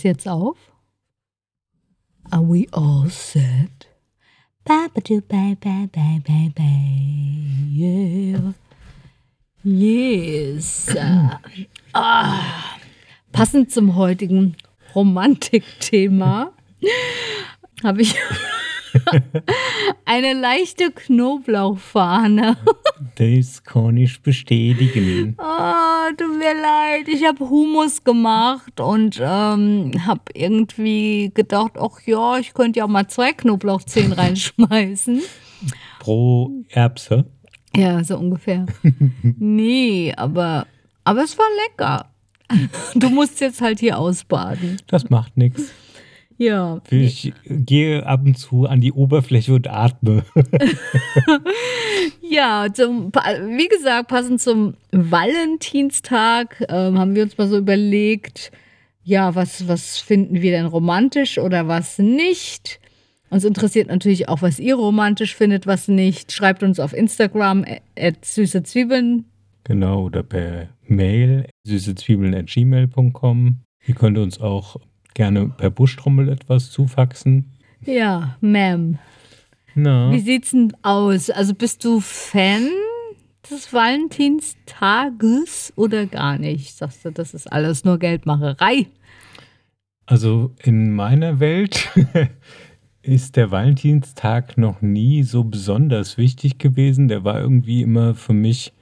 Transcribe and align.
Es 0.00 0.04
jetzt 0.04 0.26
auf? 0.26 0.56
Are 2.30 2.40
we 2.42 2.66
all 2.72 3.10
set? 3.10 3.86
Ba 4.64 4.88
ba 4.94 5.00
do 5.02 5.20
ba 5.20 5.54
ba 5.60 5.88
ba 5.92 6.16
ba 6.24 6.48
ba 6.56 6.70
yeah. 7.68 8.54
Yes. 9.62 10.96
ah. 11.92 12.78
Passend 13.30 13.72
zum 13.72 13.94
heutigen 13.94 14.56
Romantikthema 14.94 16.54
habe 17.82 18.00
ich 18.00 18.14
eine 20.04 20.32
leichte 20.34 20.90
Knoblauchfahne. 20.90 22.56
Das 23.16 23.64
kann 23.64 23.96
ich 23.98 24.22
bestätigen. 24.22 25.36
Oh, 25.38 26.14
tut 26.16 26.38
mir 26.38 26.54
leid. 26.54 27.06
Ich 27.06 27.26
habe 27.26 27.50
Humus 27.50 28.02
gemacht 28.02 28.80
und 28.80 29.18
ähm, 29.22 29.92
habe 30.06 30.22
irgendwie 30.32 31.30
gedacht, 31.34 31.72
ach 31.78 32.00
ja, 32.06 32.38
ich 32.38 32.54
könnte 32.54 32.78
ja 32.78 32.86
mal 32.86 33.08
zwei 33.08 33.32
Knoblauchzehen 33.32 34.12
reinschmeißen. 34.14 35.20
Pro 35.98 36.50
Erbse? 36.70 37.26
Ja, 37.76 38.02
so 38.04 38.16
ungefähr. 38.16 38.66
nee, 39.22 40.14
aber, 40.16 40.66
aber 41.04 41.24
es 41.24 41.36
war 41.36 41.46
lecker. 41.68 42.10
Du 42.94 43.10
musst 43.10 43.40
jetzt 43.40 43.60
halt 43.60 43.80
hier 43.80 43.98
ausbaden. 43.98 44.78
Das 44.86 45.10
macht 45.10 45.36
nichts. 45.36 45.72
Ja. 46.40 46.80
Ich 46.88 47.34
gehe 47.44 48.06
ab 48.06 48.22
und 48.24 48.38
zu 48.38 48.64
an 48.64 48.80
die 48.80 48.92
Oberfläche 48.92 49.52
und 49.52 49.68
atme. 49.68 50.24
ja, 52.22 52.66
zum, 52.72 53.12
wie 53.12 53.68
gesagt, 53.68 54.08
passend 54.08 54.40
zum 54.40 54.72
Valentinstag 54.90 56.64
ähm, 56.70 56.98
haben 56.98 57.14
wir 57.14 57.24
uns 57.24 57.36
mal 57.36 57.46
so 57.46 57.58
überlegt, 57.58 58.52
ja, 59.04 59.34
was, 59.34 59.68
was 59.68 59.98
finden 59.98 60.40
wir 60.40 60.52
denn 60.52 60.64
romantisch 60.64 61.36
oder 61.36 61.68
was 61.68 61.98
nicht? 61.98 62.80
Uns 63.28 63.44
interessiert 63.44 63.88
natürlich 63.88 64.30
auch, 64.30 64.40
was 64.40 64.58
ihr 64.58 64.76
romantisch 64.76 65.34
findet, 65.34 65.66
was 65.66 65.88
nicht. 65.88 66.32
Schreibt 66.32 66.62
uns 66.62 66.80
auf 66.80 66.94
Instagram 66.94 67.66
at 67.98 68.24
süße 68.24 68.62
Zwiebeln. 68.62 69.26
Genau, 69.64 70.04
oder 70.04 70.22
per 70.22 70.70
Mail 70.86 71.50
süßezwiebeln 71.64 72.34
at 72.34 72.46
gmail.com. 72.46 73.58
Ihr 73.86 73.94
könnt 73.94 74.16
uns 74.16 74.40
auch 74.40 74.76
gerne 75.14 75.48
per 75.48 75.70
Buschtrommel 75.70 76.28
etwas 76.28 76.70
zufaxen. 76.70 77.46
Ja, 77.84 78.36
Ma'am. 78.42 78.98
Na. 79.74 80.12
Wie 80.12 80.20
sieht's 80.20 80.50
denn 80.50 80.72
aus? 80.82 81.30
Also 81.30 81.54
bist 81.54 81.84
du 81.84 82.00
Fan 82.00 82.68
des 83.50 83.72
Valentinstages 83.72 85.72
oder 85.76 86.04
gar 86.06 86.38
nicht? 86.38 86.76
Sagst 86.76 87.04
du, 87.04 87.10
das 87.10 87.34
ist 87.34 87.50
alles 87.50 87.84
nur 87.84 87.98
Geldmacherei? 87.98 88.86
Also 90.06 90.54
in 90.62 90.92
meiner 90.92 91.40
Welt 91.40 91.90
ist 93.02 93.36
der 93.36 93.50
Valentinstag 93.50 94.58
noch 94.58 94.82
nie 94.82 95.22
so 95.22 95.44
besonders 95.44 96.18
wichtig 96.18 96.58
gewesen. 96.58 97.08
Der 97.08 97.24
war 97.24 97.40
irgendwie 97.40 97.80
immer 97.82 98.14
für 98.14 98.34
mich 98.34 98.74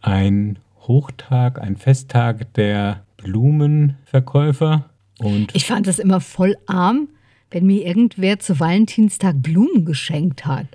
ein 0.00 0.58
Hochtag, 0.80 1.60
ein 1.60 1.76
Festtag 1.76 2.52
der 2.54 3.04
Blumenverkäufer. 3.18 4.90
Und 5.18 5.54
ich 5.54 5.64
fand 5.64 5.86
das 5.86 5.98
immer 5.98 6.20
voll 6.20 6.56
arm, 6.66 7.08
wenn 7.50 7.66
mir 7.66 7.86
irgendwer 7.86 8.38
zu 8.38 8.58
Valentinstag 8.58 9.42
Blumen 9.42 9.84
geschenkt 9.84 10.46
hat. 10.46 10.66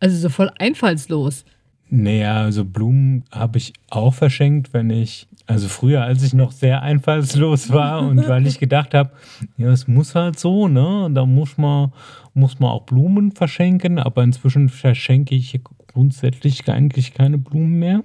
Also 0.00 0.16
so 0.16 0.28
voll 0.28 0.50
einfallslos. 0.58 1.44
Naja, 1.90 2.42
also 2.42 2.64
Blumen 2.64 3.24
habe 3.30 3.58
ich 3.58 3.72
auch 3.90 4.14
verschenkt, 4.14 4.72
wenn 4.72 4.90
ich, 4.90 5.28
also 5.46 5.68
früher, 5.68 6.02
als 6.02 6.22
ich 6.22 6.32
noch 6.32 6.50
sehr 6.50 6.82
einfallslos 6.82 7.70
war 7.70 8.02
und 8.02 8.16
weil 8.28 8.46
ich 8.46 8.58
gedacht 8.58 8.94
habe, 8.94 9.12
ja, 9.58 9.70
es 9.70 9.86
muss 9.86 10.14
halt 10.14 10.38
so, 10.38 10.66
ne? 10.66 11.08
Da 11.12 11.26
muss 11.26 11.58
man, 11.58 11.92
muss 12.32 12.58
man 12.58 12.70
auch 12.70 12.82
Blumen 12.82 13.32
verschenken, 13.32 13.98
aber 13.98 14.24
inzwischen 14.24 14.70
verschenke 14.70 15.34
ich 15.34 15.60
grundsätzlich 15.86 16.68
eigentlich 16.68 17.14
keine 17.14 17.38
Blumen 17.38 17.78
mehr, 17.78 18.02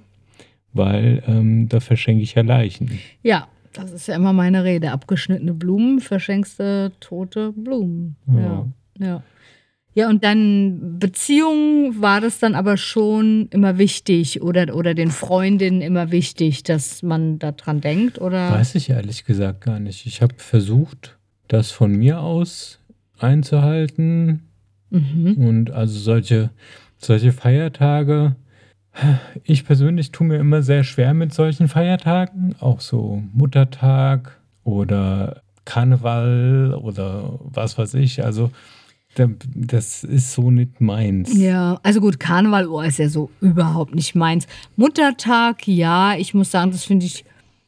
weil 0.72 1.22
ähm, 1.26 1.68
da 1.68 1.80
verschenke 1.80 2.22
ich 2.22 2.34
ja 2.34 2.42
Leichen. 2.42 3.00
Ja, 3.22 3.48
das 3.72 3.92
ist 3.92 4.08
ja 4.08 4.16
immer 4.16 4.32
meine 4.32 4.64
Rede. 4.64 4.92
Abgeschnittene 4.92 5.54
Blumen 5.54 6.00
verschenkst 6.00 6.60
du 6.60 6.92
tote 7.00 7.52
Blumen. 7.52 8.16
Ja. 8.26 8.40
ja. 8.98 9.06
ja. 9.06 9.22
Ja, 9.92 10.08
und 10.08 10.22
dann 10.22 10.98
Beziehungen 11.00 12.00
war 12.00 12.20
das 12.20 12.38
dann 12.38 12.54
aber 12.54 12.76
schon 12.76 13.48
immer 13.50 13.76
wichtig 13.76 14.40
oder, 14.40 14.74
oder 14.76 14.94
den 14.94 15.10
Freundinnen 15.10 15.80
immer 15.80 16.12
wichtig, 16.12 16.62
dass 16.62 17.02
man 17.02 17.40
daran 17.40 17.80
denkt, 17.80 18.20
oder? 18.20 18.52
Weiß 18.52 18.76
ich 18.76 18.90
ehrlich 18.90 19.24
gesagt 19.24 19.62
gar 19.62 19.80
nicht. 19.80 20.06
Ich 20.06 20.22
habe 20.22 20.34
versucht, 20.36 21.18
das 21.48 21.72
von 21.72 21.92
mir 21.92 22.20
aus 22.20 22.78
einzuhalten. 23.18 24.48
Mhm. 24.90 25.34
Und 25.36 25.70
also 25.72 25.98
solche, 25.98 26.50
solche 26.96 27.32
Feiertage 27.32 28.36
ich 29.44 29.64
persönlich 29.64 30.12
tue 30.12 30.26
mir 30.26 30.36
immer 30.36 30.62
sehr 30.62 30.84
schwer 30.84 31.14
mit 31.14 31.32
solchen 31.32 31.68
Feiertagen, 31.68 32.54
auch 32.60 32.80
so 32.80 33.22
Muttertag 33.32 34.40
oder 34.64 35.42
Karneval 35.64 36.78
oder 36.80 37.38
was 37.40 37.78
weiß 37.78 37.94
ich. 37.94 38.24
Also 38.24 38.50
das 39.54 40.04
ist 40.04 40.32
so 40.32 40.50
nicht 40.50 40.80
meins. 40.80 41.36
Ja, 41.36 41.80
also 41.82 42.00
gut, 42.00 42.20
Karneval 42.20 42.68
oh, 42.68 42.80
ist 42.80 42.98
ja 42.98 43.08
so 43.08 43.30
überhaupt 43.40 43.94
nicht 43.94 44.14
meins. 44.14 44.46
Muttertag, 44.76 45.66
ja, 45.66 46.14
ich 46.16 46.32
muss 46.32 46.50
sagen, 46.50 46.70
das 46.70 46.84
finde 46.84 47.06
ich, 47.06 47.24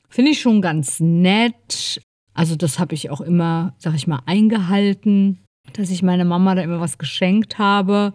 find 0.09 0.29
ich 0.29 0.41
schon 0.41 0.63
ganz 0.63 1.01
nett. 1.01 2.01
Also 2.35 2.57
das 2.57 2.79
habe 2.79 2.95
ich 2.95 3.11
auch 3.11 3.21
immer, 3.21 3.75
sag 3.79 3.95
ich 3.95 4.07
mal, 4.07 4.21
eingehalten, 4.27 5.39
dass 5.73 5.91
ich 5.91 6.03
meiner 6.03 6.25
Mama 6.25 6.55
da 6.55 6.63
immer 6.63 6.81
was 6.81 6.99
geschenkt 6.99 7.59
habe. 7.59 8.15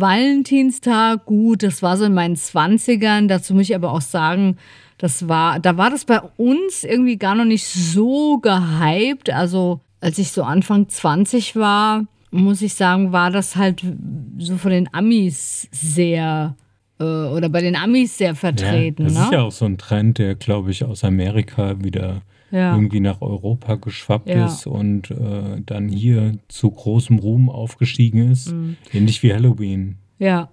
Valentinstag, 0.00 1.24
gut, 1.26 1.62
das 1.62 1.82
war 1.82 1.96
so 1.96 2.04
in 2.04 2.14
meinen 2.14 2.36
20ern. 2.36 3.28
Dazu 3.28 3.54
muss 3.54 3.68
ich 3.68 3.74
aber 3.74 3.92
auch 3.92 4.00
sagen, 4.00 4.56
das 4.98 5.28
war, 5.28 5.60
da 5.60 5.76
war 5.76 5.90
das 5.90 6.04
bei 6.04 6.20
uns 6.36 6.84
irgendwie 6.84 7.16
gar 7.16 7.34
noch 7.34 7.44
nicht 7.44 7.66
so 7.66 8.38
gehypt. 8.38 9.30
Also, 9.30 9.80
als 10.00 10.18
ich 10.18 10.32
so 10.32 10.42
Anfang 10.42 10.88
20 10.88 11.56
war, 11.56 12.04
muss 12.30 12.62
ich 12.62 12.74
sagen, 12.74 13.12
war 13.12 13.30
das 13.30 13.56
halt 13.56 13.82
so 14.38 14.56
von 14.56 14.70
den 14.70 14.92
Amis 14.92 15.68
sehr 15.70 16.56
äh, 16.98 17.04
oder 17.04 17.48
bei 17.48 17.60
den 17.60 17.76
Amis 17.76 18.18
sehr 18.18 18.34
vertreten. 18.34 19.02
Ja, 19.02 19.08
das 19.08 19.18
ne? 19.18 19.24
ist 19.24 19.32
ja 19.32 19.42
auch 19.42 19.52
so 19.52 19.64
ein 19.64 19.78
Trend, 19.78 20.18
der, 20.18 20.34
glaube 20.34 20.70
ich, 20.70 20.84
aus 20.84 21.04
Amerika 21.04 21.82
wieder 21.82 22.22
ja. 22.50 22.74
irgendwie 22.74 23.00
nach 23.00 23.20
Europa 23.20 23.76
geschwappt 23.76 24.28
ja. 24.28 24.46
ist 24.46 24.66
und 24.66 25.10
äh, 25.10 25.60
dann 25.64 25.88
hier 25.88 26.38
zu 26.48 26.70
großem 26.70 27.18
Ruhm 27.18 27.48
aufgestiegen 27.48 28.30
ist. 28.30 28.52
Mhm. 28.52 28.76
Ähnlich 28.92 29.22
wie 29.22 29.32
Halloween. 29.32 29.96
Ja. 30.18 30.48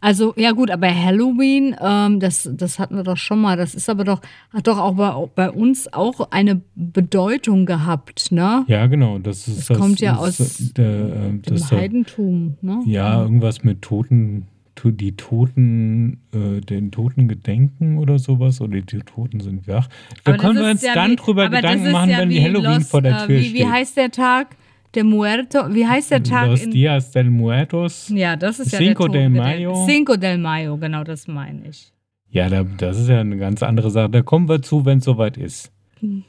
Also, 0.00 0.32
ja 0.36 0.52
gut, 0.52 0.70
aber 0.70 0.88
Halloween, 0.94 1.74
ähm, 1.80 2.20
das, 2.20 2.48
das 2.52 2.78
hatten 2.78 2.94
wir 2.94 3.02
doch 3.02 3.16
schon 3.16 3.40
mal. 3.40 3.56
Das 3.56 3.74
ist 3.74 3.90
aber 3.90 4.04
doch, 4.04 4.20
hat 4.52 4.68
doch 4.68 4.78
auch 4.78 4.94
bei, 4.94 5.12
bei 5.34 5.50
uns 5.50 5.92
auch 5.92 6.30
eine 6.30 6.60
Bedeutung 6.76 7.66
gehabt, 7.66 8.30
ne? 8.30 8.64
Ja, 8.68 8.86
genau. 8.86 9.18
Das, 9.18 9.48
ist, 9.48 9.58
das, 9.58 9.66
das 9.66 9.78
kommt 9.78 10.00
ja 10.00 10.16
aus 10.16 10.72
der, 10.76 10.86
äh, 10.86 11.38
dem 11.38 11.70
Heidentum, 11.70 12.56
ne? 12.60 12.80
Ja, 12.86 13.20
irgendwas 13.22 13.64
mit 13.64 13.82
Toten 13.82 14.46
die 14.84 15.16
Toten, 15.16 16.20
äh, 16.32 16.60
den 16.60 16.90
Toten 16.90 17.28
gedenken 17.28 17.98
oder 17.98 18.18
sowas, 18.18 18.60
oder 18.60 18.80
die 18.80 18.98
Toten 19.00 19.40
sind 19.40 19.66
wach. 19.68 19.88
Da 20.24 20.32
aber 20.32 20.38
können 20.38 20.58
wir 20.58 20.70
uns 20.70 20.82
ja 20.82 20.94
dann 20.94 21.12
wie, 21.12 21.16
drüber 21.16 21.48
Gedanken 21.48 21.90
machen, 21.90 22.10
ja 22.10 22.18
wenn 22.18 22.30
die 22.30 22.42
Halloween 22.42 22.74
Los, 22.74 22.88
vor 22.88 23.02
der 23.02 23.26
Tür 23.26 23.36
äh, 23.36 23.40
wie, 23.40 23.44
steht. 23.44 23.54
Wie 23.54 23.66
heißt 23.66 23.96
der 23.96 24.10
Tag? 24.10 24.56
Der 24.94 25.04
Muerto, 25.04 25.74
wie 25.74 25.86
heißt 25.86 26.10
der 26.10 26.22
Tag? 26.22 26.48
Los 26.48 26.68
Dias 26.70 27.10
del 27.10 27.28
Muertos. 27.28 28.08
Ja, 28.08 28.36
das 28.36 28.58
ist 28.58 28.72
ja 28.72 28.78
Cinco 28.78 29.06
der 29.06 29.22
del 29.22 29.30
Mayo. 29.30 29.86
Cinco 29.86 30.16
del 30.16 30.38
Mayo, 30.38 30.78
genau, 30.78 31.04
das 31.04 31.28
meine 31.28 31.68
ich. 31.68 31.92
Ja, 32.30 32.48
das 32.48 32.98
ist 32.98 33.08
ja 33.08 33.20
eine 33.20 33.36
ganz 33.36 33.62
andere 33.62 33.90
Sache. 33.90 34.08
Da 34.08 34.22
kommen 34.22 34.48
wir 34.48 34.62
zu, 34.62 34.84
wenn 34.84 34.98
es 34.98 35.04
soweit 35.04 35.36
ist. 35.36 35.72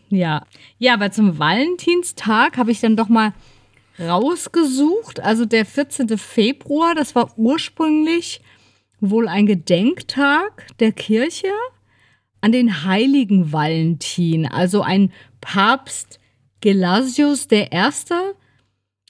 Ja. 0.09 0.45
Ja, 0.77 0.93
aber 0.93 1.11
zum 1.11 1.39
Valentinstag 1.39 2.57
habe 2.57 2.71
ich 2.71 2.79
dann 2.79 2.95
doch 2.95 3.09
mal 3.09 3.33
rausgesucht. 3.99 5.19
Also 5.19 5.45
der 5.45 5.65
14. 5.65 6.17
Februar, 6.17 6.95
das 6.95 7.15
war 7.15 7.37
ursprünglich 7.37 8.41
wohl 8.99 9.27
ein 9.27 9.45
Gedenktag 9.45 10.67
der 10.79 10.91
Kirche 10.91 11.51
an 12.41 12.51
den 12.51 12.85
heiligen 12.85 13.51
Valentin. 13.51 14.45
Also 14.45 14.81
ein 14.81 15.11
Papst 15.41 16.19
Gelasius 16.61 17.47
I. 17.51 17.67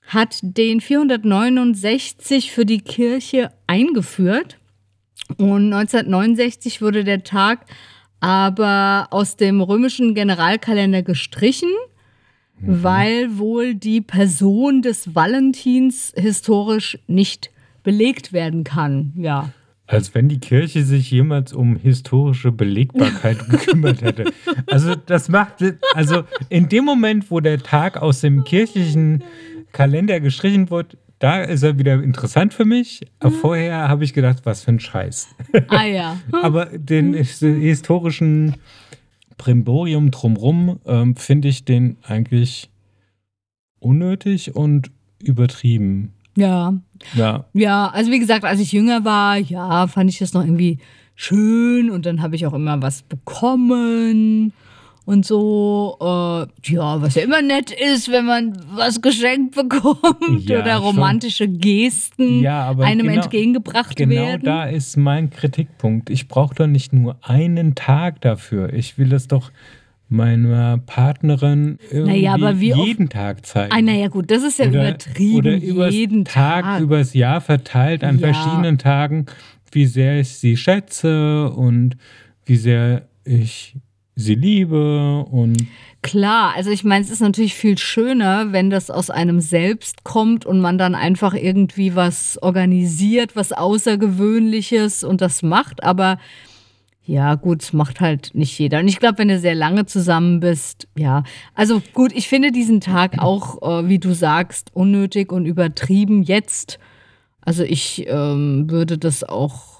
hat 0.06 0.40
den 0.42 0.82
469 0.82 2.52
für 2.52 2.66
die 2.66 2.82
Kirche 2.82 3.52
eingeführt. 3.68 4.58
Und 5.38 5.74
1969 5.74 6.82
wurde 6.82 7.04
der 7.04 7.24
Tag 7.24 7.66
aber 8.20 9.08
aus 9.12 9.38
dem 9.38 9.62
römischen 9.62 10.14
Generalkalender 10.14 11.04
gestrichen 11.04 11.70
mhm. 12.62 12.84
weil 12.84 13.38
wohl 13.38 13.76
die 13.76 14.02
Person 14.02 14.82
des 14.82 15.16
Valentins 15.16 16.14
historisch 16.16 17.00
nicht 17.08 17.52
belegt 17.84 18.34
werden 18.34 18.64
kann. 18.64 19.14
Ja. 19.16 19.52
Als 19.88 20.14
wenn 20.14 20.30
die 20.30 20.40
Kirche 20.40 20.84
sich 20.84 21.10
jemals 21.10 21.52
um 21.52 21.76
historische 21.76 22.52
Belegbarkeit 22.52 23.50
gekümmert 23.50 24.02
hätte. 24.02 24.26
Also 24.68 24.96
das 24.96 25.30
macht, 25.30 25.64
also 25.96 26.24
in 26.50 26.70
dem 26.70 26.86
Moment, 26.86 27.32
wo 27.32 27.40
der 27.40 27.58
Tag 27.60 27.98
aus 27.98 28.22
dem 28.22 28.44
kirchlichen 28.44 29.24
Kalender 29.72 30.20
gestrichen 30.20 30.70
wird, 30.70 30.98
da 31.20 31.42
ist 31.42 31.64
er 31.64 31.78
wieder 31.78 32.02
interessant 32.02 32.54
für 32.54 32.66
mich. 32.66 33.02
Aber 33.20 33.32
mhm. 33.32 33.40
vorher 33.40 33.90
habe 33.90 34.04
ich 34.04 34.14
gedacht, 34.14 34.40
was 34.44 34.64
für 34.64 34.72
ein 34.72 34.80
Scheiß. 34.80 35.28
Ah 35.68 35.84
ja. 35.84 36.18
Aber 36.32 36.66
den 36.66 37.14
historischen 37.14 38.56
Primborium 39.40 40.12
drumrum 40.12 40.80
ähm, 40.86 41.16
finde 41.16 41.48
ich 41.48 41.66
den 41.66 41.98
eigentlich 42.04 42.70
unnötig 43.80 44.56
und 44.56 44.92
übertrieben. 45.24 46.14
Ja. 46.36 46.76
Ja. 47.16 47.46
Ja, 47.54 47.88
also 47.88 48.12
wie 48.12 48.20
gesagt, 48.20 48.46
als 48.46 48.60
ich 48.60 48.72
jünger 48.72 49.04
war, 49.06 49.38
ja, 49.38 49.88
fand 49.88 50.12
ich 50.12 50.20
das 50.20 50.34
noch 50.34 50.44
irgendwie 50.44 50.78
schön 51.16 51.90
und 51.90 52.06
dann 52.06 52.22
habe 52.22 52.36
ich 52.36 52.46
auch 52.46 52.54
immer 52.54 52.82
was 52.82 53.02
bekommen 53.02 54.54
und 55.10 55.26
so. 55.26 55.98
Äh, 56.00 56.72
ja, 56.72 57.02
was 57.02 57.16
ja 57.16 57.24
immer 57.24 57.42
nett 57.42 57.72
ist, 57.72 58.12
wenn 58.12 58.26
man 58.26 58.56
was 58.76 59.02
geschenkt 59.02 59.56
bekommt 59.56 60.48
ja, 60.48 60.60
oder 60.60 60.76
romantische 60.78 61.46
schon. 61.46 61.58
Gesten 61.58 62.42
ja, 62.42 62.70
einem 62.78 63.08
genau, 63.08 63.22
entgegengebracht 63.24 63.96
genau 63.96 64.12
werden. 64.12 64.42
Genau 64.42 64.58
da 64.58 64.64
ist 64.66 64.98
mein 64.98 65.32
Kritikpunkt. 65.32 66.12
Ich 66.12 66.28
brauche 66.28 66.54
doch 66.54 66.68
nicht 66.68 66.94
nur 66.94 67.18
einen 67.24 67.74
Tag 67.74 68.22
dafür. 68.22 68.72
Ich 68.72 69.00
will 69.00 69.10
das 69.10 69.28
doch 69.28 69.52
meiner 70.10 70.78
Partnerin 70.78 71.80
naja, 71.92 72.38
jeden 72.52 73.06
oft, 73.06 73.14
Tag 73.14 73.46
zeigen. 73.48 73.74
Ah, 73.74 73.82
naja, 73.82 74.10
gut, 74.10 74.30
das 74.30 74.44
ist 74.44 74.60
ja 74.60 74.68
oder, 74.68 74.90
übertrieben. 74.90 75.76
Oder 75.76 75.90
jeden 75.90 76.24
Tag, 76.24 76.66
Tag, 76.66 76.82
übers 76.82 77.16
Jahr 77.16 77.42
verteilt 77.42 78.04
an 78.04 78.20
ja. 78.20 78.32
verschiedenen 78.32 78.78
Tagen, 78.78 79.26
wie 79.72 79.88
sehr 79.88 80.20
ich 80.20 80.30
sie 80.30 80.56
schätze 80.56 81.50
und 81.50 81.98
wie 82.46 82.58
sehr 82.58 83.08
ich 83.24 83.76
sie 84.20 84.36
liebe 84.36 85.26
und 85.32 85.68
Klar, 86.02 86.54
also 86.56 86.72
ich 86.72 86.86
meine, 86.86 87.04
es 87.04 87.12
ist 87.12 87.20
natürlich 87.20 87.56
viel 87.56 87.78
schöner, 87.78 88.54
wenn 88.54 88.70
das 88.70 88.90
aus 88.90 89.10
einem 89.10 89.42
selbst 89.42 90.06
kommt 90.06 90.46
und 90.46 90.62
man 90.62 90.78
dann 90.78 90.96
einfach 90.96 91.34
irgendwie 91.34 91.94
was 91.94 92.42
organisiert, 92.42 93.36
was 93.36 93.52
Außergewöhnliches 93.52 95.04
und 95.04 95.20
das 95.20 95.44
macht, 95.44 95.84
aber 95.84 96.18
ja, 97.04 97.36
gut, 97.36 97.64
es 97.64 97.74
macht 97.74 98.02
halt 98.02 98.32
nicht 98.34 98.58
jeder. 98.60 98.80
Und 98.80 98.88
ich 98.88 99.00
glaube, 99.00 99.18
wenn 99.18 99.30
du 99.30 99.40
sehr 99.40 99.56
lange 99.56 99.88
zusammen 99.88 100.40
bist, 100.40 100.88
ja. 100.96 101.24
Also 101.56 101.82
gut, 101.94 102.12
ich 102.14 102.30
finde 102.30 102.52
diesen 102.52 102.82
Tag 102.82 103.18
auch, 103.18 103.62
äh, 103.64 103.90
wie 103.90 103.98
du 103.98 104.14
sagst, 104.14 104.70
unnötig 104.76 105.32
und 105.32 105.46
übertrieben 105.46 106.22
jetzt. 106.22 106.78
Also 107.42 107.64
ich 107.64 108.06
ähm, 108.08 108.70
würde 108.70 109.00
das 109.00 109.24
auch 109.24 109.79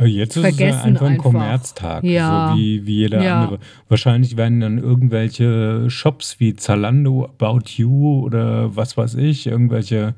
Jetzt 0.00 0.36
ist 0.36 0.44
es 0.44 0.58
ja 0.58 0.82
einfach 0.82 1.06
ein 1.06 1.18
Kommerztag, 1.18 2.02
ja. 2.02 2.50
so 2.50 2.58
wie, 2.58 2.84
wie 2.84 2.96
jeder 2.96 3.22
ja. 3.22 3.42
andere. 3.42 3.60
Wahrscheinlich 3.88 4.36
werden 4.36 4.58
dann 4.60 4.78
irgendwelche 4.78 5.88
Shops 5.88 6.40
wie 6.40 6.54
Zalando, 6.54 7.26
About 7.26 7.62
You 7.76 8.20
oder 8.24 8.74
was 8.74 8.96
weiß 8.96 9.14
ich, 9.14 9.46
irgendwelche 9.46 10.14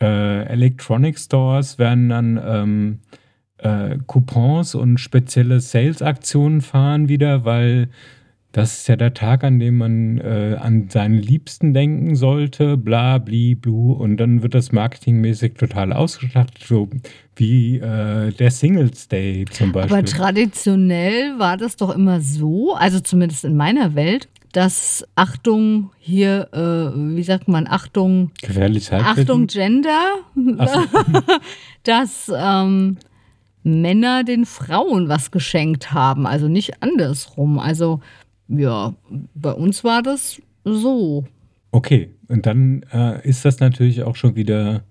äh, 0.00 0.44
Electronic 0.46 1.18
Stores 1.18 1.78
werden 1.78 2.08
dann 2.08 2.40
ähm, 2.42 2.98
äh, 3.58 3.98
Coupons 4.06 4.74
und 4.74 4.98
spezielle 4.98 5.60
Sales-Aktionen 5.60 6.62
fahren 6.62 7.08
wieder, 7.08 7.44
weil 7.44 7.88
das 8.52 8.78
ist 8.78 8.88
ja 8.88 8.94
der 8.94 9.14
Tag, 9.14 9.42
an 9.42 9.58
dem 9.58 9.78
man 9.78 10.18
äh, 10.18 10.56
an 10.60 10.88
seinen 10.88 11.18
Liebsten 11.18 11.74
denken 11.74 12.14
sollte, 12.14 12.76
bla, 12.76 13.18
bli, 13.18 13.56
blu. 13.56 13.92
Und 13.92 14.16
dann 14.18 14.42
wird 14.42 14.54
das 14.54 14.70
marketingmäßig 14.70 15.54
total 15.54 15.92
ausgestattet, 15.92 16.62
so 16.64 16.88
wie 17.36 17.78
äh, 17.78 18.32
der 18.32 18.50
Singles 18.50 19.08
Day 19.08 19.44
zum 19.50 19.72
Beispiel. 19.72 19.96
Aber 19.96 20.04
traditionell 20.06 21.38
war 21.38 21.56
das 21.56 21.76
doch 21.76 21.94
immer 21.94 22.20
so, 22.20 22.74
also 22.74 23.00
zumindest 23.00 23.44
in 23.44 23.56
meiner 23.56 23.94
Welt, 23.94 24.28
dass 24.52 25.04
Achtung 25.16 25.90
hier, 25.98 26.48
äh, 26.52 27.16
wie 27.16 27.22
sagt 27.24 27.48
man, 27.48 27.66
Achtung. 27.66 28.30
Gefährlich 28.40 28.92
Achtung 28.92 29.48
Gender. 29.48 30.14
So. 30.34 30.84
dass 31.82 32.30
ähm, 32.34 32.98
Männer 33.64 34.24
den 34.24 34.44
Frauen 34.44 35.08
was 35.08 35.30
geschenkt 35.30 35.92
haben, 35.92 36.26
also 36.26 36.48
nicht 36.48 36.82
andersrum. 36.82 37.58
Also 37.58 38.00
ja, 38.46 38.94
bei 39.34 39.52
uns 39.52 39.82
war 39.84 40.02
das 40.02 40.40
so. 40.64 41.24
Okay, 41.70 42.14
und 42.28 42.46
dann 42.46 42.84
äh, 42.92 43.26
ist 43.28 43.44
das 43.44 43.60
natürlich 43.60 44.02
auch 44.02 44.16
schon 44.16 44.36
wieder, 44.36 44.84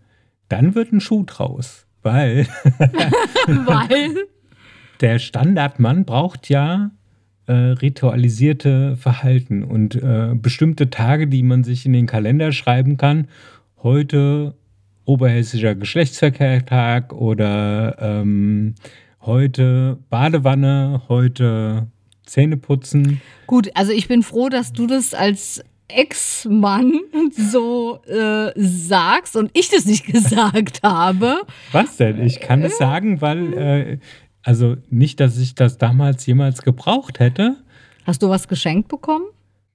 dann 0.49 0.75
wird 0.75 0.91
ein 0.91 0.99
Schuh 0.99 1.23
draus, 1.23 1.85
weil, 2.03 2.47
weil 3.47 4.27
der 5.01 5.19
Standardmann 5.19 6.05
braucht 6.05 6.49
ja 6.49 6.91
äh, 7.47 7.53
ritualisierte 7.53 8.95
Verhalten 8.95 9.63
und 9.63 9.95
äh, 9.95 10.33
bestimmte 10.33 10.89
Tage, 10.89 11.27
die 11.27 11.43
man 11.43 11.63
sich 11.63 11.85
in 11.85 11.93
den 11.93 12.07
Kalender 12.07 12.51
schreiben 12.51 12.97
kann. 12.97 13.27
Heute 13.81 14.55
oberhessischer 15.05 15.75
Geschlechtsverkehrtag 15.75 17.11
oder 17.11 17.97
ähm, 17.99 18.75
heute 19.21 19.97
Badewanne, 20.09 21.01
heute 21.09 21.87
Zähne 22.25 22.57
putzen. 22.57 23.21
Gut, 23.47 23.69
also 23.75 23.91
ich 23.91 24.07
bin 24.07 24.23
froh, 24.23 24.49
dass 24.49 24.71
du 24.71 24.87
das 24.87 25.13
als 25.13 25.63
Ex-Mann 25.93 26.99
so 27.31 28.01
äh, 28.05 28.51
sagst 28.55 29.35
und 29.35 29.51
ich 29.53 29.69
das 29.69 29.85
nicht 29.85 30.05
gesagt 30.11 30.81
habe. 30.83 31.41
Was 31.71 31.97
denn? 31.97 32.21
Ich 32.21 32.39
kann 32.39 32.63
es 32.63 32.77
sagen, 32.77 33.21
weil, 33.21 33.53
äh, 33.53 33.97
also 34.41 34.75
nicht, 34.89 35.19
dass 35.19 35.37
ich 35.37 35.55
das 35.55 35.77
damals 35.77 36.25
jemals 36.25 36.61
gebraucht 36.61 37.19
hätte. 37.19 37.57
Hast 38.05 38.21
du 38.21 38.29
was 38.29 38.47
geschenkt 38.47 38.89
bekommen? 38.89 39.25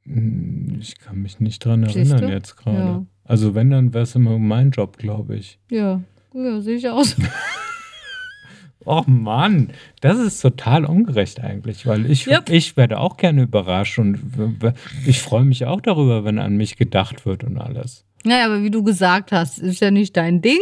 Hm, 0.05 0.79
ich 0.81 0.99
kann 0.99 1.23
mich 1.23 1.41
nicht 1.41 1.65
dran 1.65 1.83
erinnern 1.83 2.29
jetzt 2.29 2.57
gerade. 2.57 2.79
Ja. 2.79 3.07
Also 3.25 3.55
wenn, 3.55 3.71
dann 3.71 3.93
wäre 3.93 4.05
es 4.05 4.15
immer 4.15 4.39
mein 4.39 4.71
Job, 4.71 4.97
glaube 4.97 5.37
ich. 5.37 5.59
Ja, 5.71 6.03
ja 6.35 6.61
sehe 6.61 6.77
ich 6.77 6.89
aus. 6.89 7.17
Oh 8.91 9.05
Mann, 9.07 9.69
das 10.01 10.19
ist 10.19 10.41
total 10.41 10.87
ungerecht 10.87 11.41
eigentlich, 11.41 11.85
weil 11.85 12.11
ich, 12.11 12.27
yep. 12.27 12.49
ich 12.49 12.75
werde 12.79 12.99
auch 12.99 13.19
gerne 13.19 13.43
überrascht 13.43 13.99
und 13.99 14.19
ich 15.05 15.21
freue 15.21 15.45
mich 15.45 15.67
auch 15.67 15.83
darüber, 15.83 16.25
wenn 16.25 16.39
an 16.39 16.57
mich 16.57 16.79
gedacht 16.79 17.27
wird 17.27 17.45
und 17.45 17.59
alles. 17.59 18.07
Naja, 18.25 18.47
aber 18.47 18.63
wie 18.63 18.71
du 18.71 18.83
gesagt 18.83 19.31
hast, 19.31 19.59
ist 19.59 19.81
ja 19.81 19.91
nicht 19.91 20.17
dein 20.17 20.41
Ding. 20.41 20.59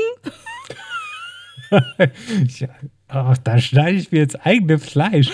ja, 2.59 2.69
oh, 3.15 3.35
da 3.45 3.59
schneide 3.61 3.97
ich 3.97 4.11
mir 4.11 4.19
jetzt 4.19 4.45
eigene 4.45 4.81
Fleisch. 4.81 5.31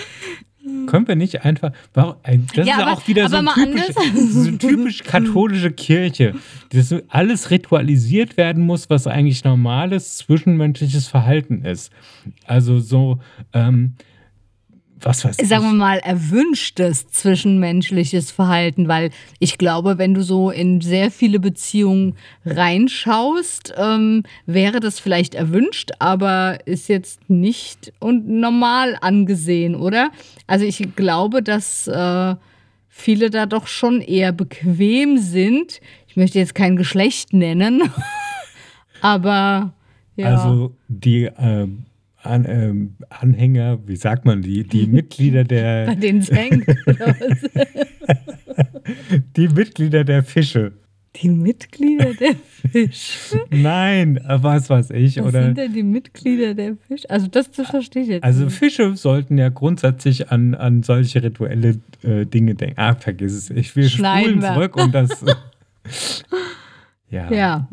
Können 0.87 1.07
wir 1.07 1.15
nicht 1.15 1.43
einfach. 1.43 1.73
Warum, 1.93 2.15
das 2.23 2.35
ja, 2.55 2.61
ist 2.61 2.79
ja 2.79 2.93
auch 2.93 3.07
wieder 3.07 3.27
so, 3.27 3.37
typisch, 3.37 3.95
so 4.29 4.47
eine 4.47 4.57
typisch 4.57 5.03
katholische 5.03 5.71
Kirche, 5.71 6.35
dass 6.69 6.95
alles 7.09 7.51
ritualisiert 7.51 8.37
werden 8.37 8.65
muss, 8.65 8.89
was 8.89 9.05
eigentlich 9.05 9.43
normales 9.43 10.17
zwischenmenschliches 10.17 11.07
Verhalten 11.07 11.65
ist. 11.65 11.91
Also 12.45 12.79
so, 12.79 13.19
ähm, 13.51 13.95
was 15.05 15.25
weiß 15.25 15.39
ich. 15.39 15.47
Sagen 15.47 15.63
wir 15.63 15.73
mal, 15.73 15.99
erwünschtes 15.99 17.07
zwischenmenschliches 17.07 18.31
Verhalten, 18.31 18.87
weil 18.87 19.11
ich 19.39 19.57
glaube, 19.57 19.97
wenn 19.97 20.13
du 20.13 20.23
so 20.23 20.49
in 20.49 20.81
sehr 20.81 21.11
viele 21.11 21.39
Beziehungen 21.39 22.15
reinschaust, 22.45 23.73
ähm, 23.77 24.23
wäre 24.45 24.79
das 24.79 24.99
vielleicht 24.99 25.35
erwünscht, 25.35 25.91
aber 25.99 26.59
ist 26.65 26.89
jetzt 26.89 27.29
nicht 27.29 27.93
und 27.99 28.27
normal 28.27 28.97
angesehen, 29.01 29.75
oder? 29.75 30.11
Also 30.47 30.65
ich 30.65 30.95
glaube, 30.95 31.43
dass 31.43 31.87
äh, 31.87 32.35
viele 32.87 33.29
da 33.29 33.45
doch 33.45 33.67
schon 33.67 34.01
eher 34.01 34.31
bequem 34.31 35.17
sind. 35.17 35.81
Ich 36.07 36.15
möchte 36.15 36.39
jetzt 36.39 36.55
kein 36.55 36.75
Geschlecht 36.75 37.33
nennen, 37.33 37.81
aber 39.01 39.73
ja. 40.15 40.27
Also 40.27 40.75
die 40.87 41.25
äh, 41.25 41.67
an, 42.23 42.45
ähm, 42.47 42.95
Anhänger, 43.09 43.79
wie 43.85 43.95
sagt 43.95 44.25
man, 44.25 44.41
die, 44.41 44.63
die 44.63 44.87
Mitglieder 44.87 45.43
der. 45.45 45.85
Bei 45.85 45.95
denen 45.95 46.21
hängt. 46.21 46.65
die 49.37 49.47
Mitglieder 49.49 50.03
der 50.03 50.23
Fische. 50.23 50.73
Die 51.17 51.29
Mitglieder 51.29 52.13
der 52.15 52.33
Fische? 52.71 53.45
Nein, 53.51 54.19
was 54.25 54.69
weiß 54.69 54.89
ich. 54.91 55.17
Was 55.17 55.25
oder, 55.27 55.43
sind 55.43 55.57
denn 55.59 55.73
die 55.73 55.83
Mitglieder 55.83 56.55
der 56.55 56.75
Fische? 56.87 57.07
Also 57.07 57.27
das, 57.27 57.51
das 57.51 57.69
verstehe 57.69 58.01
ich 58.01 58.09
jetzt 58.09 58.23
Also 58.23 58.49
Fische 58.49 58.95
sollten 58.95 59.37
ja 59.37 59.49
grundsätzlich 59.49 60.31
an, 60.31 60.55
an 60.55 60.81
solche 60.81 61.21
rituelle 61.21 61.79
äh, 62.01 62.25
Dinge 62.25 62.55
denken. 62.55 62.79
Ah, 62.79 62.95
vergiss 62.95 63.33
es. 63.33 63.49
Ich 63.51 63.75
will 63.75 63.89
Schneiden 63.89 64.23
spulen 64.23 64.41
wir. 64.41 64.53
zurück 64.53 64.75
und 64.75 64.95
das... 64.95 65.23
ja. 67.11 67.31
Ja. 67.31 67.67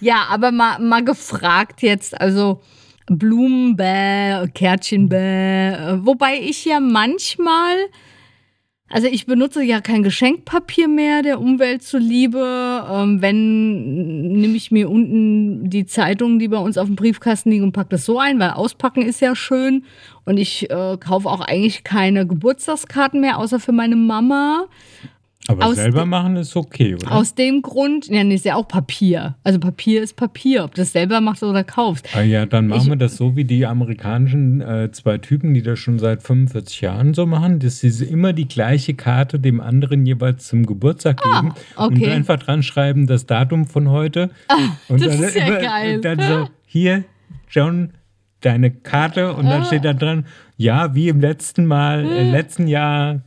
Ja, 0.00 0.26
aber 0.30 0.52
mal, 0.52 0.78
mal 0.78 1.04
gefragt 1.04 1.82
jetzt, 1.82 2.20
also 2.20 2.60
Blumen, 3.18 3.76
bäh, 3.76 4.46
Kärtchen, 4.54 5.08
bäh. 5.08 5.98
Wobei 6.04 6.38
ich 6.40 6.64
ja 6.64 6.80
manchmal, 6.80 7.76
Also 8.94 9.08
ich 9.08 9.24
benutze 9.24 9.62
ja 9.62 9.80
kein 9.80 10.02
Geschenkpapier 10.02 10.86
mehr 10.86 11.22
der 11.22 11.40
Umwelt 11.40 11.82
zuliebe. 11.82 12.84
Ähm, 12.92 13.22
wenn 13.22 14.32
nehme 14.32 14.54
ich 14.54 14.70
mir 14.70 14.90
unten 14.90 15.70
die 15.70 15.86
Zeitungen, 15.86 16.38
die 16.38 16.48
bei 16.48 16.58
uns 16.58 16.76
auf 16.76 16.88
dem 16.88 16.96
Briefkasten 16.96 17.50
liegen 17.50 17.64
und 17.64 17.72
packe 17.72 17.88
das 17.88 18.04
so 18.04 18.18
ein, 18.18 18.38
weil 18.38 18.50
auspacken 18.50 19.00
ist 19.00 19.22
ja 19.22 19.34
schön. 19.34 19.84
Und 20.26 20.36
ich 20.36 20.70
äh, 20.70 20.98
kaufe 20.98 21.30
auch 21.30 21.40
eigentlich 21.40 21.84
keine 21.84 22.26
Geburtstagskarten 22.26 23.20
mehr, 23.22 23.38
außer 23.38 23.60
für 23.60 23.72
meine 23.72 23.96
Mama. 23.96 24.66
Aber 25.48 25.66
Aus 25.66 25.74
selber 25.74 26.06
machen 26.06 26.36
ist 26.36 26.54
okay, 26.54 26.94
oder? 26.94 27.10
Aus 27.10 27.34
dem 27.34 27.62
Grund, 27.62 28.06
ja, 28.06 28.22
nee, 28.22 28.36
ist 28.36 28.44
ja 28.44 28.54
auch 28.54 28.68
Papier. 28.68 29.34
Also 29.42 29.58
Papier 29.58 30.00
ist 30.00 30.14
Papier, 30.14 30.62
ob 30.64 30.74
du 30.76 30.82
das 30.82 30.92
selber 30.92 31.20
machst 31.20 31.42
oder 31.42 31.64
kaufst. 31.64 32.08
Ah 32.14 32.22
ja, 32.22 32.46
dann 32.46 32.68
machen 32.68 32.82
Ich- 32.82 32.88
wir 32.88 32.96
das 32.96 33.16
so 33.16 33.34
wie 33.34 33.44
die 33.44 33.66
amerikanischen 33.66 34.60
äh, 34.60 34.90
zwei 34.92 35.18
Typen, 35.18 35.52
die 35.52 35.62
das 35.62 35.80
schon 35.80 35.98
seit 35.98 36.22
45 36.22 36.80
Jahren 36.82 37.12
so 37.12 37.26
machen, 37.26 37.58
dass 37.58 37.80
sie 37.80 38.04
immer 38.04 38.32
die 38.32 38.46
gleiche 38.46 38.94
Karte 38.94 39.40
dem 39.40 39.60
anderen 39.60 40.06
jeweils 40.06 40.46
zum 40.46 40.64
Geburtstag 40.64 41.20
geben 41.22 41.48
und 41.48 41.54
Ah, 41.76 41.86
okay. 41.86 42.10
einfach 42.10 42.38
dran 42.38 42.62
schreiben, 42.62 43.08
das 43.08 43.26
Datum 43.26 43.66
von 43.66 43.88
heute. 43.90 44.30
und 44.88 45.04
das 45.04 45.16
dann 45.16 45.24
ist 45.26 45.34
ja 45.34 45.46
immer- 45.46 45.58
geil. 45.60 45.96
Und 45.96 46.04
dann 46.04 46.20
so, 46.20 46.48
hier, 46.66 47.02
John, 47.50 47.90
deine 48.42 48.70
Karte 48.70 49.32
und 49.34 49.46
Ah. 49.46 49.50
dann 49.58 49.64
steht 49.64 49.84
da 49.84 49.92
dran, 49.92 50.24
ja, 50.56 50.94
wie 50.94 51.08
im 51.08 51.20
letzten 51.20 51.66
Mal, 51.66 52.04
Hm. 52.04 52.12
äh, 52.12 52.30
letzten 52.30 52.66
Jahr, 52.68 53.22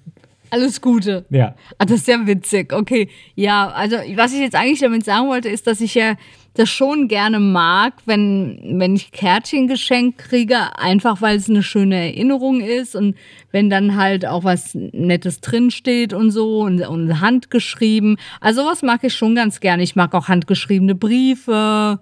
Alles 0.50 0.82
Gute. 0.82 1.26
ja. 1.30 1.56
Ah, 1.78 1.86
das 1.86 2.02
ist 2.02 2.08
ja 2.08 2.26
witzig. 2.26 2.74
Okay. 2.74 3.10
Ja, 3.36 3.70
also 3.70 3.98
was 4.16 4.34
ich 4.34 4.40
jetzt 4.40 4.56
eigentlich 4.56 4.80
damit 4.80 5.06
sagen 5.06 5.28
wollte, 5.28 5.50
ist, 5.50 5.68
dass 5.68 5.82
ich 5.82 5.96
ja 5.96 6.16
das 6.56 6.70
schon 6.70 7.08
gerne 7.08 7.40
mag, 7.40 7.94
wenn, 8.06 8.60
wenn 8.80 8.96
ich 8.96 9.12
Kärtchen 9.12 9.68
geschenkt 9.68 10.20
kriege, 10.20 10.78
einfach 10.78 11.22
weil 11.22 11.36
es 11.36 11.50
eine 11.50 11.64
schöne 11.64 11.96
Erinnerung 11.96 12.62
ist 12.62 12.96
und 12.96 13.16
wenn 13.52 13.70
dann 13.70 13.98
halt 13.98 14.26
auch 14.26 14.46
was 14.46 14.74
Nettes 14.74 15.42
drinsteht 15.42 16.14
und 16.14 16.32
so 16.32 16.62
und, 16.62 16.82
und 16.82 17.20
handgeschrieben. 17.20 18.18
Also 18.40 18.64
sowas 18.64 18.84
mag 18.84 19.04
ich 19.04 19.14
schon 19.14 19.36
ganz 19.36 19.60
gerne. 19.60 19.84
Ich 19.84 19.98
mag 19.98 20.14
auch 20.14 20.30
handgeschriebene 20.30 20.96
Briefe. 20.96 22.00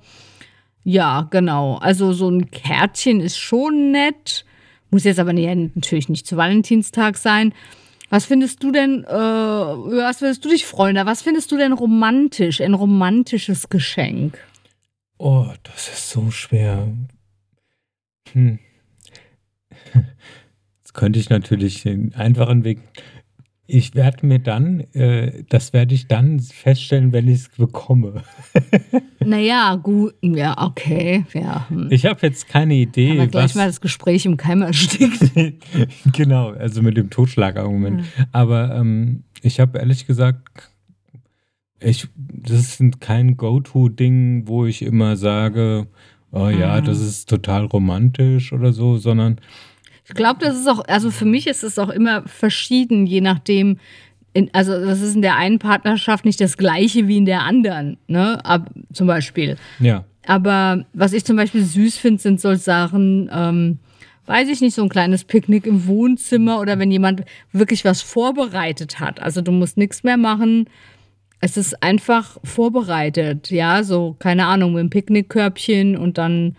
Ja, 0.84 1.28
genau. 1.32 1.78
Also 1.78 2.14
so 2.14 2.30
ein 2.30 2.52
Kärtchen 2.52 3.22
ist 3.22 3.38
schon 3.40 3.92
nett. 3.92 4.46
Muss 4.92 5.06
jetzt 5.06 5.20
aber 5.20 5.34
natürlich 5.34 6.10
nicht 6.10 6.28
zu 6.28 6.38
Valentinstag 6.38 7.18
sein. 7.18 7.54
Was 8.14 8.26
findest 8.26 8.62
du 8.62 8.72
denn, 8.72 9.04
äh, 9.06 9.12
was 9.12 10.22
würdest 10.22 10.46
du 10.46 10.50
dich 10.50 10.68
freuen? 10.68 11.04
Was 11.04 11.24
findest 11.24 11.52
du 11.52 11.58
denn 11.58 11.74
romantisch, 11.74 12.62
ein 12.62 12.76
romantisches 12.76 13.70
Geschenk? 13.70 14.38
Oh, 15.18 15.48
das 15.64 15.88
ist 15.88 16.12
so 16.12 16.30
schwer. 16.30 16.94
Hm. 18.34 18.60
Jetzt 19.96 20.94
könnte 20.94 21.18
ich 21.18 21.32
natürlich 21.32 21.82
den 21.82 22.14
einfachen 22.14 22.64
Weg. 22.64 22.82
Ich 23.66 23.96
werde 23.96 24.26
mir 24.26 24.40
dann, 24.40 24.82
äh, 24.94 25.44
das 25.48 25.72
werde 25.72 25.96
ich 25.96 26.08
dann 26.08 26.40
feststellen, 26.42 27.14
wenn 27.14 27.28
ich 27.28 27.40
es 27.42 27.50
bekomme. 27.50 28.24
Naja, 29.26 29.76
gut, 29.76 30.16
ja, 30.22 30.54
okay, 30.62 31.24
ja. 31.34 31.70
Hm. 31.70 31.88
Ich 31.92 32.06
habe 32.06 32.20
jetzt 32.24 32.50
keine 32.50 32.74
Idee, 32.74 33.12
Aber 33.12 33.28
gleich 33.28 33.44
was. 33.52 33.56
mal 33.56 33.68
das 33.68 33.80
Gespräch 33.80 34.26
im 34.26 34.36
Keim 34.36 34.62
erstickt. 34.62 35.32
genau, 36.12 36.50
also 36.50 36.82
mit 36.82 36.98
dem 36.98 37.10
Totschlagargument. 37.10 38.04
Aber 38.34 38.76
ähm, 38.76 39.24
ich 39.42 39.62
habe 39.62 39.80
ehrlich 39.80 40.08
gesagt, 40.08 40.72
ich, 41.80 42.08
das 42.18 42.80
ist 42.82 43.00
kein 43.00 43.38
Go-To-Ding, 43.38 44.44
wo 44.50 44.66
ich 44.66 44.82
immer 44.82 45.16
sage, 45.16 45.88
oh 46.34 46.50
ja, 46.50 46.82
Mhm. 46.82 46.86
das 46.86 47.00
ist 47.00 47.30
total 47.30 47.64
romantisch 47.68 48.52
oder 48.52 48.74
so, 48.74 48.98
sondern 48.98 49.40
Ich 50.06 50.14
glaube, 50.16 50.40
das 50.40 50.58
ist 50.58 50.68
auch, 50.68 50.84
also 50.88 51.12
für 51.12 51.26
mich 51.26 51.48
ist 51.48 51.64
es 51.64 51.80
auch 51.80 51.90
immer 51.90 52.24
verschieden, 52.28 53.06
je 53.06 53.22
nachdem, 53.22 53.78
in, 54.34 54.50
also 54.54 54.74
das 54.84 55.02
ist 55.02 55.16
in 55.16 55.22
der 55.22 55.38
einen 55.38 55.60
Partnerschaft 55.60 56.26
nicht 56.26 56.42
das 56.42 56.58
gleiche 56.58 57.08
wie 57.08 57.18
in 57.18 57.26
der 57.26 57.44
anderen, 57.44 57.98
ne? 58.08 58.44
Ab, 58.44 58.70
zum 58.92 59.08
Beispiel. 59.08 59.58
ja. 59.80 60.04
Aber 60.26 60.86
was 60.94 61.14
ich 61.14 61.26
zum 61.26 61.36
Beispiel 61.36 61.64
süß 61.64 61.98
finde, 61.98 62.22
sind 62.22 62.40
solche 62.40 62.62
Sachen, 62.62 63.30
ähm, 63.34 63.80
weiß 64.26 64.48
ich 64.48 64.62
nicht, 64.62 64.74
so 64.74 64.82
ein 64.82 64.90
kleines 64.90 65.26
Picknick 65.26 65.66
im 65.66 65.86
Wohnzimmer 65.86 66.62
oder 66.62 66.80
wenn 66.80 66.92
jemand 66.92 67.24
wirklich 67.52 67.84
was 67.84 68.02
vorbereitet 68.02 69.00
hat. 69.00 69.22
Also 69.22 69.42
du 69.42 69.52
musst 69.52 69.78
nichts 69.78 70.04
mehr 70.04 70.18
machen. 70.18 70.70
Es 71.42 71.58
ist 71.58 71.84
einfach 71.84 72.38
vorbereitet, 72.44 73.50
ja, 73.50 73.84
so, 73.84 74.16
keine 74.18 74.46
Ahnung, 74.46 74.74
mit 74.74 74.80
einem 74.80 74.90
Picknickkörbchen 74.90 75.98
und 75.98 76.18
dann, 76.18 76.56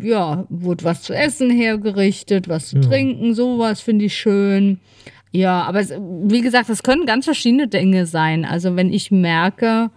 ja, 0.00 0.46
wurde 0.48 0.84
was 0.84 1.02
zu 1.02 1.12
essen 1.14 1.50
hergerichtet, 1.50 2.48
was 2.48 2.68
zu 2.68 2.76
Ja. 2.76 2.82
trinken, 2.82 3.34
sowas 3.34 3.80
finde 3.80 4.04
ich 4.06 4.16
schön. 4.16 4.80
Ja, 5.30 5.62
aber 5.62 5.80
es, 5.80 5.90
wie 5.90 6.40
gesagt, 6.40 6.68
das 6.68 6.82
können 6.82 7.04
ganz 7.06 7.24
verschiedene 7.26 7.68
Dinge 7.68 8.06
sein. 8.06 8.44
Also 8.44 8.76
wenn 8.76 8.92
ich 8.92 9.10
merke, 9.10 9.90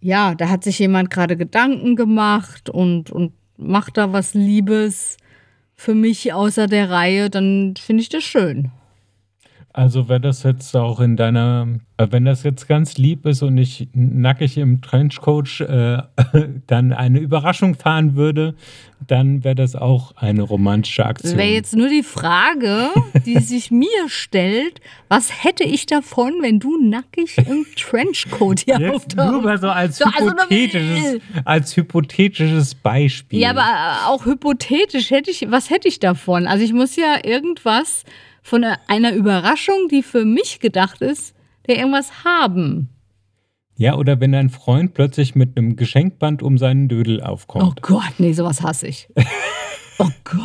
ja, 0.00 0.34
da 0.34 0.48
hat 0.48 0.64
sich 0.64 0.78
jemand 0.78 1.10
gerade 1.10 1.36
Gedanken 1.36 1.96
gemacht 1.96 2.68
und, 2.68 3.10
und 3.10 3.32
macht 3.56 3.96
da 3.96 4.12
was 4.12 4.34
Liebes 4.34 5.16
für 5.74 5.94
mich 5.94 6.32
außer 6.32 6.66
der 6.66 6.90
Reihe, 6.90 7.30
dann 7.30 7.74
finde 7.78 8.02
ich 8.02 8.08
das 8.08 8.24
schön. 8.24 8.70
Also 9.76 10.08
wäre 10.08 10.20
das 10.20 10.42
jetzt 10.42 10.74
auch 10.74 11.00
in 11.00 11.16
deiner, 11.16 11.68
äh, 11.98 12.06
wenn 12.10 12.24
das 12.24 12.44
jetzt 12.44 12.66
ganz 12.66 12.96
lieb 12.96 13.26
ist 13.26 13.42
und 13.42 13.58
ich 13.58 13.88
nackig 13.92 14.56
im 14.56 14.80
Trenchcoat 14.80 15.60
äh, 15.60 15.98
dann 16.66 16.94
eine 16.94 17.18
Überraschung 17.18 17.74
fahren 17.74 18.16
würde, 18.16 18.54
dann 19.06 19.44
wäre 19.44 19.54
das 19.54 19.76
auch 19.76 20.16
eine 20.16 20.40
romantische 20.40 21.02
Das 21.02 21.10
Aktion. 21.10 21.36
wäre 21.36 21.50
jetzt 21.50 21.76
nur 21.76 21.90
die 21.90 22.02
Frage, 22.02 22.88
die 23.26 23.38
sich 23.40 23.70
mir 23.70 23.86
stellt, 24.08 24.80
was 25.08 25.44
hätte 25.44 25.64
ich 25.64 25.84
davon, 25.84 26.32
wenn 26.40 26.58
du 26.58 26.78
nackig 26.82 27.36
im 27.36 27.66
Trenchcoat 27.76 28.60
hier 28.60 28.80
Jetzt 28.80 29.14
nur 29.14 29.26
auftauchst? 29.26 29.44
mal 29.44 29.58
so 29.58 29.68
als, 29.68 29.98
So, 29.98 30.06
also 30.06 30.30
hypothetisches, 30.30 31.20
als 31.44 31.76
hypothetisches 31.76 32.74
Beispiel. 32.76 33.40
Ja, 33.40 33.50
aber 33.50 34.08
auch 34.10 34.24
hypothetisch 34.24 35.10
hätte 35.10 35.30
ich, 35.30 35.50
was 35.50 35.68
hätte 35.68 35.86
ich 35.86 36.00
davon? 36.00 36.46
Also 36.46 36.64
ich 36.64 36.72
muss 36.72 36.96
ja 36.96 37.16
irgendwas 37.22 38.04
von 38.46 38.64
einer- 38.86 39.12
Überraschung, 39.14 39.88
die 39.90 40.02
für 40.02 40.24
mich 40.24 40.60
gedacht 40.60 41.00
ist, 41.02 41.34
der 41.66 41.78
irgendwas 41.78 42.24
haben. 42.24 42.88
Ja, 43.76 43.96
oder 43.96 44.20
wenn 44.20 44.32
dein 44.32 44.48
Freund 44.50 44.94
plötzlich 44.94 45.34
mit 45.34 45.56
einem 45.58 45.76
Geschenkband 45.76 46.42
um 46.42 46.56
seinen 46.56 46.88
Dödel 46.88 47.20
Oh 47.22 47.26
aufkommt. 47.26 47.82
Gott, 47.82 48.14
nee, 48.18 48.32
sowas 48.32 48.62
hasse 48.62 48.86
ich. 48.86 49.08
oh 49.98 50.08
Gott. 50.24 50.40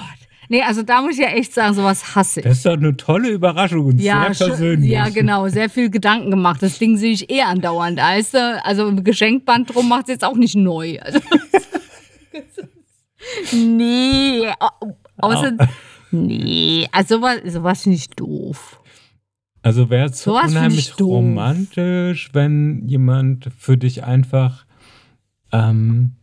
Nee, 0.50 0.64
also 0.64 0.84
da 0.84 1.02
muss 1.02 1.14
ich 1.14 1.20
ja 1.22 1.28
echt 1.30 1.54
sagen, 1.54 1.74
sowas 1.74 2.14
hasse 2.14 2.42
ich. 2.42 2.44
Das 2.46 2.58
ist 2.58 2.66
doch 2.66 2.74
eine 2.74 2.98
tolle 2.98 3.30
Überraschung 3.30 3.86
und 3.86 4.02
ja, 4.02 4.34
sehr 4.34 4.48
persönlich. 4.48 4.90
ja, 4.92 5.08
genau, 5.08 5.48
sehr 5.48 5.70
viel 5.70 5.90
Gedanken 5.90 6.30
gemacht. 6.30 6.62
Das 6.62 6.78
Ding 6.78 6.98
sehe 6.98 7.14
ich 7.14 7.30
eh 7.32 7.42
andauernd. 7.44 7.98
Weißt 8.00 8.34
du? 8.34 8.62
Also 8.66 8.88
ein 8.88 9.02
Geschenkband 9.06 9.74
drum 9.74 9.88
macht 9.88 10.10
es 10.10 10.16
jetzt 10.16 10.26
auch 10.26 10.36
nicht 10.36 10.56
neu. 10.56 11.00
Also, 11.00 11.20
nee, 13.54 14.48
au- 14.60 14.96
außer, 15.20 15.54
nee, 16.12 16.88
also 16.92 17.18
sowas, 17.18 17.38
sowas 17.46 17.86
ich 17.86 18.10
doof. 18.12 18.80
Also 19.64 19.90
wäre 19.90 20.10
es 20.10 20.24
so 20.24 20.38
unheimlich 20.38 21.00
romantisch, 21.00 22.30
wenn 22.34 22.88
jemand 22.88 23.50
für 23.58 23.78
dich 23.78 24.04
einfach, 24.04 24.66
ähm, 25.52 26.14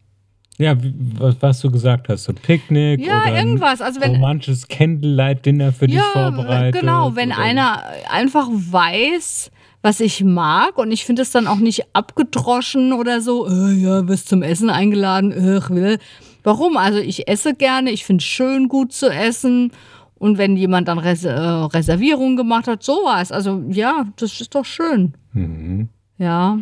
ja, 0.58 0.74
was, 0.76 1.36
was 1.40 1.60
du 1.60 1.70
gesagt 1.70 2.08
hast, 2.08 2.24
so 2.24 2.32
Picknick 2.32 2.98
Ja, 3.06 3.22
oder 3.22 3.36
irgendwas. 3.38 3.80
Also 3.80 4.00
wenn, 4.00 4.10
ein 4.16 4.20
romantisches 4.20 4.66
Candlelight-Dinner 4.66 5.72
für 5.72 5.86
dich 5.86 5.96
ja, 5.96 6.02
vorbereitet. 6.12 6.80
genau, 6.80 7.14
wenn 7.14 7.30
oder- 7.30 7.38
einer 7.38 7.82
einfach 8.10 8.48
weiß, 8.50 9.52
was 9.82 10.00
ich 10.00 10.24
mag 10.24 10.76
und 10.76 10.90
ich 10.90 11.04
finde 11.04 11.22
es 11.22 11.30
dann 11.30 11.46
auch 11.46 11.58
nicht 11.58 11.94
abgedroschen 11.94 12.92
oder 12.92 13.20
so, 13.20 13.46
äh, 13.46 13.72
ja, 13.74 14.08
wirst 14.08 14.28
zum 14.28 14.42
Essen 14.42 14.68
eingeladen, 14.70 15.30
äh, 15.30 15.58
ich 15.58 15.70
will. 15.70 15.98
Warum? 16.42 16.76
Also 16.76 16.98
ich 16.98 17.28
esse 17.28 17.54
gerne, 17.54 17.90
ich 17.90 18.04
finde 18.04 18.22
es 18.22 18.26
schön, 18.26 18.68
gut 18.68 18.92
zu 18.92 19.08
essen. 19.10 19.72
Und 20.16 20.36
wenn 20.36 20.56
jemand 20.56 20.88
dann 20.88 20.98
Res 20.98 21.24
äh, 21.24 21.32
Reservierungen 21.32 22.36
gemacht 22.36 22.66
hat, 22.66 22.82
sowas. 22.82 23.30
Also 23.30 23.62
ja, 23.68 24.06
das 24.16 24.40
ist 24.40 24.54
doch 24.54 24.64
schön. 24.64 25.14
Mhm. 25.32 25.88
Ja. 26.18 26.58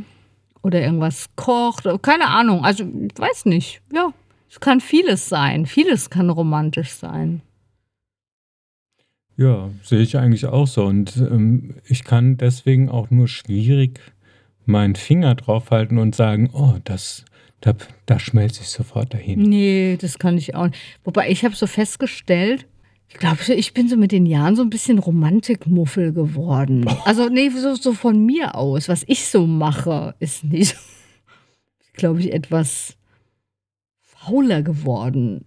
Oder 0.63 0.83
irgendwas 0.83 1.27
kocht, 1.37 1.87
keine 2.03 2.27
Ahnung. 2.29 2.65
Also 2.65 2.85
ich 2.85 3.19
weiß 3.19 3.47
nicht. 3.47 3.81
Ja, 3.93 4.13
es 4.51 4.61
kann 4.61 4.81
vieles 4.81 5.29
sein. 5.29 5.65
Vieles 5.67 6.11
kann 6.11 6.29
romantisch 6.29 6.91
sein. 6.93 7.41
Ja, 9.37 9.71
sehe 9.83 10.01
ich 10.01 10.17
eigentlich 10.17 10.47
auch 10.47 10.67
so. 10.67 10.85
Und 10.85 11.17
ähm, 11.19 11.75
ich 11.85 12.05
kann 12.05 12.37
deswegen 12.37 12.89
auch 12.89 13.11
nur 13.11 13.29
schwierig 13.29 14.01
meinen 14.65 14.97
Finger 14.97 15.35
draufhalten 15.35 15.99
und 15.99 16.15
sagen, 16.15 16.51
oh, 16.53 16.75
das, 16.85 17.25
da, 17.67 17.75
da 18.07 18.19
schmelze 18.19 18.63
ich 18.63 18.69
sofort 18.69 19.15
dahin. 19.15 19.43
Nee, 19.43 19.99
das 20.01 20.19
kann 20.19 20.39
ich 20.39 20.55
auch 20.55 20.67
nicht. 20.67 20.79
Wobei 21.05 21.31
ich 21.31 21.45
habe 21.45 21.55
so 21.55 21.67
festgestellt, 21.67 22.67
ich 23.09 23.15
glaube, 23.17 23.39
ich 23.55 23.73
bin 23.75 23.89
so 23.89 23.97
mit 23.97 24.13
den 24.13 24.27
Jahren 24.27 24.57
so 24.57 24.63
ein 24.63 24.71
bisschen 24.71 24.99
Romantikmuffel 24.99 26.13
geworden. 26.13 26.87
Also, 27.05 27.29
nee, 27.29 27.51
so, 27.51 27.75
so 27.75 27.93
von 27.93 28.25
mir 28.25 28.57
aus. 28.57 28.89
Was 28.89 29.05
ich 29.07 29.29
so 29.29 29.47
mache, 29.47 30.15
ist 30.19 30.45
nicht 30.45 30.77
glaube 31.97 32.21
ich, 32.21 32.33
etwas 32.33 32.97
fauler 34.01 34.63
geworden. 34.63 35.45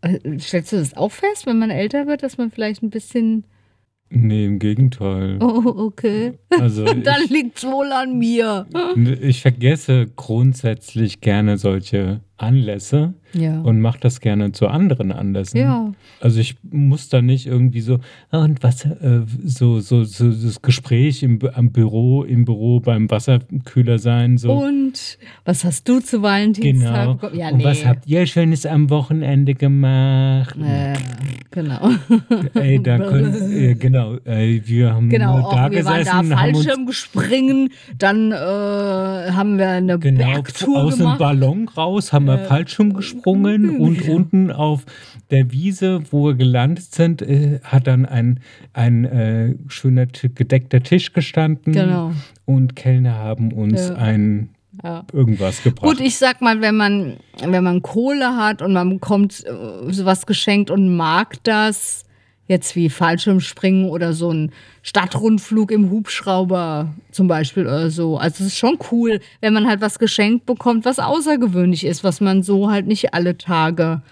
Äh, 0.00 0.38
Stellst 0.40 0.72
du 0.72 0.76
das 0.76 0.96
auch 0.96 1.12
fest, 1.12 1.46
wenn 1.46 1.58
man 1.58 1.70
älter 1.70 2.06
wird, 2.06 2.22
dass 2.22 2.38
man 2.38 2.50
vielleicht 2.50 2.82
ein 2.82 2.90
bisschen. 2.90 3.44
Nee, 4.14 4.46
im 4.46 4.58
Gegenteil. 4.58 5.38
Oh, 5.40 5.62
okay. 5.86 6.34
Also 6.48 6.84
Dann 6.94 7.22
ich, 7.24 7.30
liegt's 7.30 7.64
wohl 7.64 7.92
an 7.92 8.16
mir. 8.18 8.66
ich 9.20 9.42
vergesse 9.42 10.06
grundsätzlich 10.14 11.20
gerne 11.20 11.58
solche 11.58 12.20
Anlässe 12.36 13.14
Ja. 13.32 13.60
und 13.60 13.80
mache 13.80 13.98
das 14.00 14.20
gerne 14.20 14.52
zu 14.52 14.66
anderen 14.66 15.12
Anlässen. 15.12 15.58
Ja. 15.58 15.92
Also 16.20 16.40
ich 16.40 16.56
muss 16.68 17.08
da 17.08 17.22
nicht 17.22 17.46
irgendwie 17.46 17.80
so, 17.80 18.00
ah, 18.30 18.38
und 18.44 18.62
was, 18.62 18.84
äh, 18.84 19.20
so, 19.44 19.78
so, 19.80 20.02
so 20.04 20.30
das 20.30 20.60
Gespräch 20.60 21.22
im, 21.22 21.38
am 21.54 21.70
Büro, 21.70 22.24
im 22.24 22.44
Büro 22.44 22.80
beim 22.80 23.08
Wasserkühler 23.10 23.98
sein, 23.98 24.36
so. 24.36 24.52
Und 24.52 25.18
was 25.44 25.64
hast 25.64 25.88
du 25.88 26.00
zu 26.00 26.22
Valentinstag 26.22 27.20
genau. 27.20 27.34
Ja, 27.34 27.50
und 27.50 27.58
nee. 27.58 27.64
was 27.64 27.86
habt 27.86 28.06
ihr 28.06 28.26
Schönes 28.26 28.66
am 28.66 28.90
Wochenende 28.90 29.54
gemacht? 29.54 30.56
äh, 30.62 30.94
genau. 31.50 31.90
Ey, 32.54 32.82
da 32.82 32.98
können, 32.98 33.52
äh, 33.52 33.74
genau, 33.74 34.16
wir 34.24 34.94
haben 34.94 35.08
Genau, 35.08 35.38
nur 35.38 35.50
da 35.50 35.66
auch 35.66 35.70
wir 35.70 35.84
waren 35.84 35.98
gesessen, 35.98 36.30
da 36.30 36.40
haben 36.40 36.54
uns 36.54 36.64
Fallschirm 36.64 36.86
gespringen, 36.86 37.70
dann 37.96 38.32
äh, 38.32 38.34
haben 38.34 39.58
wir 39.58 39.68
eine 39.68 39.98
genau 39.98 40.32
Bergtour 40.32 40.82
aus 40.84 40.94
dem 40.94 40.98
gemacht. 41.00 41.18
Ballon 41.18 41.68
raus, 41.68 42.12
haben 42.12 42.23
wir 42.26 42.38
Fallschirm 42.38 42.92
gesprungen 42.94 43.70
und 43.80 44.02
unten 44.08 44.50
auf 44.50 44.84
der 45.30 45.50
Wiese, 45.52 46.02
wo 46.10 46.26
wir 46.26 46.34
gelandet 46.34 46.92
sind, 46.92 47.22
äh, 47.22 47.60
hat 47.62 47.86
dann 47.86 48.06
ein, 48.06 48.40
ein 48.72 49.04
äh, 49.04 49.54
schöner 49.68 50.06
gedeckter 50.06 50.82
Tisch 50.82 51.12
gestanden 51.12 51.72
Genau. 51.72 52.12
und 52.44 52.76
Kellner 52.76 53.14
haben 53.14 53.52
uns 53.52 53.88
Ja. 53.88 53.94
ein 53.96 54.50
Ja. 54.82 55.04
irgendwas 55.12 55.62
gebracht. 55.62 55.86
Gut, 55.88 56.00
ich 56.00 56.16
sag 56.16 56.40
mal, 56.40 56.60
wenn 56.60 56.76
man, 56.76 57.14
wenn 57.40 57.62
man 57.64 57.80
Kohle 57.82 58.36
hat 58.36 58.60
und 58.60 58.72
man 58.72 58.90
bekommt 58.90 59.44
äh, 59.46 59.92
sowas 59.92 60.26
geschenkt 60.26 60.70
und 60.70 60.96
mag 60.96 61.36
das, 61.44 62.04
jetzt 62.46 62.76
wie 62.76 62.90
Fallschirmspringen 62.90 63.88
oder 63.88 64.12
so 64.12 64.30
ein 64.30 64.52
Stadtrundflug 64.82 65.70
im 65.70 65.90
Hubschrauber 65.90 66.92
zum 67.10 67.26
Beispiel 67.26 67.62
oder 67.64 67.90
so. 67.90 68.18
Also 68.18 68.44
es 68.44 68.48
ist 68.52 68.58
schon 68.58 68.78
cool, 68.92 69.20
wenn 69.40 69.54
man 69.54 69.66
halt 69.66 69.80
was 69.80 69.98
geschenkt 69.98 70.44
bekommt, 70.44 70.84
was 70.84 70.98
außergewöhnlich 70.98 71.86
ist, 71.86 72.04
was 72.04 72.20
man 72.20 72.42
so 72.42 72.70
halt 72.70 72.86
nicht 72.86 73.14
alle 73.14 73.38
Tage 73.38 74.02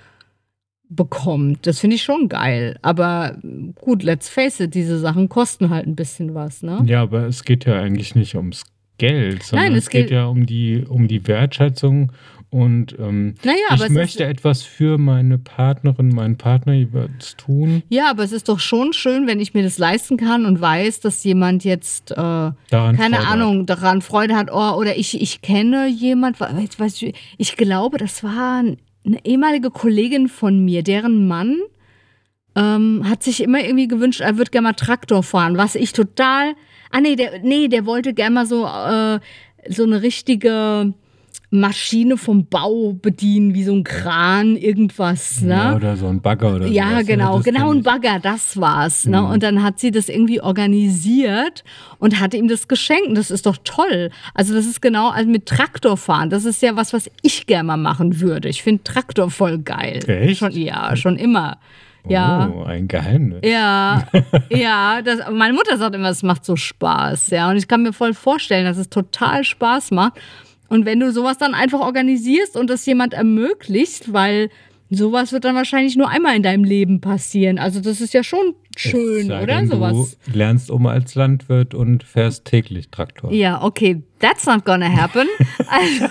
bekommt. 0.89 1.67
Das 1.67 1.79
finde 1.79 1.97
ich 1.97 2.03
schon 2.03 2.29
geil. 2.29 2.79
Aber 2.83 3.37
gut, 3.81 4.03
let's 4.03 4.29
face 4.29 4.61
it, 4.61 4.75
diese 4.75 4.99
Sachen 4.99 5.29
kosten 5.29 5.71
halt 5.71 5.87
ein 5.87 5.97
bisschen 5.97 6.35
was, 6.35 6.63
ne? 6.63 6.83
ja, 6.87 7.03
aber 7.03 7.27
es 7.27 7.45
geht 7.45 7.65
ja 7.65 7.81
eigentlich 7.81 8.15
nicht 8.15 8.35
ums 8.35 8.65
Geld, 8.99 9.43
sondern 9.43 9.69
Nein, 9.69 9.79
es 9.79 9.85
es 9.85 9.91
geht 9.91 10.07
geht- 10.09 10.13
ja 10.13 10.27
um 10.27 10.45
die, 10.47 10.85
um 10.87 11.09
die 11.09 11.27
Wertschätzung 11.27 12.13
und 12.53 12.95
ähm, 12.99 13.35
Naja, 13.45 13.57
ich 13.83 13.89
möchte 13.89 14.25
etwas 14.25 14.63
für 14.63 14.99
meine 14.99 15.39
Partnerin, 15.39 16.11
meinen 16.11 16.37
Partner 16.37 16.75
jeweils 16.75 17.35
tun. 17.37 17.83
ja, 17.89 18.11
aber 18.11 18.23
es 18.25 18.33
ist 18.33 18.49
doch 18.49 18.61
schon 18.61 18.93
schön, 18.93 19.27
wenn 19.27 19.41
ich 19.41 19.55
mir 19.55 19.63
das 19.63 19.79
leisten 19.79 20.19
kann 20.19 20.45
und 20.47 20.61
weiß, 20.61 21.01
dass 21.01 21.25
jemand 21.25 21.65
jetzt 21.65 22.11
äh, 22.13 22.15
keine 22.15 22.55
Freude 22.71 23.17
hat. 23.19 23.27
Ahnung, 23.27 23.65
daran 23.67 24.03
Freude 24.03 24.37
hat, 24.37 24.51
oh, 24.53 24.73
oder 24.79 24.97
ich, 24.99 25.19
ich 25.21 25.41
kenne 25.41 25.89
jemand, 25.89 26.39
we- 26.41 26.69
weiß, 26.79 27.01
ich 27.03 27.15
ich 27.39 27.57
glaube, 27.57 27.97
das 27.97 28.23
war 28.23 28.59
eine 29.05 29.25
ehemalige 29.25 29.71
Kollegin 29.71 30.29
von 30.29 30.65
mir, 30.65 30.83
deren 30.83 31.27
Mann 31.27 31.57
ähm, 32.55 33.03
hat 33.09 33.23
sich 33.23 33.43
immer 33.43 33.65
irgendwie 33.65 33.89
gewünscht, 33.89 34.21
er 34.21 34.37
würde 34.37 34.51
gerne 34.51 34.69
mal 34.69 34.73
Traktor 34.75 35.23
fahren, 35.23 35.57
was 35.57 35.75
ich 35.75 35.93
total, 35.95 36.53
ah 36.91 37.01
nee, 37.01 37.17
der, 37.17 37.39
nee, 37.43 37.69
der 37.69 37.87
wollte 37.87 38.13
gerne 38.13 38.35
mal 38.35 38.47
so, 38.47 38.67
äh, 38.67 39.21
so 39.71 39.85
eine 39.85 40.03
richtige 40.03 40.93
Maschine 41.55 42.17
vom 42.17 42.47
Bau 42.47 42.95
bedienen, 42.95 43.53
wie 43.55 43.63
so 43.65 43.75
ein 43.75 43.85
Kran, 43.85 44.57
irgendwas, 44.57 45.43
ne? 45.43 45.55
Ja, 45.55 45.77
oder 45.77 45.97
so 45.97 46.07
ein 46.09 46.23
Bagger 46.23 46.55
oder 46.57 46.67
Ja, 46.67 46.85
sowas. 46.85 46.99
ne? 46.99 47.05
genau, 47.05 47.37
Das 47.37 47.45
genau, 47.45 47.71
ein. 47.73 47.83
Bagger, 47.83 48.19
das 48.21 48.59
war's. 48.59 49.05
Ne? 49.07 49.23
Und 49.23 49.43
dann 49.43 49.63
hat 49.63 49.79
sie 49.79 49.91
das 49.91 50.09
irgendwie 50.09 50.41
organisiert 50.41 51.63
und 51.99 52.21
hatte 52.21 52.37
ihm 52.39 52.49
das 52.49 52.69
geschenkt. 52.69 53.09
Und 53.09 53.17
Das 53.19 53.31
ist 53.31 53.47
doch 53.47 53.59
toll. 53.65 54.11
Also, 54.35 54.55
das 54.55 54.67
ist 54.67 54.81
genau 54.81 55.11
also 55.11 55.29
mit 55.31 55.47
Traktorfahren. 55.47 56.31
Das 56.31 56.45
ist 56.47 56.63
ja 56.63 56.75
was, 56.77 56.93
was 56.93 57.11
ich 57.23 57.47
gerne 57.47 57.65
mal 57.65 57.77
machen 57.77 58.21
würde. 58.21 58.49
Ich 58.49 58.63
finde 58.63 58.83
Traktor 58.85 59.31
voll 59.31 59.59
geil. 59.59 60.01
Echt? 60.09 60.39
Schon, 60.39 60.53
ja, 60.53 60.97
schon 60.97 61.17
immer. 61.17 61.59
Ja. 62.09 62.51
Oh, 62.53 62.65
ein 62.65 62.89
Geheimnis. 62.89 63.41
Ja, 63.45 64.09
ja, 64.51 65.03
das, 65.03 65.21
meine 65.31 65.53
Mutter 65.53 65.77
sagt 65.77 65.95
immer, 65.95 66.09
es 66.09 66.23
macht 66.23 66.45
so 66.45 66.57
Spaß, 66.57 67.29
ja. 67.29 67.49
Und 67.51 67.57
ich 67.59 67.69
kann 67.69 67.83
mir 67.83 67.93
voll 67.93 68.15
vorstellen, 68.15 68.65
dass 68.65 68.77
es 68.79 68.89
total 68.89 69.45
Spaß 69.45 69.91
macht. 69.93 70.15
Und 70.73 70.87
wenn 70.87 71.01
du 71.01 71.13
sowas 71.13 71.37
dann 71.37 71.53
einfach 71.53 71.81
organisierst 71.81 72.57
und 72.57 72.71
das 72.71 72.87
jemand 72.87 73.13
ermöglicht, 73.13 74.11
weil 74.15 74.49
sowas 74.89 75.31
wird 75.31 75.45
dann 75.45 75.55
wahrscheinlich 75.55 75.97
nur 75.97 76.09
einmal 76.09 76.35
in 76.35 76.43
deinem 76.43 76.65
Leben 76.65 77.03
passieren. 77.03 77.59
Also 77.59 77.81
das 77.81 78.01
ist 78.01 78.15
ja 78.15 78.25
schon 78.25 78.55
schön, 78.75 79.27
Sei 79.27 79.43
oder? 79.43 79.67
Sowas. 79.67 80.17
Du 80.25 80.39
lernst 80.39 80.71
um 80.71 80.87
als 80.87 81.15
Landwirt 81.15 81.75
und 81.75 82.05
fährst 82.05 82.47
täglich 82.47 82.89
Traktor. 82.89 83.31
Ja, 83.35 83.63
okay, 83.63 84.03
that's 84.19 84.47
not 84.47 84.65
gonna 84.65 84.91
happen. 84.91 85.29
Also, 85.69 86.07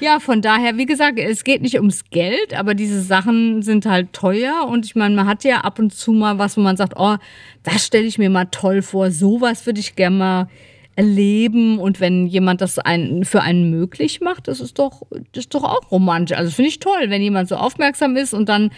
ja, 0.00 0.18
von 0.18 0.40
daher, 0.40 0.78
wie 0.78 0.86
gesagt, 0.86 1.18
es 1.18 1.44
geht 1.44 1.60
nicht 1.60 1.76
ums 1.76 2.04
Geld, 2.08 2.54
aber 2.54 2.72
diese 2.72 3.02
Sachen 3.02 3.60
sind 3.60 3.84
halt 3.84 4.14
teuer 4.14 4.66
und 4.66 4.86
ich 4.86 4.96
meine, 4.96 5.14
man 5.14 5.26
hat 5.26 5.44
ja 5.44 5.58
ab 5.58 5.78
und 5.78 5.92
zu 5.92 6.12
mal 6.12 6.38
was, 6.38 6.56
wo 6.56 6.62
man 6.62 6.78
sagt, 6.78 6.94
oh, 6.96 7.16
das 7.64 7.84
stelle 7.84 8.06
ich 8.06 8.16
mir 8.16 8.30
mal 8.30 8.46
toll 8.46 8.80
vor, 8.80 9.10
sowas 9.10 9.66
würde 9.66 9.80
ich 9.80 9.94
gerne 9.94 10.16
mal 10.16 10.48
erleben 10.96 11.78
und 11.78 12.00
wenn 12.00 12.26
jemand 12.26 12.60
das 12.60 12.78
einen, 12.78 13.24
für 13.24 13.42
einen 13.42 13.70
möglich 13.70 14.20
macht, 14.20 14.48
das 14.48 14.60
ist 14.60 14.78
doch, 14.78 15.02
das 15.32 15.44
ist 15.44 15.54
doch 15.54 15.64
auch 15.64 15.90
romantisch. 15.90 16.36
Also 16.36 16.50
finde 16.50 16.70
ich 16.70 16.80
toll, 16.80 17.06
wenn 17.08 17.22
jemand 17.22 17.48
so 17.48 17.56
aufmerksam 17.56 18.16
ist 18.16 18.34
und 18.34 18.48
dann 18.48 18.70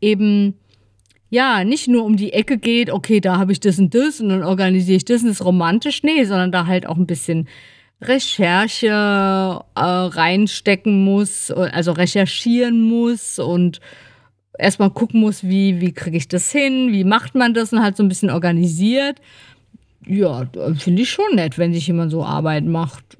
eben 0.00 0.54
ja, 1.30 1.62
nicht 1.62 1.86
nur 1.86 2.04
um 2.04 2.16
die 2.16 2.32
Ecke 2.32 2.58
geht, 2.58 2.90
okay, 2.90 3.20
da 3.20 3.38
habe 3.38 3.52
ich 3.52 3.60
das 3.60 3.78
und 3.78 3.94
das 3.94 4.20
und 4.20 4.30
dann 4.30 4.42
organisiere 4.42 4.96
ich 4.96 5.04
das 5.04 5.22
und 5.22 5.28
das 5.28 5.40
ist 5.40 5.46
romantisch, 5.46 6.02
nee, 6.02 6.24
sondern 6.24 6.50
da 6.50 6.66
halt 6.66 6.86
auch 6.86 6.96
ein 6.96 7.06
bisschen 7.06 7.48
Recherche 8.02 8.88
äh, 8.88 9.80
reinstecken 9.80 11.04
muss, 11.04 11.52
also 11.52 11.92
recherchieren 11.92 12.82
muss 12.82 13.38
und 13.38 13.80
erstmal 14.58 14.90
gucken 14.90 15.20
muss, 15.20 15.44
wie, 15.44 15.80
wie 15.80 15.92
kriege 15.92 16.16
ich 16.16 16.26
das 16.26 16.50
hin, 16.50 16.92
wie 16.92 17.04
macht 17.04 17.36
man 17.36 17.54
das 17.54 17.72
und 17.72 17.82
halt 17.82 17.96
so 17.96 18.02
ein 18.02 18.08
bisschen 18.08 18.30
organisiert. 18.30 19.20
Ja, 20.06 20.44
finde 20.76 21.02
ich 21.02 21.10
schon 21.10 21.34
nett, 21.34 21.58
wenn 21.58 21.72
sich 21.72 21.86
jemand 21.86 22.10
so 22.10 22.24
Arbeit 22.24 22.64
macht, 22.64 23.18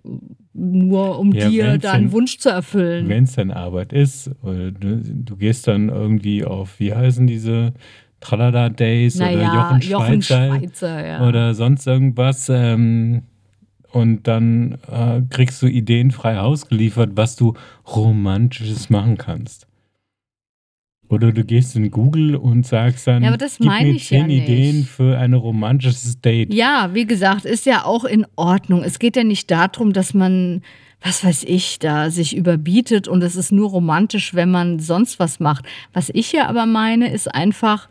nur 0.53 1.19
um 1.19 1.33
Ja, 1.33 1.49
dir 1.49 1.79
deinen 1.79 2.05
denn- 2.05 2.13
Wunsch 2.13 2.39
zu 2.39 2.49
erfüllen. 2.49 3.09
Wenn 3.09 3.25
es 3.25 3.35
dann 3.35 3.51
Arbeit 3.51 3.93
ist, 3.93 4.31
oder 4.43 4.71
du, 4.73 5.01
du 5.03 5.37
gehst 5.37 5.67
dann 5.69 5.89
irgendwie 5.89 6.45
auf, 6.45 6.81
wie 6.81 6.93
heißen 6.95 7.27
diese 7.27 7.73
Tralala 8.21 8.69
Days 8.69 9.17
oder 9.17 9.31
naja, 9.33 9.55
Jochen 9.55 9.81
Jochen 9.91 10.23
Schweizer, 10.23 10.49
Schweizer, 10.59 11.07
ja. 11.07 11.29
oder 11.29 11.55
sonst 11.55 11.87
irgendwas 11.87 12.49
ähm, 12.51 13.23
und 13.93 14.27
dann 14.29 14.79
äh, 14.91 15.23
kriegst 15.31 15.63
du 15.63 15.67
Ideen 15.67 16.11
frei 16.11 16.37
Haus 16.37 16.69
geliefert, 16.69 17.11
was 17.15 17.37
du 17.37 17.55
romantisches 17.87 18.91
machen 18.91 19.17
kannst. 19.17 19.67
Oder 21.11 21.33
du 21.33 21.45
gehst 21.45 21.75
in 21.75 21.91
Google 21.91 22.37
und 22.37 22.65
sagst 22.65 23.09
dann, 23.09 23.25
Ja, 23.25 23.31
aber 23.31 23.37
das 23.37 23.59
gib 23.59 23.67
meine 23.67 23.89
mir 23.89 23.97
ich 23.97 24.11
ja 24.11 24.21
zehn 24.21 24.29
nicht. 24.29 24.49
Ideen 24.49 24.85
für 24.85 25.19
ein 25.19 25.35
romantisches 25.35 26.21
Date. 26.21 26.55
Ja, 26.55 26.91
wie 26.95 27.05
gesagt, 27.05 27.45
ist 27.45 27.67
ja 27.67 27.85
auch 27.85 28.05
in 28.05 28.27
Ordnung. 28.37 28.85
Es 28.85 29.01
geht 29.01 29.17
ja 29.17 29.25
nicht 29.25 29.51
darum, 29.51 29.93
dass 29.93 30.15
man, 30.15 30.63
was 31.03 31.25
weiß 31.25 31.45
ich, 31.49 31.81
da 31.81 32.11
sich 32.11 32.37
überbietet 32.37 33.09
und 33.09 33.23
es 33.23 33.35
ist 33.35 33.51
nur 33.51 33.71
romantisch, 33.71 34.35
wenn 34.35 34.53
man 34.53 34.79
sonst 34.79 35.19
was 35.19 35.41
macht. 35.41 35.65
Was 35.93 36.11
ich 36.11 36.31
ja 36.31 36.49
aber 36.49 36.65
meine, 36.65 37.13
ist 37.13 37.35
einfach, 37.35 37.89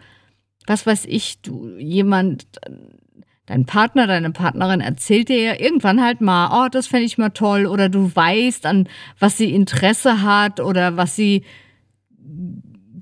was 0.65 0.85
weiß 0.85 1.03
ich, 1.05 1.41
du, 1.41 1.75
jemand, 1.77 2.45
dein 3.47 3.65
Partner, 3.65 4.07
deine 4.07 4.31
Partnerin 4.31 4.79
erzählt 4.79 5.27
dir 5.27 5.41
ja 5.41 5.59
irgendwann 5.59 6.01
halt 6.01 6.21
mal, 6.21 6.65
oh, 6.65 6.69
das 6.71 6.87
fände 6.87 7.05
ich 7.05 7.17
mal 7.17 7.31
toll, 7.31 7.65
oder 7.65 7.89
du 7.89 8.15
weißt, 8.15 8.65
an 8.65 8.87
was 9.19 9.37
sie 9.37 9.53
Interesse 9.53 10.21
hat 10.21 10.61
oder 10.61 10.95
was 10.95 11.17
sie 11.17 11.43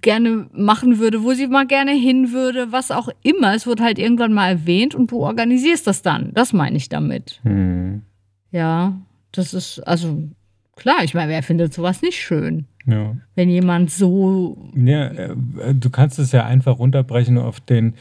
gerne 0.01 0.47
machen 0.53 0.99
würde, 0.99 1.23
wo 1.23 1.33
sie 1.33 1.47
mal 1.47 1.65
gerne 1.67 1.91
hin 1.91 2.31
würde, 2.31 2.71
was 2.71 2.91
auch 2.91 3.09
immer. 3.23 3.53
Es 3.55 3.65
wird 3.67 3.81
halt 3.81 3.99
irgendwann 3.99 4.33
mal 4.33 4.49
erwähnt 4.49 4.95
und 4.95 5.11
du 5.11 5.17
organisierst 5.23 5.87
das 5.87 6.01
dann. 6.01 6.31
Das 6.33 6.53
meine 6.53 6.77
ich 6.77 6.89
damit. 6.89 7.39
Hm, 7.43 8.01
Ja, 8.51 8.93
das 9.31 9.53
ist, 9.53 9.79
also 9.79 10.23
klar, 10.75 11.03
ich 11.03 11.13
meine, 11.13 11.31
wer 11.31 11.43
findet 11.43 11.73
sowas 11.73 12.01
nicht 12.01 12.17
schön? 12.19 12.65
ja. 12.85 13.15
Wenn 13.35 13.49
jemand 13.49 13.91
so, 13.91 14.69
Ja, 14.75 15.07
äh, 15.07 15.35
du 15.73 15.89
kannst 15.89 16.19
es 16.19 16.31
ja 16.31 16.45
einfach 16.45 16.79
runterbrechen 16.79 17.37
auf 17.37 17.59
den, 17.59 17.95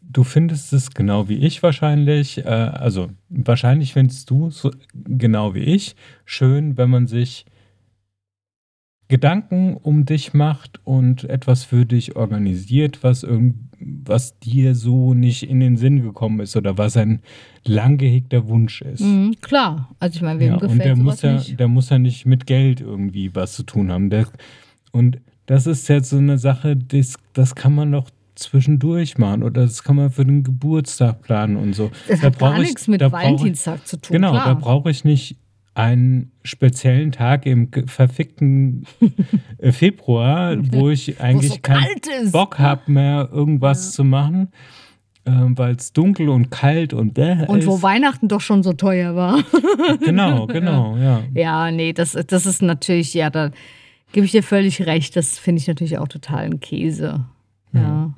du 0.00 0.22
findest 0.24 0.72
es 0.72 0.90
genau 0.90 1.28
wie 1.28 1.34
ich 1.38 1.62
wahrscheinlich, 1.62 2.38
äh, 2.38 2.48
also 2.48 3.08
wahrscheinlich 3.28 3.92
findest 3.94 4.30
du 4.30 4.46
es 4.46 4.66
genau 4.94 5.54
wie 5.54 5.64
ich 5.64 5.96
schön, 6.24 6.76
wenn 6.78 6.88
man 6.90 7.06
sich 7.08 7.46
Gedanken 9.08 9.76
um 9.82 10.04
dich 10.04 10.34
macht 10.34 10.80
und 10.84 11.24
etwas 11.24 11.64
für 11.64 11.86
dich 11.86 12.14
organisiert, 12.16 13.02
was, 13.02 13.22
irgend, 13.22 13.54
was 13.80 14.38
dir 14.38 14.74
so 14.74 15.14
nicht 15.14 15.44
in 15.44 15.60
den 15.60 15.76
Sinn 15.78 16.02
gekommen 16.02 16.40
ist 16.40 16.56
oder 16.56 16.76
was 16.76 16.96
ein 16.98 17.20
lang 17.64 17.96
gehegter 17.96 18.48
Wunsch 18.48 18.82
ist. 18.82 19.00
mh, 19.00 19.32
klar, 19.40 19.88
also 19.98 20.16
ich 20.16 20.22
meine, 20.22 20.40
wem 20.40 20.48
Ja, 20.48 20.54
und 20.54 20.60
gefällt 20.60 20.84
der 20.84 20.96
sowas 20.96 21.04
muss 21.06 21.22
ja, 21.22 21.32
nicht? 21.32 21.58
der 21.60 21.68
muss 21.68 21.88
ja 21.90 21.98
nicht 21.98 22.26
mit 22.26 22.46
Geld 22.46 22.80
irgendwie 22.82 23.34
was 23.34 23.54
zu 23.54 23.62
tun 23.62 23.90
haben. 23.90 24.10
Der, 24.10 24.26
und 24.92 25.18
das 25.46 25.66
ist 25.66 25.88
jetzt 25.88 26.10
so 26.10 26.18
eine 26.18 26.36
Sache, 26.36 26.76
das, 26.76 27.14
das 27.32 27.54
kann 27.54 27.74
man 27.74 27.92
doch 27.92 28.10
zwischendurch 28.34 29.16
machen 29.18 29.42
oder 29.42 29.62
das 29.62 29.82
kann 29.82 29.96
man 29.96 30.10
für 30.10 30.24
den 30.24 30.44
Geburtstag 30.44 31.22
planen 31.22 31.56
und 31.56 31.72
so. 31.72 31.90
Das 32.08 32.20
Da 32.20 32.26
hat 32.26 32.38
gar 32.38 32.54
ich- 32.60 32.68
nichts 32.68 32.86
mit 32.88 33.00
da 33.00 33.08
brauche 33.08 33.22
ich- 33.22 33.26
Valentinstag 33.30 33.86
zu 33.86 33.96
tun. 34.00 34.12
Genau, 34.14 34.32
da 34.34 34.42
klar. 34.42 34.54
brauche 34.56 34.90
ich 34.90 35.04
nicht 35.04 35.36
einen 35.78 36.32
speziellen 36.42 37.12
Tag 37.12 37.46
im 37.46 37.70
verfickten 37.86 38.84
äh, 39.58 39.70
Februar, 39.70 40.56
wo 40.72 40.90
ich 40.90 41.20
eigentlich 41.20 41.52
so 41.52 41.58
keinen. 41.62 42.32
Bock 42.32 42.58
habe, 42.58 42.90
mehr 42.90 43.28
irgendwas 43.32 43.92
zu 43.92 44.02
machen, 44.02 44.48
ähm, 45.24 45.56
weil 45.56 45.76
es 45.76 45.92
dunkel 45.92 46.30
und 46.30 46.50
kalt 46.50 46.94
und 46.94 47.14
bäh 47.14 47.46
Und 47.46 47.64
wo 47.64 47.76
ist. 47.76 47.82
Weihnachten 47.84 48.26
doch 48.26 48.40
schon 48.40 48.64
so 48.64 48.72
teuer 48.72 49.14
war. 49.14 49.44
Genau, 50.04 50.46
genau, 50.48 50.96
ja. 50.96 51.22
Ja, 51.32 51.70
nee, 51.70 51.92
das, 51.92 52.12
das 52.26 52.44
ist 52.44 52.60
natürlich, 52.60 53.14
ja, 53.14 53.30
da 53.30 53.50
gebe 54.12 54.26
ich 54.26 54.32
dir 54.32 54.42
völlig 54.42 54.84
recht. 54.84 55.14
Das 55.14 55.38
finde 55.38 55.60
ich 55.60 55.68
natürlich 55.68 55.98
auch 55.98 56.08
total 56.08 56.44
ein 56.44 56.60
Käse. 56.60 57.24
Ja. 57.72 58.12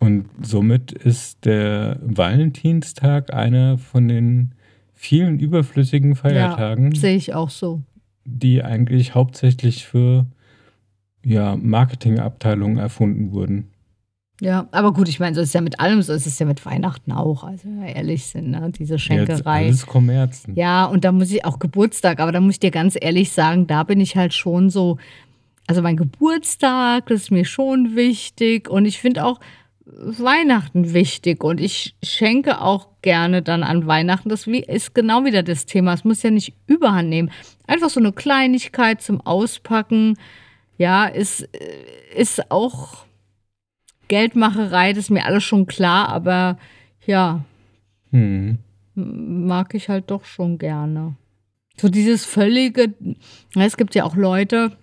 Und 0.00 0.26
somit 0.42 0.90
ist 0.90 1.44
der 1.44 2.00
Valentinstag 2.02 3.32
einer 3.32 3.78
von 3.78 4.08
den 4.08 4.54
vielen 5.02 5.40
überflüssigen 5.40 6.14
Feiertagen, 6.14 6.92
Ja, 6.92 7.00
sehe 7.00 7.16
ich 7.16 7.34
auch 7.34 7.50
so. 7.50 7.82
die 8.24 8.62
eigentlich 8.62 9.16
hauptsächlich 9.16 9.84
für 9.84 10.26
ja, 11.24 11.56
Marketingabteilungen 11.56 12.78
erfunden 12.78 13.32
wurden. 13.32 13.68
Ja, 14.40 14.66
aber 14.72 14.92
gut, 14.92 15.08
ich 15.08 15.18
meine, 15.20 15.34
so 15.34 15.40
ist 15.40 15.48
es 15.48 15.54
ja 15.54 15.60
mit 15.60 15.78
allem, 15.80 16.02
so 16.02 16.12
ist 16.12 16.26
es 16.26 16.38
ja 16.38 16.46
mit 16.46 16.64
Weihnachten 16.64 17.12
auch. 17.12 17.42
Also, 17.44 17.64
wenn 17.68 17.80
wir 17.80 17.94
ehrlich 17.94 18.26
sind, 18.26 18.50
ne? 18.50 18.70
diese 18.76 18.94
Jetzt 18.94 19.02
Schenkerei. 19.02 19.64
alles 19.66 19.86
Kommerzen. 19.86 20.54
Ja, 20.56 20.84
und 20.86 21.04
da 21.04 21.10
muss 21.12 21.30
ich 21.32 21.44
auch 21.44 21.58
Geburtstag, 21.58 22.20
aber 22.20 22.30
da 22.32 22.40
muss 22.40 22.54
ich 22.54 22.60
dir 22.60 22.70
ganz 22.72 22.96
ehrlich 23.00 23.30
sagen, 23.32 23.66
da 23.66 23.82
bin 23.82 24.00
ich 24.00 24.16
halt 24.16 24.34
schon 24.34 24.70
so, 24.70 24.98
also 25.66 25.82
mein 25.82 25.96
Geburtstag, 25.96 27.06
das 27.06 27.22
ist 27.22 27.30
mir 27.30 27.44
schon 27.44 27.94
wichtig 27.96 28.68
und 28.68 28.84
ich 28.84 28.98
finde 29.00 29.24
auch 29.24 29.38
Weihnachten 29.84 30.92
wichtig 30.94 31.42
und 31.42 31.60
ich 31.60 31.96
schenke 32.02 32.60
auch 32.60 32.88
gerne 33.02 33.42
dann 33.42 33.62
an 33.64 33.86
Weihnachten. 33.86 34.28
Das 34.28 34.46
wie- 34.46 34.62
ist 34.64 34.94
genau 34.94 35.24
wieder 35.24 35.42
das 35.42 35.66
Thema. 35.66 35.92
Es 35.94 36.04
muss 36.04 36.22
ja 36.22 36.30
nicht 36.30 36.54
überhand 36.66 37.08
nehmen. 37.08 37.30
Einfach 37.66 37.90
so 37.90 37.98
eine 38.00 38.12
Kleinigkeit 38.12 39.02
zum 39.02 39.20
Auspacken, 39.20 40.16
ja, 40.78 41.06
ist, 41.06 41.48
ist 42.16 42.50
auch 42.50 43.04
Geldmacherei, 44.08 44.92
das 44.92 45.04
ist 45.04 45.10
mir 45.10 45.24
alles 45.24 45.44
schon 45.44 45.66
klar, 45.66 46.08
aber 46.08 46.58
ja, 47.06 47.44
Hm. 48.10 48.58
mag 48.94 49.74
ich 49.74 49.88
halt 49.88 50.10
doch 50.10 50.24
schon 50.24 50.58
gerne. 50.58 51.16
So 51.76 51.88
dieses 51.88 52.24
völlige, 52.26 52.92
es 53.54 53.76
gibt 53.76 53.94
ja 53.94 54.04
auch 54.04 54.14
Leute, 54.16 54.76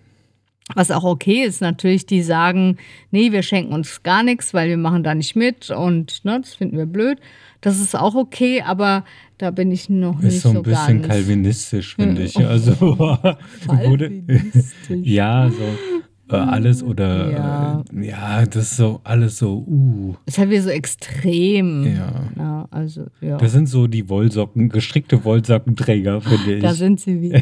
was 0.75 0.91
auch 0.91 1.03
okay 1.03 1.43
ist 1.43 1.61
natürlich, 1.61 2.05
die 2.05 2.21
sagen, 2.21 2.77
nee, 3.11 3.31
wir 3.31 3.41
schenken 3.41 3.73
uns 3.73 4.03
gar 4.03 4.23
nichts, 4.23 4.53
weil 4.53 4.69
wir 4.69 4.77
machen 4.77 5.03
da 5.03 5.15
nicht 5.15 5.35
mit 5.35 5.69
und 5.69 6.23
ne, 6.25 6.39
das 6.41 6.55
finden 6.55 6.77
wir 6.77 6.85
blöd. 6.85 7.19
Das 7.61 7.79
ist 7.79 7.95
auch 7.95 8.15
okay, 8.15 8.61
aber 8.61 9.03
da 9.37 9.51
bin 9.51 9.71
ich 9.71 9.89
noch 9.89 10.19
nicht 10.21 10.35
Ist 10.35 10.41
so 10.43 10.49
ein 10.49 10.55
so 10.55 10.61
bisschen 10.63 11.01
kalvinistisch, 11.01 11.95
finde 11.95 12.23
ich. 12.23 12.37
Oh. 12.37 12.45
Also, 12.45 12.71
wurde, 13.67 14.11
ja, 14.89 15.49
so 15.49 16.35
äh, 16.35 16.39
alles 16.39 16.83
oder 16.83 17.31
Ja. 17.31 17.83
Äh, 17.93 18.07
ja, 18.07 18.45
das 18.45 18.71
ist 18.71 18.77
so 18.77 19.01
alles 19.03 19.37
so, 19.37 19.65
uh. 19.67 20.15
Ist 20.25 20.37
halt 20.37 20.51
wieder 20.51 20.61
so 20.61 20.69
extrem. 20.69 21.85
Ja. 21.85 22.13
Ja, 22.37 22.67
also, 22.69 23.07
ja. 23.21 23.37
Das 23.37 23.51
sind 23.51 23.67
so 23.67 23.87
die 23.87 24.07
Wollsocken, 24.07 24.69
gestrickte 24.69 25.23
Wollsockenträger, 25.25 26.21
finde 26.21 26.55
ich. 26.55 26.61
Da 26.61 26.73
sind 26.73 26.99
sie 26.99 27.21
wieder. 27.21 27.41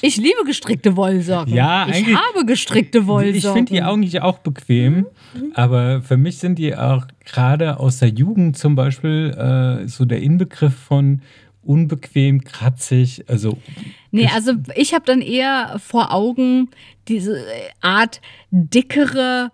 Ich 0.00 0.16
liebe 0.16 0.44
gestrickte 0.44 0.96
Wollsocken. 0.96 1.52
Ja, 1.52 1.88
ich 1.88 2.06
habe 2.06 2.44
gestrickte 2.46 3.06
Wollsocken. 3.06 3.36
Ich 3.36 3.46
finde 3.46 3.72
die 3.72 3.82
eigentlich 3.82 4.22
auch 4.22 4.38
bequem, 4.38 5.06
aber 5.54 6.02
für 6.02 6.16
mich 6.16 6.38
sind 6.38 6.58
die 6.58 6.76
auch 6.76 7.06
gerade 7.24 7.80
aus 7.80 7.98
der 7.98 8.08
Jugend 8.08 8.56
zum 8.56 8.74
Beispiel 8.74 9.30
äh, 9.36 9.88
so 9.88 10.04
der 10.04 10.20
Inbegriff 10.20 10.74
von 10.74 11.22
unbequem, 11.62 12.44
kratzig, 12.44 13.24
also 13.28 13.58
Nee, 14.12 14.30
also 14.32 14.52
ich 14.76 14.94
habe 14.94 15.04
dann 15.04 15.20
eher 15.20 15.78
vor 15.78 16.12
Augen 16.14 16.70
diese 17.08 17.44
Art 17.80 18.20
dickere 18.50 19.50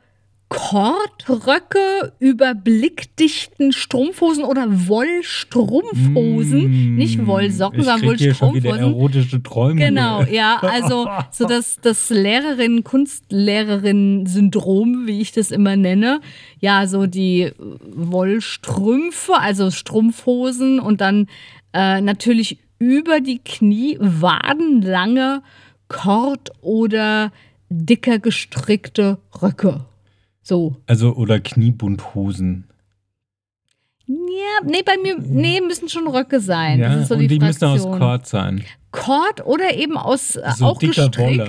Kordröcke 0.53 2.13
über 2.19 2.55
blickdichten 2.55 3.73
Strumpfhosen 3.73 4.45
oder 4.45 4.67
Wollstrumpfhosen. 4.89 6.97
Nicht 6.97 7.27
Wollsocken, 7.27 7.79
Mm, 7.79 7.81
ich 7.81 7.87
sondern 7.87 8.09
krieg 8.11 8.19
hier 8.19 8.35
schon 8.35 8.55
wieder 8.55 8.71
Wollstrumpfhosen. 8.71 9.01
erotische 9.01 9.43
Träume. 9.43 9.81
Genau, 9.81 10.23
ja, 10.25 10.59
also 10.61 11.09
so 11.31 11.47
das, 11.47 11.79
das 11.81 12.11
Lehrerinnen, 12.11 12.85
Kunstlehrerin-Syndrom, 12.85 15.07
wie 15.07 15.21
ich 15.21 15.33
das 15.33 15.51
immer 15.51 15.77
nenne. 15.77 16.21
Ja, 16.61 16.87
so 16.87 17.07
die 17.07 17.51
Wollstrümpfe, 17.59 19.35
also 19.39 19.71
Strumpfhosen 19.71 20.81
und 20.81 21.01
dann 21.01 21.29
äh, 21.73 22.01
natürlich 22.01 22.59
über 22.79 23.21
die 23.21 23.39
Knie 23.39 23.97
wadenlange 24.01 25.43
Kord- 25.89 26.51
oder 26.61 27.33
dicker 27.71 28.19
gestrickte 28.19 29.19
Röcke. 29.41 29.87
So. 30.43 30.77
Also 30.87 31.15
oder 31.15 31.41
Kniebundhosen. 31.41 32.67
Ja, 34.07 34.67
nee, 34.67 34.83
bei 34.85 34.97
mir, 35.03 35.17
nee, 35.19 35.61
müssen 35.61 35.89
schon 35.89 36.09
Röcke 36.09 36.41
sein. 36.41 36.81
Ja, 36.81 36.89
das 36.93 37.03
ist 37.03 37.09
so 37.09 37.15
und 37.15 37.21
die, 37.21 37.29
die 37.29 37.39
müssen 37.39 37.65
aus. 37.65 37.83
Kord 37.83 38.27
sein. 38.27 38.65
Kord 38.91 39.47
oder 39.47 39.75
eben 39.77 39.97
aus 39.97 40.37
äh, 40.37 40.51
So 40.57 40.67
auch 40.67 40.79
dicker 40.79 41.09
gestrickt. 41.09 41.39
Wolle. 41.39 41.49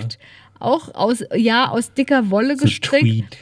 Auch 0.60 0.94
aus, 0.96 1.24
ja, 1.36 1.70
aus 1.70 1.94
dicker 1.94 2.30
Wolle 2.30 2.56
So 2.56 2.64
gestrickt. 2.66 3.04
Tweed. 3.04 3.38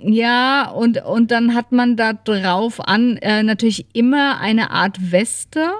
Ja, 0.00 0.70
und, 0.70 1.04
und 1.04 1.32
dann 1.32 1.54
hat 1.54 1.72
man 1.72 1.96
da 1.96 2.12
drauf 2.12 2.80
an 2.80 3.16
äh, 3.16 3.42
natürlich 3.42 3.86
immer 3.94 4.38
eine 4.40 4.70
Art 4.70 5.10
Weste, 5.10 5.72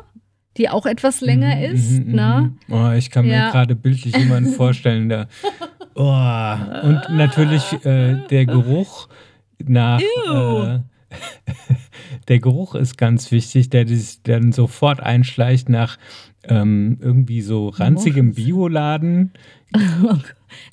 die 0.56 0.68
auch 0.68 0.84
etwas 0.86 1.20
länger 1.20 1.64
ist. 1.64 1.92
Mhm, 2.04 2.12
ne? 2.14 2.52
mhm. 2.66 2.74
Oh, 2.74 2.90
ich 2.92 3.10
kann 3.10 3.24
mir 3.26 3.32
Ja. 3.34 3.50
gerade 3.52 3.76
bildlich 3.76 4.14
jemanden 4.16 4.52
vorstellen, 4.52 5.08
der. 5.08 5.28
Oh. 5.94 6.56
Und 6.82 7.02
natürlich 7.10 7.84
äh, 7.84 8.16
der 8.30 8.46
Geruch 8.46 9.08
nach. 9.64 10.00
Äh, 10.00 10.80
der 12.28 12.38
Geruch 12.38 12.74
ist 12.74 12.96
ganz 12.96 13.30
wichtig, 13.30 13.70
der 13.70 13.86
sich 13.86 14.22
dann 14.22 14.52
sofort 14.52 15.00
einschleicht 15.00 15.68
nach 15.68 15.98
ähm, 16.44 16.98
irgendwie 17.00 17.40
so 17.42 17.68
ranzigem. 17.68 18.34
Bioladen. 18.34 19.32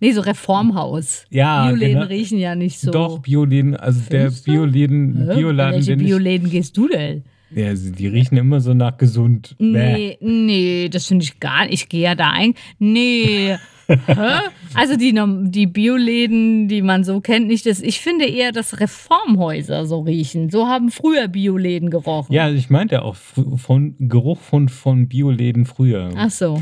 Nee, 0.02 0.12
so 0.12 0.20
Reformhaus. 0.20 1.26
Ja, 1.30 1.68
Bioläden 1.68 1.94
genau. 1.94 2.08
riechen 2.08 2.38
ja 2.38 2.54
nicht 2.54 2.80
so. 2.80 2.92
Doch, 2.92 3.20
Bioläden, 3.20 3.78
also 3.78 4.02
der 4.10 4.24
Findest 4.24 4.46
du? 4.46 4.52
Bioläden, 4.52 5.30
Hä? 5.30 5.36
Bioladen, 5.36 5.76
Welche 5.76 5.96
Bioläden 5.96 6.50
gehst 6.50 6.76
du 6.76 6.90
denn? 6.90 7.24
ja, 7.52 7.74
die 7.74 8.08
riechen 8.08 8.38
immer 8.38 8.60
so 8.60 8.74
nach 8.74 8.98
gesund. 8.98 9.56
Bäh. 9.58 9.66
Nee, 9.66 10.18
nee, 10.22 10.90
das 10.90 11.08
finde 11.08 11.24
ich 11.24 11.40
gar 11.40 11.64
nicht. 11.64 11.74
Ich 11.74 11.90
gehe 11.90 12.04
ja 12.04 12.16
da 12.16 12.32
ein. 12.32 12.54
Nee. 12.78 13.56
Also 14.76 14.96
die, 14.98 15.14
die 15.52 15.66
Bioläden, 15.68 16.68
die 16.68 16.82
man 16.82 17.04
so 17.04 17.22
kennt, 17.22 17.48
nicht 17.48 17.66
das. 17.66 17.82
Ich 17.82 18.00
finde 18.00 18.26
eher, 18.26 18.52
dass 18.52 18.80
Reformhäuser 18.80 19.86
so 19.86 20.02
riechen. 20.02 20.50
So 20.50 20.68
haben 20.68 20.92
früher 20.92 21.28
Bioläden 21.28 21.90
gerochen. 21.90 22.32
Ja, 22.34 22.50
ich 22.50 22.70
meinte 22.70 23.02
auch 23.04 23.16
von 23.16 23.96
Geruch 24.00 24.40
von, 24.40 24.70
von 24.70 25.08
Bioläden 25.08 25.66
früher. 25.66 26.12
Ach 26.16 26.30
so. 26.30 26.62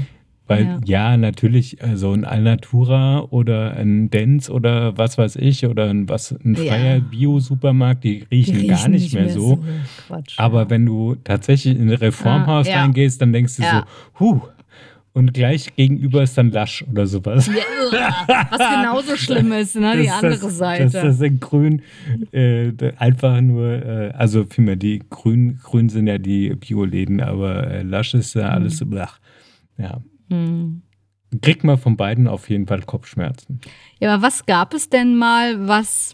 Weil 0.50 0.64
Ja. 0.64 0.80
ja, 0.86 1.18
natürlich, 1.18 1.84
also 1.84 2.14
ein 2.14 2.24
Alnatura 2.24 3.20
oder 3.32 3.76
ein 3.76 4.10
Dents 4.10 4.50
oder 4.50 4.98
was 4.98 5.18
weiß 5.18 5.36
ich 5.36 5.66
oder 5.66 5.90
ein, 5.90 6.08
was, 6.08 6.32
ein 6.32 6.56
Ja. 6.56 6.64
freier 6.72 7.00
Bio-Supermarkt, 7.02 8.06
die 8.06 8.20
Die 8.20 8.26
riechen, 8.32 8.66
gar 8.68 8.88
nicht, 8.88 9.14
mehr, 9.14 9.28
so. 9.30 9.60
Quatsch. 10.08 10.36
Aber 10.40 10.70
wenn 10.70 10.86
du 10.86 11.16
tatsächlich 11.16 11.76
in 11.78 11.90
ein 11.90 11.96
Reformhaus 11.96 12.66
Ah, 12.68 12.72
ja. 12.72 12.82
reingehst, 12.82 13.22
dann 13.22 13.34
denkst 13.34 13.58
du 13.58 13.64
Ja. 13.64 13.86
so, 14.18 14.26
huh. 14.26 14.40
Und 15.18 15.34
gleich 15.34 15.76
gegenüber 15.76 16.22
ist 16.22 16.38
dann 16.38 16.52
Lasch 16.52 16.86
oder 16.92 17.08
sowas. 17.08 17.48
Ja, 17.48 18.26
was 18.52 18.60
genauso 18.60 19.18
schlimm 19.18 19.52
ist, 19.52 19.76
ne? 19.76 19.98
Die 19.98 20.06
Das- 20.06 20.14
andere 20.24 20.40
das, 20.40 20.58
Seite. 20.58 20.84
Das, 20.84 20.92
das 20.94 21.22
in 21.22 21.40
Grün 21.40 21.82
äh, 22.32 22.72
einfach 22.98 23.42
nur, 23.42 23.68
äh, 23.84 24.12
also 24.16 24.46
vielmehr 24.46 24.76
die 24.76 25.02
Grün, 25.10 25.60
Grün 25.64 25.90
sind 25.90 26.06
ja 26.06 26.20
die 26.20 26.50
Bioläden, 26.52 27.20
aber 27.20 27.66
äh, 27.66 27.82
Lasch 27.82 28.14
ist 28.14 28.36
ja 28.36 28.50
alles 28.50 28.78
so, 28.78 28.86
blach. 28.86 29.20
Ja. 29.80 30.02
Hm. 30.30 30.84
Kriegt 31.42 31.64
man 31.64 31.80
von 31.80 31.98
beiden 31.98 32.28
auf 32.28 32.48
jeden 32.52 32.68
Fall 32.68 32.84
Kopfschmerzen. 32.84 33.60
Ja, 34.00 34.14
aber 34.14 34.22
was 34.22 34.46
gab 34.46 34.76
es 34.76 34.88
denn 34.88 35.16
mal, 35.16 35.68
was 35.68 36.14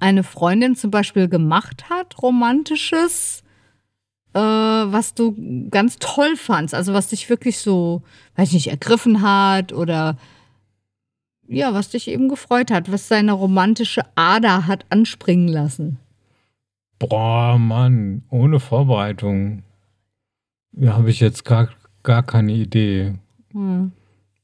eine 0.00 0.24
Freundin 0.24 0.74
zum 0.74 0.90
Beispiel 0.90 1.28
gemacht 1.28 1.88
hat, 1.88 2.20
romantisches, 2.20 3.44
äh, 4.34 4.38
was 4.38 5.14
du 5.14 5.34
ganz 5.70 5.98
toll 5.98 6.36
fandst? 6.36 6.74
Also 6.74 6.92
was 6.92 7.08
dich 7.08 7.28
wirklich 7.28 7.58
so, 7.58 8.02
weiß 8.36 8.48
ich 8.48 8.54
nicht, 8.54 8.68
ergriffen 8.68 9.22
hat 9.22 9.72
oder 9.72 10.16
ja, 11.48 11.74
was 11.74 11.90
dich 11.90 12.06
eben 12.08 12.28
gefreut 12.28 12.70
hat, 12.70 12.92
was 12.92 13.08
deine 13.08 13.32
romantische 13.32 14.02
Ader 14.14 14.68
hat 14.68 14.86
anspringen 14.88 15.48
lassen. 15.48 15.98
Boah, 17.00 17.58
Mann, 17.58 18.22
ohne 18.30 18.60
Vorbereitung. 18.60 19.64
Ja, 20.72 20.94
habe 20.94 21.10
ich 21.10 21.18
jetzt 21.18 21.44
gar, 21.44 21.70
gar 22.04 22.22
keine 22.22 22.52
Idee. 22.52 23.14
Hm. 23.52 23.90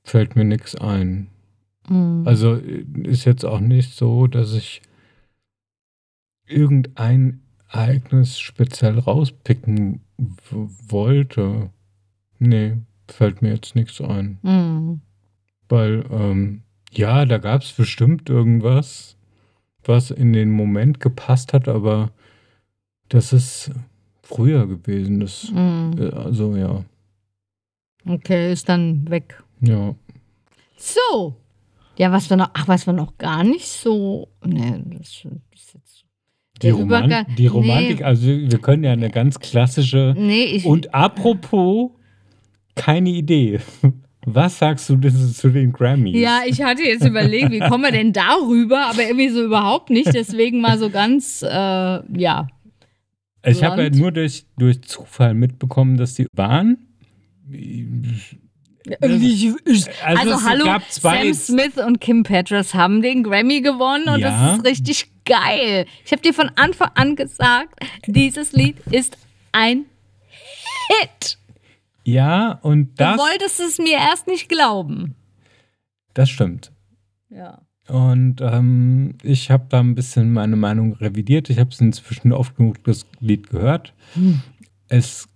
Fällt 0.03 0.35
mir 0.35 0.45
nichts 0.45 0.75
ein. 0.75 1.29
Hm. 1.87 2.23
Also 2.27 2.57
äh, 2.57 2.85
ist 3.05 3.25
jetzt 3.25 3.45
auch 3.45 3.61
nicht 3.61 3.95
so, 3.95 4.27
dass 4.27 4.53
ich 4.55 4.83
irgendein 6.47 7.41
Ereignis 7.69 8.39
speziell 8.39 8.99
rauspicken 8.99 10.01
wollte. 10.89 11.71
Nee, 12.39 12.79
fällt 13.09 13.43
mir 13.43 13.55
jetzt 13.55 13.75
nichts 13.75 14.01
ein. 14.01 14.39
Mhm. 14.43 15.01
Weil, 15.69 16.05
ähm, 16.11 16.63
ja, 16.93 17.25
da 17.25 17.39
gab 17.39 17.63
es 17.63 17.73
bestimmt 17.73 18.31
irgendwas, 18.31 19.17
was 19.85 20.11
in 20.11 20.33
den 20.33 20.51
Moment 20.51 21.01
gepasst 21.01 21.53
hat, 21.53 21.69
aber 21.69 22.13
das 23.09 23.33
ist 23.33 23.71
früher 24.23 24.67
gewesen. 24.67 25.21
Das, 25.21 25.51
mhm. 25.51 26.11
Also, 26.15 26.57
ja. 26.57 26.85
Okay, 28.07 28.53
ist 28.53 28.69
dann 28.69 29.09
weg. 29.11 29.43
Ja. 29.61 29.95
So. 30.77 31.37
Ja, 31.97 32.13
was 32.13 32.29
wir 32.29 32.37
noch, 32.37 32.51
ach, 32.53 32.69
was 32.69 32.87
wir 32.87 32.93
noch 32.93 33.17
gar 33.17 33.43
nicht 33.43 33.67
so, 33.67 34.29
ne, 34.45 34.85
das 34.87 35.25
ist 35.53 35.75
jetzt 35.75 36.06
die, 36.63 36.71
Roman 36.71 37.27
die 37.37 37.47
Romantik, 37.47 38.01
nee. 38.01 38.05
also 38.05 38.27
wir 38.27 38.59
können 38.59 38.85
ja 38.85 38.93
eine 38.93 39.11
ganz 39.11 39.39
klassische. 39.39 40.15
Nee, 40.17 40.45
ich, 40.45 40.65
und 40.65 40.95
apropos, 40.95 41.91
keine 42.75 43.11
Idee. 43.11 43.61
Was 44.29 44.59
sagst 44.59 44.91
du 44.91 44.99
zu 44.99 45.51
den 45.51 45.73
Grammys? 45.73 46.17
Ja, 46.17 46.41
ich 46.45 46.61
hatte 46.61 46.83
jetzt 46.83 47.07
überlegt, 47.07 47.53
wie 47.53 47.61
kommen 47.61 47.85
wir 47.85 47.93
denn 47.93 48.13
darüber, 48.13 48.87
aber 48.87 49.03
irgendwie 49.03 49.29
so 49.29 49.45
überhaupt 49.45 49.89
nicht. 49.89 50.13
Deswegen 50.13 50.61
mal 50.61 50.79
so 50.79 50.91
ganz, 50.91 51.43
äh, 51.43 51.49
ja. 51.49 52.49
Ich 53.45 53.63
habe 53.63 53.85
ja 53.85 53.91
nur 53.91 54.11
durch, 54.11 54.45
durch 54.59 54.83
Zufall 54.83 55.35
mitbekommen, 55.35 55.97
dass 55.97 56.15
die 56.15 56.27
waren. 56.33 56.77
Also, 59.01 60.33
also 60.33 60.43
hallo, 60.43 60.81
Sam 60.89 61.33
Smith 61.33 61.79
und 61.87 62.01
Kim 62.01 62.25
Petras 62.25 62.75
haben 62.75 63.03
den 63.03 63.23
Grammy 63.23 63.61
gewonnen 63.61 64.09
und 64.09 64.21
ja. 64.21 64.31
das 64.31 64.59
ist 64.59 64.65
richtig 64.65 65.16
geil. 65.27 65.87
Ich 66.05 66.13
habe 66.13 66.23
dir 66.23 66.33
von 66.33 66.51
Anfang 66.57 66.91
an 66.95 67.17
gesagt, 67.17 67.79
dieses 68.07 68.53
Lied 68.53 68.79
ist 68.91 69.19
ein 69.53 69.85
Hit. 70.89 71.39
Ja, 72.05 72.53
und 72.63 72.99
das. 73.01 73.17
Du 73.17 73.23
wolltest 73.23 73.61
es 73.61 73.79
mir 73.79 73.99
erst 73.99 74.27
nicht 74.29 74.49
glauben. 74.49 75.17
Das 76.15 76.31
stimmt. 76.31 76.73
Ja. 77.29 77.61
Und 77.89 78.41
ähm, 78.41 79.17
ich 79.23 79.51
habe 79.51 79.67
da 79.69 79.81
ein 79.81 79.95
bisschen 79.95 80.33
meine 80.33 80.57
Meinung 80.57 80.95
revidiert. 80.95 81.51
Ich 81.51 81.59
habe 81.59 81.71
es 81.71 81.81
inzwischen 81.81 82.33
oft 82.33 82.57
genug 82.57 82.83
das 82.85 83.07
Lied 83.21 83.51
gehört. 83.51 83.93
Hm. 84.15 84.41
Es 84.89 85.29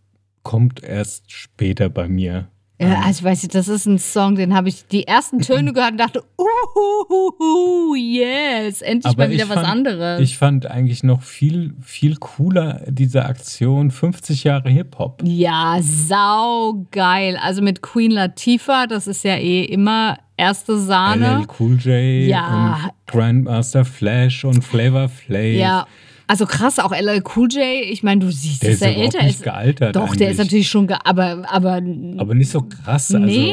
kommt 0.43 0.83
erst 0.83 1.31
später 1.33 1.89
bei 1.89 2.09
mir 2.09 2.49
ja, 2.81 3.03
also 3.05 3.25
weiß 3.25 3.43
ich, 3.43 3.51
das 3.51 3.69
ist 3.69 3.85
ein 3.85 3.99
Song, 3.99 4.37
den 4.37 4.55
habe 4.55 4.71
ich 4.71 4.87
die 4.87 5.07
ersten 5.07 5.41
Töne 5.41 5.75
gehört 5.75 5.93
und 5.93 5.99
dachte, 5.99 6.25
uh, 6.39 7.95
yes, 7.95 8.81
endlich 8.81 9.13
Aber 9.13 9.27
mal 9.27 9.31
wieder 9.31 9.51
was 9.51 9.57
fand, 9.57 9.69
anderes. 9.69 10.21
Ich 10.23 10.39
fand 10.39 10.67
eigentlich 10.67 11.03
noch 11.03 11.21
viel, 11.21 11.75
viel 11.83 12.17
cooler 12.17 12.83
diese 12.89 13.27
Aktion 13.27 13.91
50 13.91 14.45
Jahre 14.45 14.71
Hip-Hop. 14.71 15.23
Ja, 15.25 15.79
sau 15.83 16.87
geil. 16.91 17.39
Also 17.43 17.61
mit 17.61 17.83
Queen 17.83 18.13
Latifah, 18.13 18.87
das 18.87 19.07
ist 19.07 19.25
ja 19.25 19.37
eh 19.37 19.65
immer 19.65 20.17
erste 20.39 20.79
Sahne. 20.79 21.41
LL 21.41 21.47
Cool 21.59 21.77
J 21.77 22.29
ja. 22.29 22.79
und 22.85 22.93
Grandmaster 23.07 23.85
Flash 23.85 24.45
und 24.47 24.65
Flavor 24.65 25.11
Flav. 25.11 25.55
Ja, 25.55 25.87
also 26.31 26.47
krass, 26.47 26.79
auch 26.79 26.93
LL 26.93 27.25
Cool 27.35 27.49
J, 27.51 27.91
ich 27.91 28.05
meine, 28.05 28.21
du 28.21 28.31
siehst, 28.31 28.63
der 28.63 28.71
dass 28.71 28.83
er 28.83 28.97
älter 28.97 29.25
nicht 29.25 29.39
ist. 29.39 29.43
gealtert. 29.43 29.97
Doch, 29.97 30.03
eigentlich. 30.03 30.19
der 30.19 30.31
ist 30.31 30.39
natürlich 30.39 30.69
schon, 30.69 30.89
aber, 30.89 31.43
aber. 31.51 31.83
Aber 32.19 32.35
nicht 32.37 32.53
so 32.53 32.63
krass. 32.63 33.13
Also, 33.13 33.19
nee. 33.19 33.53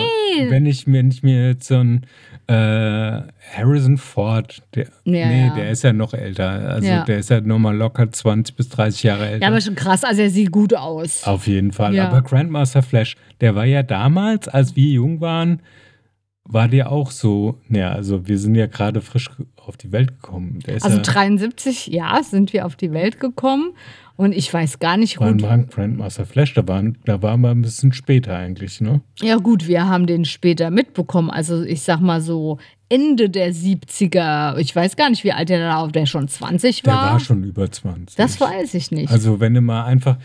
wenn 0.50 0.68
ich 0.68 0.86
mir 0.86 1.02
nicht 1.02 1.24
mir 1.24 1.48
jetzt 1.48 1.70
so 1.70 1.80
ein 1.80 2.06
äh, 2.46 2.54
Harrison 3.56 3.98
Ford, 3.98 4.62
der, 4.76 4.90
ja, 5.06 5.28
nee, 5.28 5.48
ja. 5.48 5.56
der 5.56 5.72
ist 5.72 5.84
ja 5.84 5.92
noch 5.92 6.13
älter. 6.13 6.50
Also 6.50 6.88
ja. 6.88 7.04
der 7.04 7.18
ist 7.18 7.32
ja 7.32 7.42
nochmal 7.42 7.76
locker 7.76 8.12
20 8.12 8.56
bis 8.56 8.70
30 8.70 9.02
Jahre 9.02 9.28
älter. 9.28 9.42
Ja, 9.42 9.48
aber 9.48 9.60
schon 9.60 9.74
krass, 9.74 10.04
also 10.04 10.22
er 10.22 10.30
sieht 10.30 10.52
gut 10.52 10.76
aus. 10.76 11.24
Auf 11.24 11.48
jeden 11.48 11.72
Fall. 11.72 12.00
Aber 12.00 12.22
Grandmaster 12.22 12.84
Flash, 12.84 13.16
der 13.42 13.56
war 13.56 13.66
ja 13.66 13.82
damals, 13.82 14.48
als 14.48 14.76
wir 14.76 14.92
jung 14.92 15.20
waren, 15.20 15.63
war 16.48 16.68
der 16.68 16.92
auch 16.92 17.12
so, 17.12 17.60
ja, 17.70 17.92
also 17.92 18.28
wir 18.28 18.40
sind 18.40 18.56
ja 18.56 18.68
gerade 18.68 19.02
frisch 19.02 19.30
auf 19.58 19.78
die 19.78 19.92
Welt 19.92 20.22
gekommen. 20.22 20.60
also 20.68 20.90
ja 20.90 21.04
73, 21.04 21.88
ja, 21.88 22.22
sind 22.24 22.54
wir 22.54 22.66
auf 22.66 22.76
die 22.76 22.94
Welt 22.94 23.20
gekommen 23.20 23.74
und 24.16 24.32
ich 24.32 24.52
weiß 24.52 24.80
gar 24.80 24.96
nicht 24.96 25.18
gut. 25.18 25.42
War 25.42 25.58
Grandmaster 25.58 26.26
Flash, 26.26 26.54
da 26.54 26.68
waren, 26.68 26.98
da 27.06 27.22
waren 27.22 27.42
wir 27.42 27.50
ein 27.50 27.62
bisschen 27.62 27.92
später 27.92 28.36
eigentlich, 28.36 28.80
ne? 28.80 29.02
Ja 29.22 29.36
gut, 29.36 29.68
wir 29.68 29.88
haben 29.88 30.08
den 30.08 30.24
später 30.24 30.72
mitbekommen, 30.72 31.30
also 31.30 31.64
ich 31.64 31.82
sag 31.82 32.00
mal 32.00 32.22
so 32.22 32.60
Ende 32.90 33.30
der 33.30 33.54
70er. 33.54 34.58
Ich 34.58 34.74
weiß 34.74 34.96
gar 34.96 35.10
nicht, 35.10 35.26
wie 35.26 35.34
alt 35.34 35.50
der 35.50 35.60
da 35.60 35.78
auf 35.78 35.92
der 35.92 36.06
schon 36.06 36.30
20 36.30 36.86
war. 36.86 37.04
Der 37.04 37.12
war 37.14 37.20
schon 37.20 37.44
über 37.44 37.70
20. 37.70 38.16
Das 38.16 38.40
weiß 38.40 38.74
ich 38.76 38.92
nicht. 38.92 39.12
Also 39.12 39.42
wenn 39.42 39.54
du 39.54 39.62
mal 39.62 39.84
einfach 39.84 40.18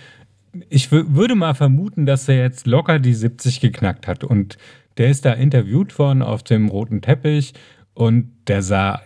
ich 0.68 0.92
würde 0.92 1.34
mal 1.34 1.54
vermuten, 1.54 2.04
dass 2.04 2.28
er 2.28 2.36
jetzt 2.36 2.66
locker 2.66 2.98
die 2.98 3.14
70 3.14 3.60
geknackt 3.60 4.06
hat 4.06 4.22
und 4.22 4.58
der 4.96 5.08
ist 5.10 5.24
da 5.24 5.32
interviewt 5.32 5.98
worden 5.98 6.22
auf 6.22 6.42
dem 6.42 6.68
roten 6.68 7.02
Teppich 7.02 7.54
und 7.94 8.32
der 8.46 8.62
sah 8.62 9.02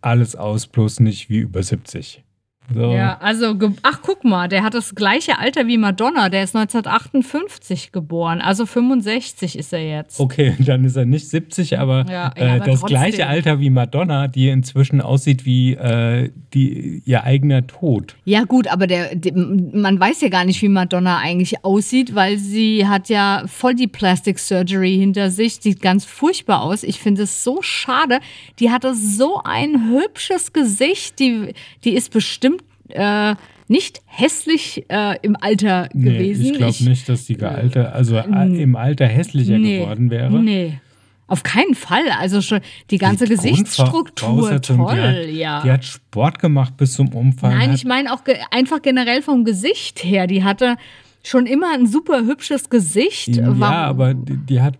alles 0.00 0.36
aus, 0.36 0.66
bloß 0.66 1.00
nicht 1.00 1.30
wie 1.30 1.38
über 1.38 1.62
70. 1.62 2.23
So. 2.72 2.92
Ja, 2.92 3.18
also, 3.20 3.54
ach 3.82 4.00
guck 4.02 4.24
mal, 4.24 4.48
der 4.48 4.62
hat 4.62 4.72
das 4.72 4.94
gleiche 4.94 5.38
Alter 5.38 5.66
wie 5.66 5.76
Madonna. 5.76 6.30
Der 6.30 6.42
ist 6.44 6.56
1958 6.56 7.92
geboren, 7.92 8.40
also 8.40 8.64
65 8.64 9.58
ist 9.58 9.72
er 9.72 9.86
jetzt. 9.86 10.18
Okay, 10.18 10.54
dann 10.60 10.84
ist 10.84 10.96
er 10.96 11.04
nicht 11.04 11.28
70, 11.28 11.78
aber, 11.78 12.06
ja, 12.08 12.12
ja, 12.12 12.32
äh, 12.36 12.48
aber 12.48 12.58
das 12.60 12.80
trotzdem. 12.80 12.88
gleiche 12.88 13.26
Alter 13.26 13.60
wie 13.60 13.68
Madonna, 13.68 14.28
die 14.28 14.48
inzwischen 14.48 15.02
aussieht 15.02 15.44
wie 15.44 15.74
äh, 15.74 16.30
die, 16.54 17.02
ihr 17.04 17.24
eigener 17.24 17.66
Tod. 17.66 18.16
Ja 18.24 18.44
gut, 18.44 18.66
aber 18.68 18.86
der, 18.86 19.14
der, 19.14 19.34
man 19.36 20.00
weiß 20.00 20.22
ja 20.22 20.28
gar 20.28 20.44
nicht, 20.44 20.62
wie 20.62 20.68
Madonna 20.68 21.18
eigentlich 21.18 21.64
aussieht, 21.64 22.14
weil 22.14 22.38
sie 22.38 22.86
hat 22.88 23.10
ja 23.10 23.44
voll 23.46 23.74
die 23.74 23.88
Plastic 23.88 24.38
Surgery 24.38 24.96
hinter 24.96 25.30
sich, 25.30 25.56
sieht 25.56 25.82
ganz 25.82 26.06
furchtbar 26.06 26.62
aus. 26.62 26.82
Ich 26.82 26.98
finde 26.98 27.24
es 27.24 27.44
so 27.44 27.60
schade. 27.60 28.20
Die 28.58 28.70
hatte 28.70 28.94
so 28.94 29.42
ein 29.44 29.90
hübsches 29.90 30.52
Gesicht, 30.52 31.18
die, 31.18 31.54
die 31.84 31.90
ist 31.90 32.10
bestimmt 32.10 32.53
äh, 32.88 33.34
nicht 33.68 34.02
hässlich 34.06 34.84
äh, 34.88 35.16
im 35.22 35.36
Alter 35.40 35.88
nee, 35.92 36.12
gewesen. 36.12 36.44
Ich 36.46 36.58
glaube 36.58 36.84
nicht, 36.84 37.08
dass 37.08 37.26
die 37.26 37.36
gealter, 37.36 37.94
also 37.94 38.16
äh, 38.16 38.62
im 38.62 38.76
Alter 38.76 39.06
hässlicher 39.06 39.58
nee, 39.58 39.78
geworden 39.78 40.10
wäre. 40.10 40.38
Nee. 40.38 40.80
Auf 41.26 41.42
keinen 41.42 41.74
Fall. 41.74 42.04
Also 42.20 42.42
schon 42.42 42.60
die 42.90 42.98
ganze 42.98 43.24
die 43.24 43.30
Gesichtsstruktur 43.30 44.60
toll, 44.60 44.60
die 44.60 45.00
hat, 45.00 45.28
ja. 45.30 45.62
Die 45.62 45.70
hat 45.70 45.84
Sport 45.84 46.38
gemacht 46.38 46.76
bis 46.76 46.92
zum 46.92 47.08
Umfang. 47.14 47.56
Nein, 47.56 47.72
ich 47.72 47.86
meine 47.86 48.12
auch 48.12 48.24
ge 48.24 48.36
einfach 48.50 48.82
generell 48.82 49.22
vom 49.22 49.44
Gesicht 49.44 50.04
her. 50.04 50.26
Die 50.26 50.44
hatte 50.44 50.76
schon 51.22 51.46
immer 51.46 51.72
ein 51.72 51.86
super 51.86 52.26
hübsches 52.26 52.68
Gesicht. 52.68 53.36
Ja, 53.36 53.46
Warum? 53.46 53.62
aber 53.62 54.14
die, 54.14 54.36
die 54.36 54.60
hat 54.60 54.76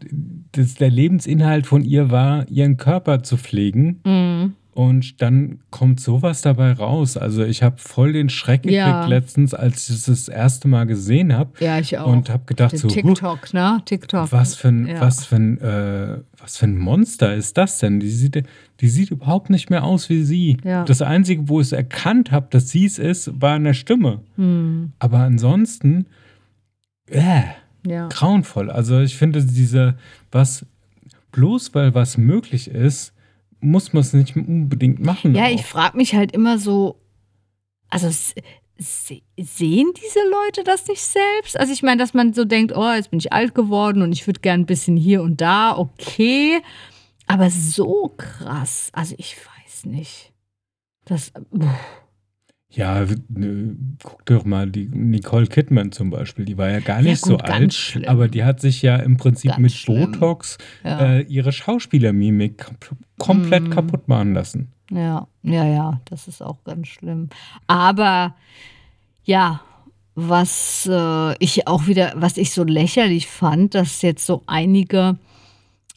das, 0.52 0.74
der 0.74 0.90
Lebensinhalt 0.90 1.66
von 1.66 1.82
ihr 1.82 2.10
war, 2.10 2.46
ihren 2.50 2.76
Körper 2.76 3.22
zu 3.22 3.38
pflegen. 3.38 4.00
Mhm. 4.04 4.52
Und 4.74 5.22
dann 5.22 5.60
kommt 5.70 6.00
sowas 6.00 6.42
dabei 6.42 6.72
raus. 6.72 7.16
Also 7.16 7.44
ich 7.44 7.62
habe 7.62 7.76
voll 7.78 8.12
den 8.12 8.28
Schreck 8.28 8.64
gekriegt 8.64 8.76
ja. 8.76 9.06
letztens, 9.06 9.54
als 9.54 9.88
ich 9.88 9.94
es 9.94 10.06
das 10.06 10.26
erste 10.26 10.66
Mal 10.66 10.84
gesehen 10.86 11.32
habe. 11.32 11.52
Ja, 11.60 11.78
ich 11.78 11.96
auch. 11.96 12.08
Und 12.08 12.28
habe 12.28 12.42
gedacht 12.46 12.72
Den 12.72 12.80
so, 12.80 12.88
TikTok, 12.88 13.54
ne? 13.54 13.80
TikTok. 13.84 14.32
Was 14.32 14.56
für 14.56 14.68
ein, 14.68 14.88
ja. 14.88 15.00
was 15.00 15.26
für 15.26 15.36
ein, 15.36 15.60
äh, 15.60 16.18
was 16.38 16.56
für 16.56 16.66
ein 16.66 16.76
Monster 16.76 17.34
ist 17.34 17.56
das 17.56 17.78
denn? 17.78 18.00
Die 18.00 18.10
sieht, 18.10 18.42
die 18.80 18.88
sieht 18.88 19.12
überhaupt 19.12 19.48
nicht 19.48 19.70
mehr 19.70 19.84
aus 19.84 20.08
wie 20.08 20.24
sie. 20.24 20.56
Ja. 20.64 20.84
Das 20.84 21.02
Einzige, 21.02 21.48
wo 21.48 21.60
ich 21.60 21.68
es 21.68 21.72
erkannt 21.72 22.32
habe, 22.32 22.48
dass 22.50 22.70
sie 22.70 22.84
es 22.84 22.98
ist, 22.98 23.40
war 23.40 23.54
in 23.54 23.62
der 23.62 23.74
Stimme. 23.74 24.22
Hm. 24.34 24.92
Aber 24.98 25.20
ansonsten, 25.20 26.06
äh, 27.08 27.42
ja. 27.86 28.08
grauenvoll. 28.08 28.70
Also 28.70 28.98
ich 28.98 29.16
finde 29.16 29.44
diese, 29.44 29.94
was 30.32 30.66
bloß 31.30 31.74
weil 31.76 31.94
was 31.94 32.18
möglich 32.18 32.68
ist, 32.68 33.13
muss 33.64 33.92
man 33.92 34.02
es 34.02 34.12
nicht 34.12 34.36
unbedingt 34.36 35.00
machen. 35.00 35.34
Ja, 35.34 35.46
auch. 35.46 35.50
ich 35.50 35.64
frage 35.64 35.96
mich 35.96 36.14
halt 36.14 36.32
immer 36.32 36.58
so, 36.58 36.96
also 37.88 38.08
sehen 38.76 39.92
diese 39.96 40.20
Leute 40.30 40.64
das 40.64 40.86
nicht 40.88 41.02
selbst? 41.02 41.58
Also 41.58 41.72
ich 41.72 41.82
meine, 41.82 41.98
dass 41.98 42.14
man 42.14 42.32
so 42.32 42.44
denkt, 42.44 42.76
oh, 42.76 42.92
jetzt 42.92 43.10
bin 43.10 43.18
ich 43.18 43.32
alt 43.32 43.54
geworden 43.54 44.02
und 44.02 44.12
ich 44.12 44.26
würde 44.26 44.40
gern 44.40 44.60
ein 44.60 44.66
bisschen 44.66 44.96
hier 44.96 45.22
und 45.22 45.40
da, 45.40 45.76
okay. 45.76 46.60
Aber 47.26 47.50
so 47.50 48.12
krass, 48.16 48.90
also 48.92 49.14
ich 49.18 49.36
weiß 49.36 49.86
nicht. 49.86 50.32
Das. 51.04 51.32
Pff. 51.56 52.03
Ja, 52.74 53.06
ne, 53.28 53.76
guck 54.02 54.26
doch 54.26 54.44
mal, 54.44 54.68
die 54.68 54.88
Nicole 54.88 55.46
Kidman 55.46 55.92
zum 55.92 56.10
Beispiel, 56.10 56.44
die 56.44 56.58
war 56.58 56.70
ja 56.70 56.80
gar 56.80 57.02
nicht 57.02 57.24
ja, 57.24 57.32
gut, 57.32 57.46
so 57.46 57.52
alt, 57.52 57.72
schlimm. 57.72 58.08
aber 58.08 58.26
die 58.28 58.42
hat 58.42 58.60
sich 58.60 58.82
ja 58.82 58.96
im 58.96 59.16
Prinzip 59.16 59.52
ganz 59.52 59.60
mit 59.60 59.72
schlimm. 59.72 60.12
Botox 60.12 60.58
ja. 60.82 61.18
äh, 61.18 61.20
ihre 61.22 61.52
Schauspielermimik 61.52 62.66
komplett 63.18 63.68
mm. 63.68 63.70
kaputt 63.70 64.08
machen 64.08 64.34
lassen. 64.34 64.72
Ja, 64.90 65.28
ja, 65.42 65.64
ja, 65.64 66.00
das 66.06 66.26
ist 66.26 66.42
auch 66.42 66.64
ganz 66.64 66.88
schlimm. 66.88 67.28
Aber 67.68 68.34
ja, 69.24 69.60
was 70.16 70.88
äh, 70.90 71.36
ich 71.38 71.66
auch 71.68 71.86
wieder, 71.86 72.12
was 72.16 72.36
ich 72.36 72.52
so 72.52 72.64
lächerlich 72.64 73.28
fand, 73.28 73.74
dass 73.74 74.02
jetzt 74.02 74.26
so 74.26 74.42
einige 74.46 75.18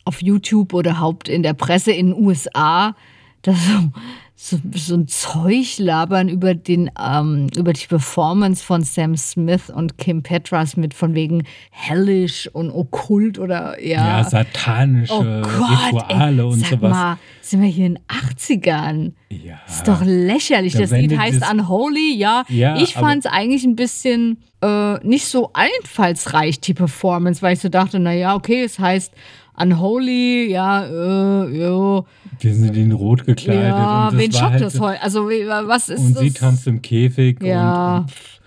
auf 0.05 0.21
YouTube 0.21 0.73
oder 0.73 0.99
Haupt 0.99 1.27
in 1.27 1.43
der 1.43 1.53
Presse 1.53 1.91
in 1.91 2.11
den 2.11 2.25
USA 2.25 2.95
das 3.41 3.57
so 3.65 3.91
so, 4.39 4.59
so 4.75 4.93
ein 4.93 5.07
Zeug 5.07 5.79
labern 5.79 6.29
über 6.29 6.53
den 6.53 6.91
ähm, 7.03 7.47
über 7.55 7.73
die 7.73 7.87
Performance 7.87 8.63
von 8.63 8.83
Sam 8.83 9.17
Smith 9.17 9.71
und 9.71 9.97
Kim 9.97 10.21
Petras 10.21 10.77
mit 10.77 10.93
von 10.93 11.15
wegen 11.15 11.43
hellish 11.71 12.47
und 12.53 12.69
okkult 12.69 13.39
oder 13.39 13.83
ja, 13.83 14.19
Ja, 14.19 14.23
satanische 14.23 15.11
oh 15.11 15.23
Gott, 15.41 15.91
Rituale 15.91 16.43
ey, 16.43 16.47
und 16.47 16.59
sag 16.59 16.69
sowas. 16.69 16.91
Mal, 16.91 17.17
sind 17.41 17.61
wir 17.63 17.67
hier 17.67 17.87
in 17.87 17.95
den 17.95 18.03
80ern? 18.07 19.13
Ja. 19.29 19.59
Ist 19.67 19.87
doch 19.87 20.03
lächerlich. 20.03 20.73
Ja, 20.73 20.81
das 20.81 20.91
Lied 20.91 21.17
heißt 21.17 21.43
Unholy, 21.51 22.15
ja. 22.15 22.43
Ja, 22.47 22.77
ich 22.77 22.93
fand 22.93 23.25
es 23.25 23.31
eigentlich 23.31 23.63
ein 23.63 23.75
bisschen 23.75 24.43
äh, 24.61 25.03
nicht 25.03 25.25
so 25.25 25.49
einfallsreich, 25.53 26.59
die 26.59 26.75
Performance, 26.75 27.41
weil 27.41 27.53
ich 27.53 27.59
so 27.59 27.69
dachte, 27.69 27.97
naja, 27.99 28.35
okay, 28.35 28.63
es 28.63 28.77
heißt 28.77 29.11
Unholy, 29.59 30.49
ja, 30.51 30.85
äh, 30.85 31.57
ja, 31.59 32.03
Wir 32.39 32.53
sind 32.53 32.77
in 32.77 32.91
Rot 32.91 33.25
gekleidet. 33.25 33.63
ja, 33.63 34.09
wen 34.13 34.31
schockt 34.31 34.51
halt, 34.51 34.61
das 34.61 34.79
heute? 34.79 35.01
Also, 35.01 35.25
was 35.27 35.89
ist 35.89 35.99
Und 35.99 36.15
das? 36.15 36.23
sie 36.23 36.31
tanzt 36.31 36.67
im 36.67 36.81
Käfig. 36.81 37.41
Ja. 37.41 37.95
Und, 37.97 38.01
und 38.03 38.11
pff, 38.11 38.39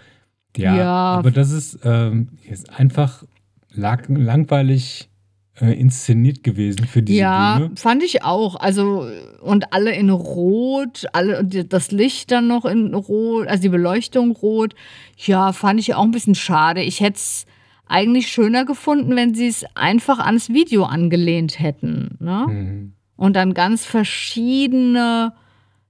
ja, 0.56 0.76
Ja. 0.76 0.86
aber 1.18 1.30
das 1.32 1.50
ist, 1.50 1.80
ähm, 1.84 2.28
ist 2.48 2.70
einfach 2.78 3.24
lag, 3.72 4.04
langweilig 4.08 5.08
äh, 5.60 5.72
inszeniert 5.78 6.42
gewesen 6.44 6.86
für 6.86 7.02
diese 7.02 7.18
ja, 7.18 7.58
Bühne. 7.58 7.70
fand 7.76 8.02
ich 8.02 8.22
auch. 8.24 8.56
Also, 8.56 9.06
und 9.40 9.72
alle 9.72 9.92
in 9.92 10.10
Rot, 10.10 11.06
alle, 11.12 11.44
das 11.44 11.90
Licht 11.90 12.30
dann 12.30 12.46
noch 12.46 12.64
in 12.64 12.94
Rot, 12.94 13.48
also 13.48 13.62
die 13.62 13.68
Beleuchtung 13.68 14.30
rot. 14.32 14.74
Ja, 15.16 15.52
fand 15.52 15.80
ich 15.80 15.94
auch 15.94 16.04
ein 16.04 16.12
bisschen 16.12 16.34
schade. 16.36 16.82
Ich 16.82 17.00
hätte 17.00 17.16
es 17.16 17.46
eigentlich 17.90 18.28
schöner 18.28 18.64
gefunden, 18.64 19.16
wenn 19.16 19.34
sie 19.34 19.48
es 19.48 19.64
einfach 19.74 20.18
ans 20.18 20.48
Video 20.48 20.84
angelehnt 20.84 21.58
hätten. 21.58 22.16
Ne? 22.20 22.46
Mhm. 22.48 22.92
Und 23.16 23.36
dann 23.36 23.52
ganz 23.52 23.84
verschiedene 23.84 25.34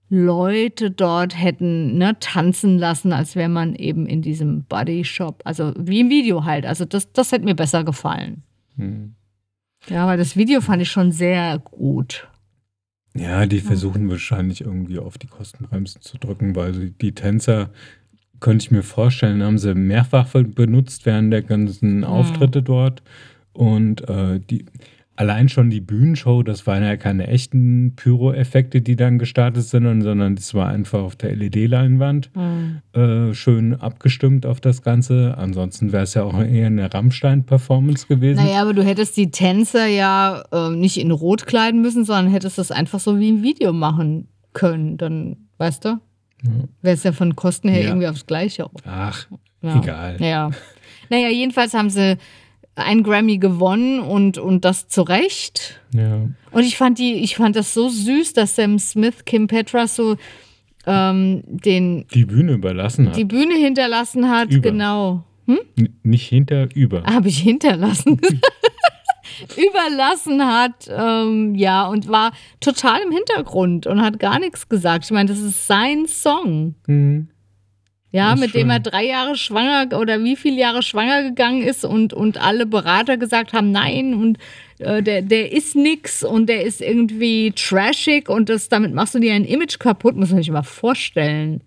Leute 0.08 0.90
dort 0.90 1.38
hätten 1.38 1.98
ne, 1.98 2.18
tanzen 2.18 2.78
lassen, 2.78 3.12
als 3.12 3.36
wäre 3.36 3.48
man 3.48 3.76
eben 3.76 4.06
in 4.06 4.22
diesem 4.22 4.64
Body 4.64 5.04
Shop. 5.04 5.40
Also 5.44 5.72
wie 5.78 6.00
im 6.00 6.10
Video 6.10 6.44
halt. 6.44 6.66
Also 6.66 6.84
das, 6.84 7.12
das 7.12 7.30
hätte 7.30 7.44
mir 7.44 7.54
besser 7.54 7.84
gefallen. 7.84 8.42
Mhm. 8.76 9.14
Ja, 9.88 10.06
weil 10.06 10.18
das 10.18 10.36
Video 10.36 10.60
fand 10.60 10.82
ich 10.82 10.90
schon 10.90 11.12
sehr 11.12 11.58
gut. 11.58 12.28
Ja, 13.16 13.46
die 13.46 13.60
versuchen 13.60 14.08
wahrscheinlich 14.08 14.60
irgendwie 14.60 14.98
auf 14.98 15.18
die 15.18 15.26
Kostenbremsen 15.26 16.00
zu 16.00 16.18
drücken, 16.18 16.54
weil 16.54 16.90
die 16.90 17.12
Tänzer, 17.12 17.70
könnte 18.40 18.64
ich 18.64 18.70
mir 18.70 18.82
vorstellen, 18.82 19.42
haben 19.42 19.58
sie 19.58 19.74
mehrfach 19.74 20.28
benutzt 20.32 21.06
während 21.06 21.32
der 21.32 21.42
ganzen 21.42 22.04
Auftritte 22.04 22.62
dort. 22.62 23.02
Und 23.52 24.08
äh, 24.08 24.40
die, 24.40 24.64
allein 25.20 25.50
schon 25.50 25.68
die 25.68 25.82
Bühnenshow, 25.82 26.42
das 26.42 26.66
waren 26.66 26.82
ja 26.82 26.96
keine 26.96 27.26
echten 27.26 27.94
Pyro-Effekte, 27.94 28.80
die 28.80 28.96
dann 28.96 29.18
gestartet 29.18 29.64
sind, 29.64 30.02
sondern 30.02 30.34
das 30.34 30.54
war 30.54 30.68
einfach 30.68 31.00
auf 31.00 31.14
der 31.14 31.36
LED-Leinwand 31.36 32.30
äh, 32.94 33.34
schön 33.34 33.74
abgestimmt 33.74 34.46
auf 34.46 34.62
das 34.62 34.80
Ganze. 34.80 35.34
Ansonsten 35.36 35.92
wäre 35.92 36.04
es 36.04 36.14
ja 36.14 36.22
auch 36.22 36.40
eher 36.42 36.68
eine 36.68 36.92
Rammstein-Performance 36.92 38.06
gewesen. 38.06 38.42
Naja, 38.42 38.62
aber 38.62 38.72
du 38.72 38.82
hättest 38.82 39.18
die 39.18 39.30
Tänzer 39.30 39.86
ja 39.86 40.42
äh, 40.52 40.70
nicht 40.70 40.98
in 40.98 41.10
Rot 41.10 41.46
kleiden 41.46 41.82
müssen, 41.82 42.06
sondern 42.06 42.32
hättest 42.32 42.56
das 42.56 42.70
einfach 42.70 43.00
so 43.00 43.18
wie 43.18 43.28
im 43.28 43.42
Video 43.42 43.74
machen 43.74 44.28
können. 44.54 44.96
Dann, 44.96 45.36
weißt 45.58 45.84
du? 45.84 46.00
Wäre 46.82 46.94
es 46.94 47.02
ja 47.04 47.12
von 47.12 47.36
Kosten 47.36 47.68
her 47.68 47.82
Ja. 47.82 47.88
irgendwie 47.88 48.08
aufs 48.08 48.26
Gleiche. 48.26 48.68
Ach, 48.86 49.26
Ja. 49.62 49.78
egal. 49.82 50.16
Ja. 50.20 50.50
Naja, 51.10 51.28
jedenfalls 51.28 51.74
haben 51.74 51.90
sie 51.90 52.16
einen 52.76 53.02
Grammy 53.02 53.38
gewonnen 53.38 54.00
und, 54.00 54.38
und 54.38 54.64
das 54.64 54.88
zu 54.88 55.02
Recht. 55.02 55.80
Ja. 55.94 56.20
Und 56.50 56.62
ich 56.64 56.76
fand 56.76 56.98
die, 56.98 57.14
ich 57.14 57.36
fand 57.36 57.56
das 57.56 57.74
so 57.74 57.88
süß, 57.88 58.32
dass 58.32 58.56
Sam 58.56 58.78
Smith 58.78 59.24
Kim 59.26 59.48
Petras 59.48 59.96
so 59.96 60.16
ähm, 60.86 61.42
den, 61.46 62.06
Die 62.14 62.24
Bühne 62.24 62.52
überlassen 62.52 63.08
hat. 63.08 63.16
die 63.16 63.24
Bühne 63.26 63.54
hinterlassen 63.54 64.30
hat. 64.30 64.50
Über. 64.50 64.70
Genau. 64.70 65.24
N- 65.46 65.58
nicht 66.02 66.28
hinter, 66.28 66.68
über. 66.74 67.02
Habe 67.04 67.28
ich 67.28 67.38
hinterlassen. 67.40 68.18
überlassen 69.56 70.44
hat, 70.46 70.88
ähm, 70.90 71.54
ja, 71.54 71.86
und 71.86 72.08
war 72.08 72.32
total 72.60 73.00
im 73.02 73.12
Hintergrund 73.12 73.86
und 73.86 74.00
hat 74.00 74.18
gar 74.18 74.38
nichts 74.38 74.68
gesagt. 74.68 75.04
Ich 75.04 75.10
meine, 75.10 75.28
das 75.28 75.40
ist 75.40 75.66
sein 75.66 76.06
Song. 76.06 76.74
Mhm. 76.86 77.28
Ja, 78.12 78.34
mit 78.34 78.54
dem 78.54 78.70
er 78.70 78.80
drei 78.80 79.06
Jahre 79.06 79.36
schwanger 79.36 79.96
oder 79.96 80.24
wie 80.24 80.34
viele 80.34 80.56
Jahre 80.56 80.82
schwanger 80.82 81.22
gegangen 81.22 81.62
ist 81.62 81.84
und, 81.84 82.12
und 82.12 82.38
alle 82.44 82.66
Berater 82.66 83.16
gesagt 83.16 83.52
haben, 83.52 83.70
nein, 83.70 84.14
und 84.14 84.38
äh, 84.78 85.00
der, 85.00 85.22
der 85.22 85.52
ist 85.52 85.76
nix 85.76 86.24
und 86.24 86.48
der 86.48 86.64
ist 86.64 86.80
irgendwie 86.80 87.52
trashig 87.52 88.28
und 88.28 88.48
das, 88.48 88.68
damit 88.68 88.94
machst 88.94 89.14
du 89.14 89.20
dir 89.20 89.32
ein 89.34 89.44
Image 89.44 89.78
kaputt, 89.78 90.16
muss 90.16 90.30
man 90.30 90.38
sich 90.38 90.50
mal 90.50 90.64
vorstellen. 90.64 91.62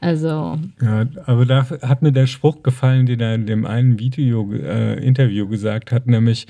Also, 0.00 0.58
Ja, 0.80 1.06
aber 1.26 1.44
da 1.44 1.68
hat 1.82 2.02
mir 2.02 2.12
der 2.12 2.26
Spruch 2.26 2.62
gefallen, 2.62 3.06
den 3.06 3.20
er 3.20 3.34
in 3.34 3.46
dem 3.46 3.66
einen 3.66 3.98
Video, 3.98 4.50
äh, 4.52 5.04
Interview 5.04 5.46
gesagt 5.48 5.92
hat, 5.92 6.06
nämlich, 6.06 6.46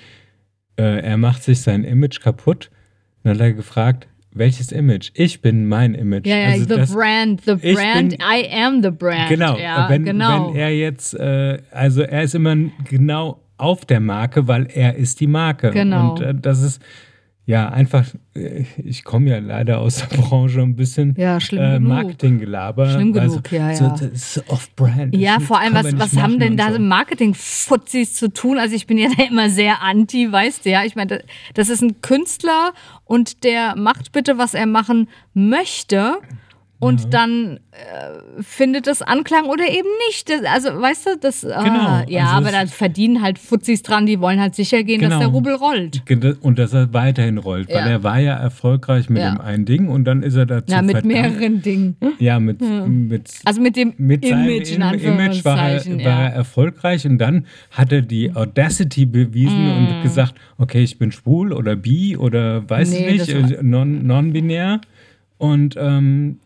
äh, 0.77 1.01
er 1.01 1.17
macht 1.17 1.43
sich 1.43 1.61
sein 1.61 1.85
Image 1.85 2.21
kaputt. 2.21 2.71
Dann 3.23 3.35
hat 3.35 3.41
er 3.41 3.53
gefragt, 3.53 4.07
welches 4.33 4.71
Image? 4.73 5.11
Ich 5.15 5.41
bin 5.41 5.67
mein 5.67 5.95
Image. 5.95 6.27
ja, 6.27 6.37
ja, 6.37 6.49
Also 6.51 6.65
the 6.65 6.77
das- 6.77 6.93
brand, 6.95 7.41
the 7.45 7.53
ich 7.63 7.75
brand, 7.77 8.11
bin- 8.11 8.19
I 8.21 8.49
am 8.65 8.83
the 8.83 8.91
brand. 8.91 9.29
Genau, 9.31 9.57
ja, 9.57 9.89
wenn, 9.89 10.05
genau. 10.05 10.51
wenn 10.51 10.57
er 10.57 10.77
jetzt, 10.77 11.15
äh, 11.15 11.59
also 11.71 12.03
er 12.03 12.23
ist 12.23 12.35
immer 12.35 12.55
genau 12.89 13.41
auf 13.59 13.87
der 13.87 14.01
Marke, 14.01 14.47
weil 14.49 14.67
er 14.73 14.97
ist 14.97 15.21
die 15.21 15.27
Marke. 15.27 15.71
Genau. 15.71 16.13
Und 16.13 16.21
äh, 16.21 16.35
das 16.35 16.61
ist 16.63 16.83
ja 17.47 17.69
einfach, 17.69 18.05
äh, 18.35 18.65
ich 18.77 19.05
komme 19.05 19.31
ja 19.31 19.39
leider 19.39 19.79
aus 19.79 19.97
der 19.97 20.17
Branche 20.17 20.61
ein 20.61 20.77
bisschen 20.77 21.15
Ja, 21.17 21.41
schlimm 21.41 21.63
äh, 21.63 21.75
genug. 21.75 21.89
Marketinggelaber. 21.89 22.91
Schlimm 22.91 23.17
also, 23.17 23.41
genug, 23.41 23.53
ja, 23.53 23.75
So, 23.75 23.85
ja. 23.85 23.91
das 23.91 24.03
ist 24.03 24.45
off-brand. 24.49 25.15
Ja, 25.17 25.39
vor 25.41 25.61
allem, 25.61 25.75
was, 25.75 25.97
was 25.99 26.17
haben 26.17 26.39
denn 26.39 26.57
da 26.57 26.69
so. 26.69 26.75
so 26.75 26.81
Marketing-Fuzzis 26.81 28.15
zu 28.15 28.33
tun? 28.33 28.59
Also 28.59 28.75
ich 28.75 28.87
bin 28.87 28.99
ja 28.99 29.09
da 29.17 29.25
immer 29.25 29.49
sehr 29.49 29.81
anti, 29.83 30.31
weißt 30.31 30.67
du, 30.67 30.71
ja. 30.71 30.85
Ich 30.85 30.97
meine, 30.97 31.23
das 31.55 31.69
ist 31.69 31.83
ein 31.83 32.01
Künstler 32.03 32.73
und 33.05 33.45
der 33.45 33.77
macht 33.77 34.13
bitte, 34.13 34.39
was 34.39 34.55
er 34.55 34.67
machen 34.67 35.09
möchte. 35.33 36.19
Und 36.79 37.15
dann 37.15 37.59
äh, 37.73 38.43
findet 38.43 38.87
es 38.87 39.01
Anklang 39.01 39.47
oder 39.47 39.65
eben 39.67 39.89
nicht. 40.09 40.29
Das, 40.29 40.43
also, 40.45 40.79
weißt 40.79 41.07
du, 41.07 41.11
das. 41.19 41.43
Ah, 41.45 41.63
Genau, 41.63 42.05
ja, 42.15 42.25
also 42.27 42.37
aber 42.37 42.51
da 42.53 42.67
verdienen 42.67 43.23
halt 43.23 43.39
Fuzzis 43.39 43.83
dran, 43.83 44.05
die 44.05 44.21
wollen 44.21 44.39
halt 44.39 44.55
sicher 44.55 44.83
gehen, 44.83 45.01
dass 45.01 45.09
Genau. 45.09 45.21
der 45.21 45.29
Rubel 45.29 45.55
rollt. 45.55 46.03
Und 46.43 46.59
dass 46.59 46.75
er 46.75 46.93
weiterhin 46.93 47.39
rollt, 47.39 47.69
weil 47.69 47.77
Ja. 47.77 47.87
er 47.87 48.03
war 48.03 48.19
ja 48.19 48.35
erfolgreich 48.37 49.09
mit 49.09 49.23
Ja. 49.23 49.31
dem 49.31 49.41
einen 49.41 49.65
Ding 49.65 49.89
und 49.89 50.05
dann 50.05 50.23
ist 50.23 50.35
er 50.35 50.45
dazu 50.45 50.71
Ja, 50.75 50.83
mit 50.83 51.03
mehreren 51.07 51.63
Dingen. 51.63 51.97
Ja, 52.19 52.39
mit, 52.39 52.61
mit 52.61 53.31
Also 53.47 53.61
mit 53.63 53.75
dem 53.77 53.95
mit 53.97 54.23
Image, 54.25 54.67
seinem 54.67 54.95
in 54.95 55.01
Im- 55.01 55.13
Image 55.15 55.45
war 55.47 55.59
er, 55.71 55.85
war 55.87 55.95
er 55.95 56.01
ja. 56.01 56.27
erfolgreich 56.29 57.07
und 57.07 57.17
dann 57.19 57.47
hat 57.71 57.91
er 57.91 58.03
die 58.03 58.35
Audacity 58.35 59.07
bewiesen 59.07 59.65
Mm. 59.67 59.79
und 59.97 60.03
gesagt, 60.03 60.35
okay, 60.59 60.83
ich 60.83 60.99
bin 60.99 61.11
schwul 61.11 61.55
oder 61.55 61.75
bi 61.75 62.17
oder 62.19 62.69
weiß 62.69 62.91
Nee, 62.91 63.09
ich 63.09 63.27
nicht, 63.29 63.33
das 63.45 63.51
äh, 63.53 63.63
non- 63.63 64.07
non-binär. 64.07 64.81
und 65.39 65.75
ähm, 65.79 66.39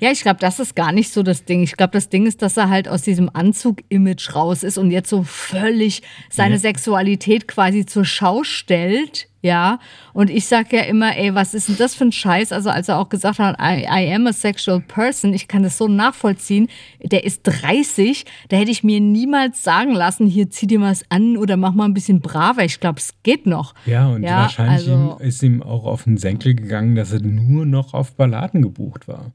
Ja, 0.00 0.10
ich 0.10 0.22
glaube, 0.22 0.40
das 0.40 0.60
ist 0.60 0.74
gar 0.76 0.92
nicht 0.92 1.12
so 1.12 1.22
das 1.22 1.44
Ding. 1.44 1.62
Ich 1.62 1.76
glaube, 1.76 1.92
das 1.92 2.08
Ding 2.08 2.26
ist, 2.26 2.42
dass 2.42 2.56
er 2.56 2.68
halt 2.70 2.88
aus 2.88 3.02
diesem 3.02 3.30
Anzug-Image 3.32 4.34
raus 4.34 4.62
ist 4.62 4.78
und 4.78 4.90
jetzt 4.90 5.10
so 5.10 5.22
völlig 5.22 6.02
seine 6.30 6.54
Ja. 6.54 6.60
Sexualität 6.60 7.48
quasi 7.48 7.84
zur 7.86 8.04
Schau 8.04 8.44
stellt. 8.44 9.28
Ja, 9.40 9.78
und 10.14 10.30
ich 10.30 10.46
sag 10.46 10.72
ja 10.72 10.80
immer, 10.80 11.16
ey, 11.16 11.32
was 11.32 11.54
ist 11.54 11.68
denn 11.68 11.76
das 11.76 11.94
für 11.94 12.04
ein 12.04 12.10
Scheiß? 12.10 12.50
Also, 12.50 12.70
als 12.70 12.88
er 12.88 12.98
auch 12.98 13.08
gesagt 13.08 13.38
hat, 13.38 13.56
I, 13.60 13.84
I 13.88 14.12
am 14.12 14.26
a 14.26 14.32
sexual 14.32 14.80
person, 14.80 15.32
ich 15.32 15.46
kann 15.46 15.62
das 15.62 15.78
so 15.78 15.86
nachvollziehen. 15.86 16.66
Der 17.00 17.22
ist 17.22 17.42
30, 17.44 18.24
da 18.48 18.56
hätte 18.56 18.72
ich 18.72 18.82
mir 18.82 19.00
niemals 19.00 19.62
sagen 19.62 19.92
lassen, 19.92 20.26
hier 20.26 20.50
zieh 20.50 20.66
dir 20.66 20.80
was 20.80 21.04
an 21.08 21.36
oder 21.36 21.56
mach 21.56 21.72
mal 21.72 21.84
ein 21.84 21.94
bisschen 21.94 22.20
braver. 22.20 22.64
Ich 22.64 22.80
glaube, 22.80 22.98
es 22.98 23.14
geht 23.22 23.46
noch. 23.46 23.74
ja, 23.86 24.08
und 24.08 24.24
Ja, 24.24 24.38
wahrscheinlich 24.42 24.88
also- 24.90 25.16
ihm, 25.20 25.26
ist 25.28 25.40
ihm 25.44 25.62
auch 25.62 25.84
auf 25.84 26.02
den 26.02 26.16
Senkel 26.16 26.56
gegangen, 26.56 26.96
dass 26.96 27.12
er 27.12 27.20
nur 27.20 27.64
noch 27.64 27.94
auf 27.94 28.16
Balladen 28.16 28.60
gebucht 28.62 29.06
war. 29.06 29.30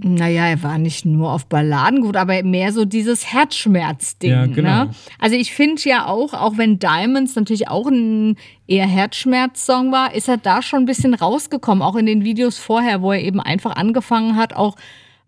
Naja, 0.00 0.46
er 0.46 0.62
war 0.62 0.78
nicht 0.78 1.04
nur 1.04 1.32
auf 1.32 1.46
Balladen 1.46 2.02
gut, 2.02 2.16
aber 2.16 2.40
mehr 2.44 2.72
so 2.72 2.84
dieses 2.84 3.32
Herzschmerz-Ding. 3.32 4.30
Ja, 4.30 4.46
genau. 4.46 4.84
Ne? 4.84 4.90
Also 5.18 5.34
ich 5.34 5.52
finde 5.52 5.82
ja 5.88 6.06
auch, 6.06 6.34
auch 6.34 6.56
wenn 6.56 6.78
Diamonds 6.78 7.34
natürlich 7.34 7.68
auch 7.68 7.88
ein 7.88 8.36
eher 8.68 8.86
Herzschmerz-Song 8.86 9.90
war, 9.90 10.14
ist 10.14 10.28
er 10.28 10.36
da 10.36 10.62
schon 10.62 10.84
ein 10.84 10.86
bisschen 10.86 11.14
rausgekommen, 11.14 11.82
auch 11.82 11.96
in 11.96 12.06
den 12.06 12.22
Videos 12.22 12.58
vorher, 12.58 13.02
wo 13.02 13.10
er 13.10 13.20
eben 13.20 13.40
einfach 13.40 13.74
angefangen 13.74 14.36
hat, 14.36 14.54
auch 14.54 14.76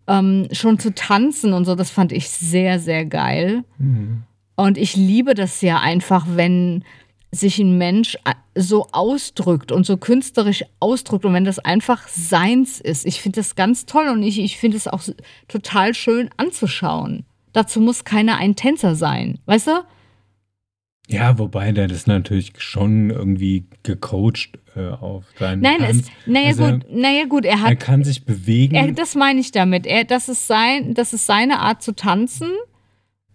ähm, 0.07 0.47
schon 0.53 0.79
zu 0.79 0.95
tanzen 0.95 1.51
und 1.51 1.65
so. 1.65 1.75
Das 1.75 1.91
fand 1.91 2.13
ich 2.13 2.29
sehr, 2.29 2.79
sehr 2.79 3.05
geil. 3.05 3.65
Und 4.55 4.77
ich 4.77 4.95
liebe 4.95 5.33
das 5.33 5.61
ja 5.61 5.79
einfach, 5.79 6.25
wenn 6.29 6.85
sich 7.31 7.59
ein 7.59 7.77
Mensch 7.77 8.15
äh, 8.25 8.33
so 8.55 8.87
ausdrückt 8.91 9.71
und 9.71 9.85
so 9.85 9.95
künstlerisch 9.97 10.63
ausdrückt 10.79 11.23
und 11.25 11.33
wenn 11.33 11.45
das 11.45 11.59
einfach 11.59 12.07
seins 12.09 12.81
ist. 12.81 13.05
Ich 13.05 13.21
finde 13.21 13.39
das 13.39 13.55
ganz 13.55 13.85
toll 13.85 14.09
und 14.09 14.21
ich, 14.23 14.39
ich 14.39 14.57
finde 14.57 14.75
es 14.77 14.87
auch 14.87 15.01
total 15.47 15.93
schön 15.93 16.29
anzuschauen. 16.37 17.25
Dazu 17.53 17.79
muss 17.79 18.03
keiner 18.03 18.37
ein 18.37 18.55
Tänzer 18.55 18.95
sein, 18.95 19.39
weißt 19.45 19.67
du? 19.67 19.71
Ja, 21.07 21.37
wobei 21.39 21.71
der 21.73 21.87
das 21.87 22.07
natürlich 22.07 22.53
schon 22.57 23.09
irgendwie 23.09 23.65
gecoacht 23.83 24.57
äh, 24.75 24.87
auf 24.89 25.25
seinen 25.37 25.61
Nein, 25.61 25.79
Tanz. 25.79 25.97
es, 25.97 26.11
naja 26.25 26.47
Also, 26.47 26.63
gut, 26.65 26.85
naja 26.89 27.25
gut, 27.25 27.45
er 27.45 27.51
Er 27.53 27.61
hat, 27.61 27.79
kann 27.79 28.03
sich 28.03 28.23
bewegen. 28.25 28.75
er, 28.75 28.91
das 28.93 29.15
meine 29.15 29.39
ich 29.41 29.51
damit. 29.51 29.85
Er, 29.85 30.05
das 30.05 30.29
ist 30.29 30.47
sein, 30.47 30.93
das 30.93 31.11
ist 31.11 31.25
seine 31.25 31.59
Art 31.59 31.81
zu 31.81 31.93
tanzen. 31.95 32.49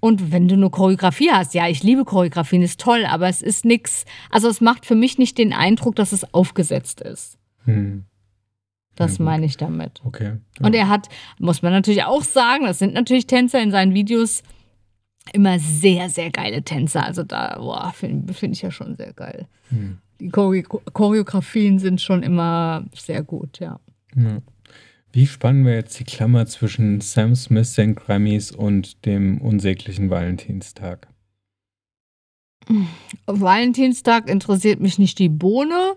Und 0.01 0.30
wenn 0.30 0.47
du 0.47 0.55
eine 0.55 0.70
Choreografie 0.70 1.30
hast, 1.30 1.55
ja, 1.55 1.68
ich 1.68 1.82
liebe 1.82 2.05
Choreografien, 2.05 2.62
ist 2.62 2.80
toll, 2.80 3.05
aber 3.07 3.28
es 3.28 3.42
ist 3.42 3.64
nix. 3.64 4.05
Also 4.30 4.49
es 4.49 4.61
macht 4.61 4.86
für 4.86 4.94
mich 4.94 5.18
nicht 5.18 5.38
den 5.38 5.53
Eindruck, 5.53 5.97
dass 5.97 6.12
es 6.12 6.32
aufgesetzt 6.34 7.01
ist. 7.01 7.38
hm, 7.64 8.05
Das 8.94 9.18
Ja, 9.18 9.24
meine 9.24 9.47
ich 9.47 9.57
damit. 9.57 10.01
okay. 10.05 10.36
Und 10.61 10.74
er 10.74 10.88
hat, 10.88 11.09
muss 11.38 11.62
man 11.62 11.72
natürlich 11.72 12.05
auch 12.05 12.22
sagen, 12.22 12.64
das 12.64 12.78
sind 12.78 12.94
natürlich 12.94 13.26
Tänzer 13.26 13.62
in 13.62 13.70
seinen 13.70 13.94
Videos 13.94 14.42
immer 15.32 15.59
sehr, 15.59 16.09
sehr 16.09 16.30
geile 16.30 16.62
Tänzer. 16.62 17.05
Also 17.05 17.22
da, 17.24 17.59
finde 17.94 18.32
find 18.32 18.55
ich 18.55 18.62
ja 18.62 18.70
schon 18.70 18.97
sehr 18.97 19.12
geil. 19.12 19.49
Hm. 19.70 19.99
Die 20.20 20.28
Chore 20.28 20.62
Choreografien 20.62 21.78
sind 21.78 22.01
schon 22.01 22.22
immer 22.22 22.84
sehr 22.94 23.22
gut, 23.22 23.59
ja. 23.61 23.80
Ja. 24.14 24.38
Wie 25.16 25.26
spannen 25.26 25.64
wir 25.64 25.72
jetzt 25.72 25.98
die 25.98 26.04
Klammer 26.04 26.44
zwischen 26.44 27.00
Sam 27.00 27.34
Smith, 27.34 27.72
den 27.72 27.94
Grammys 27.94 28.52
und 28.52 29.06
dem 29.06 29.40
unsäglichen 29.40 30.10
Valentinstag? 30.10 31.08
Valentinstag 33.24 34.28
interessiert 34.28 34.78
mich 34.80 34.98
nicht 34.98 35.18
die 35.18 35.30
Bohne. 35.30 35.94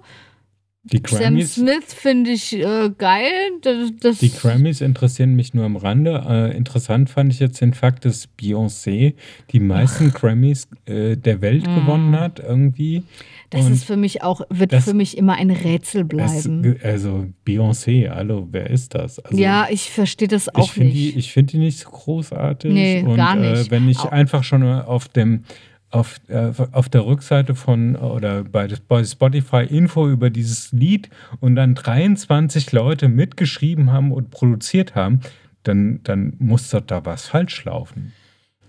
Die 0.84 1.02
Sam 1.06 1.20
Grammys, 1.20 1.56
Smith 1.56 1.94
finde 1.94 2.32
ich 2.32 2.54
äh, 2.58 2.90
geil. 2.98 3.30
Das, 3.62 3.92
das 4.00 4.18
die 4.20 4.32
Grammys 4.32 4.80
interessieren 4.80 5.36
mich 5.36 5.54
nur 5.54 5.66
am 5.66 5.76
Rande. 5.76 6.24
Äh, 6.28 6.56
interessant 6.58 7.10
fand 7.10 7.34
ich 7.34 7.40
jetzt 7.40 7.60
den 7.60 7.74
Fakt, 7.74 8.06
dass 8.06 8.30
Beyoncé 8.40 9.14
die 9.52 9.60
meisten 9.60 10.12
Grammys 10.14 10.70
äh, 10.86 11.18
der 11.18 11.42
Welt 11.42 11.66
gewonnen 11.66 12.18
hat, 12.18 12.40
irgendwie. 12.40 13.02
Mm. 13.02 13.04
das 13.50 13.66
Und 13.66 13.74
ist 13.74 13.84
für 13.84 13.98
mich 13.98 14.24
auch, 14.24 14.40
wird 14.50 14.72
das- 14.72 14.86
für 14.86 14.94
mich 14.94 15.18
immer 15.18 15.36
ein 15.36 15.52
Rätsel 15.52 16.06
bleiben. 16.06 16.78
also 16.82 17.28
Beyoncé, 17.46 18.10
hallo, 18.10 18.48
wer 18.50 18.70
ist 18.70 18.96
das? 18.96 19.20
Also, 19.20 19.38
ja, 19.38 19.68
ich 19.70 19.92
verstehe 19.92 20.30
das 20.30 20.48
auch 20.56 20.64
ich 20.68 20.72
finde 20.72 20.94
die, 20.94 21.06
nicht. 21.08 21.18
ich 21.18 21.34
find 21.34 21.52
die 21.52 21.58
nicht 21.58 21.80
so 21.80 21.90
großartig. 21.90 22.72
Nee, 22.72 23.04
und, 23.04 23.18
gar 23.18 23.36
nicht. 23.36 23.68
Äh, 23.68 23.72
wenn 23.72 23.90
ich 23.90 24.00
Au- 24.00 24.10
einfach 24.10 24.46
schon 24.46 24.64
auf 24.64 25.10
dem 25.10 25.44
auf, 25.92 26.20
äh, 26.28 26.52
auf 26.72 26.90
der 26.90 27.06
Rückseite 27.06 27.56
von 27.56 27.96
oder 27.96 28.44
bei, 28.44 28.68
bei 28.88 29.04
Spotify 29.04 29.64
Info 29.64 30.08
über 30.08 30.30
dieses 30.30 30.72
Lied 30.72 31.10
und 31.40 31.56
dann 31.56 31.76
23 31.76 32.72
Leute 32.72 33.08
mitgeschrieben 33.08 33.92
haben 33.92 34.12
und 34.12 34.30
produziert 34.30 34.96
haben, 34.96 35.22
dann, 35.64 36.02
dann 36.04 36.34
muss 36.40 36.70
doch 36.70 36.82
da 36.82 37.06
was 37.06 37.28
falsch 37.28 37.66
laufen. 37.66 38.14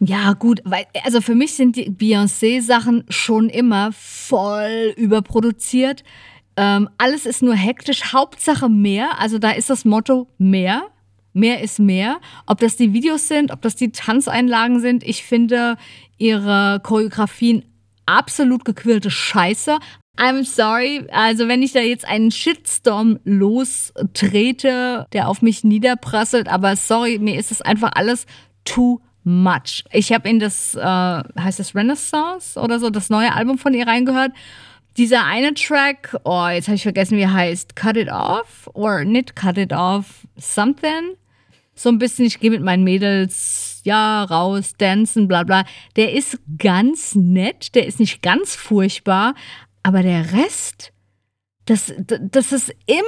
Ja, 0.00 0.32
gut, 0.32 0.62
weil, 0.64 0.86
also 1.04 1.20
für 1.20 1.34
mich 1.34 1.54
sind 1.54 1.76
die 1.76 1.90
Beyoncé-Sachen 1.90 3.04
schon 3.10 3.50
immer 3.50 3.90
voll 3.92 4.94
überproduziert. 4.96 6.04
Ähm, 6.56 6.88
alles 6.96 7.26
ist 7.26 7.42
nur 7.42 7.54
hektisch, 7.54 8.14
Hauptsache 8.14 8.70
mehr. 8.70 9.18
Also 9.18 9.38
da 9.38 9.50
ist 9.50 9.68
das 9.68 9.84
Motto 9.84 10.26
mehr. 10.38 10.84
Mehr 11.34 11.60
ist 11.60 11.78
mehr. 11.78 12.18
Ob 12.46 12.58
das 12.60 12.76
die 12.76 12.94
Videos 12.94 13.28
sind, 13.28 13.52
ob 13.52 13.60
das 13.60 13.76
die 13.76 13.92
Tanzeinlagen 13.92 14.80
sind. 14.80 15.04
Ich 15.04 15.22
finde 15.22 15.76
ihre 16.20 16.80
Choreografien 16.82 17.64
absolut 18.06 18.64
gequirlte 18.64 19.10
Scheiße. 19.10 19.78
I'm 20.16 20.44
sorry. 20.44 21.06
Also, 21.10 21.48
wenn 21.48 21.62
ich 21.62 21.72
da 21.72 21.80
jetzt 21.80 22.06
einen 22.06 22.30
Shitstorm 22.30 23.18
lostrete, 23.24 25.06
der 25.12 25.28
auf 25.28 25.40
mich 25.42 25.64
niederprasselt, 25.64 26.48
aber 26.48 26.76
sorry, 26.76 27.18
mir 27.18 27.38
ist 27.38 27.50
es 27.50 27.62
einfach 27.62 27.92
alles 27.94 28.26
too 28.64 29.00
much. 29.24 29.84
Ich 29.92 30.12
habe 30.12 30.28
in 30.28 30.38
das, 30.38 30.74
äh, 30.74 30.80
heißt 30.80 31.58
das 31.58 31.74
Renaissance 31.74 32.58
oder 32.60 32.78
so, 32.78 32.90
das 32.90 33.10
neue 33.10 33.32
Album 33.34 33.58
von 33.58 33.72
ihr 33.72 33.86
reingehört. 33.86 34.32
Dieser 34.96 35.24
eine 35.24 35.54
Track, 35.54 36.16
oh, 36.24 36.48
jetzt 36.48 36.68
habe 36.68 36.74
ich 36.74 36.82
vergessen, 36.82 37.16
wie 37.16 37.22
er 37.22 37.32
heißt. 37.32 37.76
Cut 37.76 37.96
It 37.96 38.10
Off 38.10 38.68
or 38.74 39.04
nicht 39.04 39.36
Cut 39.36 39.56
It 39.56 39.72
Off, 39.72 40.26
something. 40.36 41.16
So 41.74 41.88
ein 41.88 41.98
bisschen, 41.98 42.26
ich 42.26 42.40
gehe 42.40 42.50
mit 42.50 42.62
meinen 42.62 42.84
Mädels, 42.84 43.69
ja, 43.86 44.24
raus, 44.24 44.74
dancen, 44.78 45.28
bla 45.28 45.44
bla. 45.44 45.64
Der 45.96 46.12
ist 46.12 46.38
ganz 46.58 47.14
nett, 47.14 47.74
der 47.74 47.86
ist 47.86 48.00
nicht 48.00 48.22
ganz 48.22 48.54
furchtbar, 48.54 49.34
aber 49.82 50.02
der 50.02 50.32
Rest, 50.32 50.92
das, 51.66 51.92
das 51.98 52.52
ist 52.52 52.74
immer, 52.86 53.00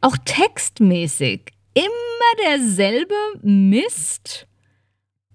auch 0.00 0.16
textmäßig, 0.24 1.52
immer 1.74 2.48
derselbe 2.48 3.14
Mist 3.42 4.46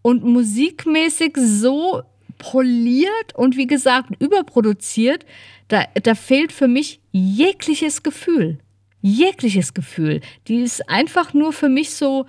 und 0.02 0.24
musikmäßig 0.24 1.38
so 1.38 2.02
poliert 2.38 3.36
und 3.36 3.56
wie 3.56 3.68
gesagt 3.68 4.10
überproduziert, 4.20 5.26
da, 5.68 5.86
da 6.02 6.16
fehlt 6.16 6.52
für 6.52 6.68
mich 6.68 7.00
jegliches 7.12 8.04
Gefühl. 8.04 8.60
Jegliches 9.02 9.74
Gefühl. 9.74 10.22
Die 10.48 10.62
ist 10.62 10.90
einfach 10.90 11.34
nur 11.34 11.54
für 11.54 11.70
mich 11.70 11.92
so 11.92 12.26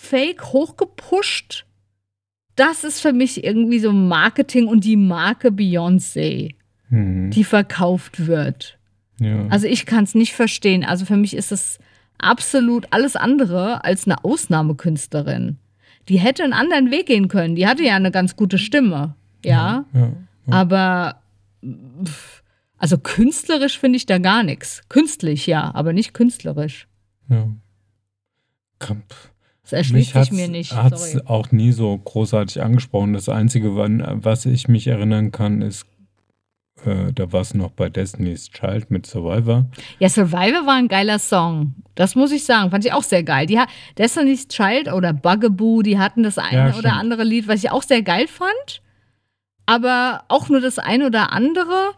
fake 0.00 0.44
hochgepusht. 0.52 1.64
Das 2.56 2.84
ist 2.84 3.00
für 3.00 3.12
mich 3.12 3.44
irgendwie 3.44 3.78
so 3.78 3.92
Marketing 3.92 4.66
und 4.66 4.84
die 4.84 4.96
Marke 4.96 5.48
Beyoncé, 5.48 6.54
Hm, 6.88 7.30
die 7.30 7.44
verkauft 7.44 8.26
wird. 8.26 8.78
ja. 9.20 9.46
Also 9.48 9.66
ich 9.66 9.84
kann 9.86 10.04
es 10.04 10.14
nicht 10.14 10.32
verstehen. 10.32 10.84
Also 10.84 11.04
für 11.04 11.16
mich 11.16 11.34
ist 11.36 11.52
es 11.52 11.78
absolut 12.18 12.86
alles 12.90 13.14
andere 13.16 13.84
als 13.84 14.06
eine 14.06 14.24
Ausnahmekünstlerin. 14.24 15.58
Die 16.08 16.18
hätte 16.18 16.42
einen 16.44 16.54
anderen 16.54 16.90
Weg 16.90 17.06
gehen 17.06 17.28
können. 17.28 17.54
Die 17.54 17.66
hatte 17.66 17.82
ja 17.84 17.94
eine 17.96 18.10
ganz 18.10 18.36
gute 18.36 18.58
Stimme. 18.58 19.14
Ja. 19.44 19.84
ja. 19.92 20.12
Aber 20.50 21.20
pff, 22.04 22.42
also 22.78 22.96
künstlerisch 22.98 23.78
finde 23.78 23.98
ich 23.98 24.06
da 24.06 24.18
gar 24.18 24.42
nichts. 24.42 24.82
Künstlich, 24.88 25.46
ja, 25.46 25.72
aber 25.74 25.92
nicht 25.92 26.14
künstlerisch. 26.14 26.88
ja. 27.28 27.48
Kramp. 28.78 29.12
Das 29.70 29.78
erschließt 29.80 30.06
sich 30.08 30.14
hat's- 30.14 30.30
mir 30.32 30.48
nicht. 30.48 30.74
hat's 30.74 31.12
Sorry. 31.12 31.24
auch 31.26 31.50
nie 31.52 31.72
so 31.72 31.96
großartig 31.96 32.62
angesprochen. 32.62 33.12
Das 33.12 33.28
Einzige, 33.28 33.76
wann, 33.76 34.02
was 34.24 34.46
ich 34.46 34.66
mich 34.68 34.86
erinnern 34.86 35.30
kann, 35.30 35.60
ist, 35.62 35.84
äh, 36.86 37.12
da 37.12 37.32
war 37.32 37.40
es 37.42 37.54
noch 37.54 37.72
bei 37.72 37.88
Destiny's 37.90 38.50
Child 38.50 38.90
mit 38.90 39.04
Survivor. 39.06 39.66
Ja, 39.98 40.08
Survivor 40.08 40.64
war 40.66 40.76
ein 40.76 40.88
geiler 40.88 41.18
Song. 41.18 41.74
Das 41.96 42.14
muss 42.14 42.32
ich 42.32 42.44
sagen. 42.44 42.70
Fand 42.70 42.84
ich 42.84 42.92
auch 42.92 43.02
sehr 43.02 43.22
geil. 43.24 43.46
Die 43.46 43.58
hat 43.58 43.68
Destiny's 43.98 44.48
Child 44.48 44.92
oder 44.92 45.12
Bugaboo, 45.12 45.82
die 45.82 45.98
hatten 45.98 46.22
das 46.22 46.38
eine 46.38 46.70
Ja, 46.70 46.76
oder 46.76 46.92
andere 46.94 47.24
Lied, 47.24 47.46
was 47.48 47.62
ich 47.64 47.70
auch 47.70 47.82
sehr 47.82 48.02
geil 48.02 48.26
fand. 48.28 48.80
Aber 49.66 50.22
auch 50.28 50.48
nur 50.48 50.60
das 50.60 50.78
eine 50.78 51.06
oder 51.06 51.32
andere. 51.32 51.90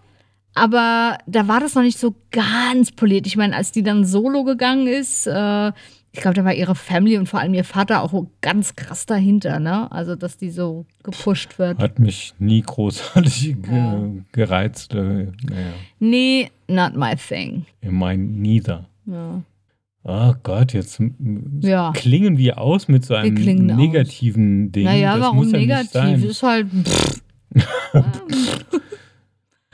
Aber 0.54 1.18
da 1.28 1.46
war 1.46 1.60
das 1.60 1.76
noch 1.76 1.82
nicht 1.82 1.98
so 1.98 2.16
ganz 2.32 2.90
poliert. 2.90 3.26
Ich 3.28 3.36
meine, 3.36 3.54
als 3.54 3.70
die 3.70 3.84
dann 3.84 4.04
solo 4.04 4.42
gegangen 4.42 4.88
ist, 4.88 5.28
äh, 5.28 5.70
ich 6.12 6.20
glaube, 6.20 6.34
da 6.34 6.44
war 6.44 6.54
ihre 6.54 6.74
Family 6.74 7.16
und 7.18 7.28
vor 7.28 7.38
allem 7.40 7.54
ihr 7.54 7.64
Vater 7.64 8.02
auch 8.02 8.12
ganz 8.40 8.74
krass 8.74 9.06
dahinter, 9.06 9.60
ne? 9.60 9.90
Also, 9.92 10.16
dass 10.16 10.36
die 10.36 10.50
so 10.50 10.84
gepusht 11.04 11.58
wird. 11.58 11.78
Hat 11.78 11.98
mich 11.98 12.34
nie 12.38 12.62
großartig 12.62 13.56
Ja. 13.70 14.02
gereizt. 14.32 14.92
Äh, 14.94 14.98
naja, 14.98 15.72
Nee, 16.00 16.50
not 16.68 16.96
my 16.96 17.14
thing. 17.16 17.64
ich 17.80 17.90
meine, 17.90 18.22
neither. 18.24 18.86
Ja. 19.06 19.42
Oh 20.02 20.32
Gott, 20.42 20.72
jetzt 20.72 21.00
Ja. 21.60 21.92
klingen 21.92 22.38
wir 22.38 22.58
aus 22.58 22.88
mit 22.88 23.04
so 23.04 23.14
einem 23.14 23.34
klingen 23.36 23.70
aus. 23.70 23.76
negativen 23.76 24.72
Ding. 24.72 24.84
Naja, 24.84 25.12
das 25.16 25.26
warum 25.26 25.48
negativ? 25.50 26.24
Ist 26.24 26.42
halt. 26.42 26.66
Pff. 26.84 27.20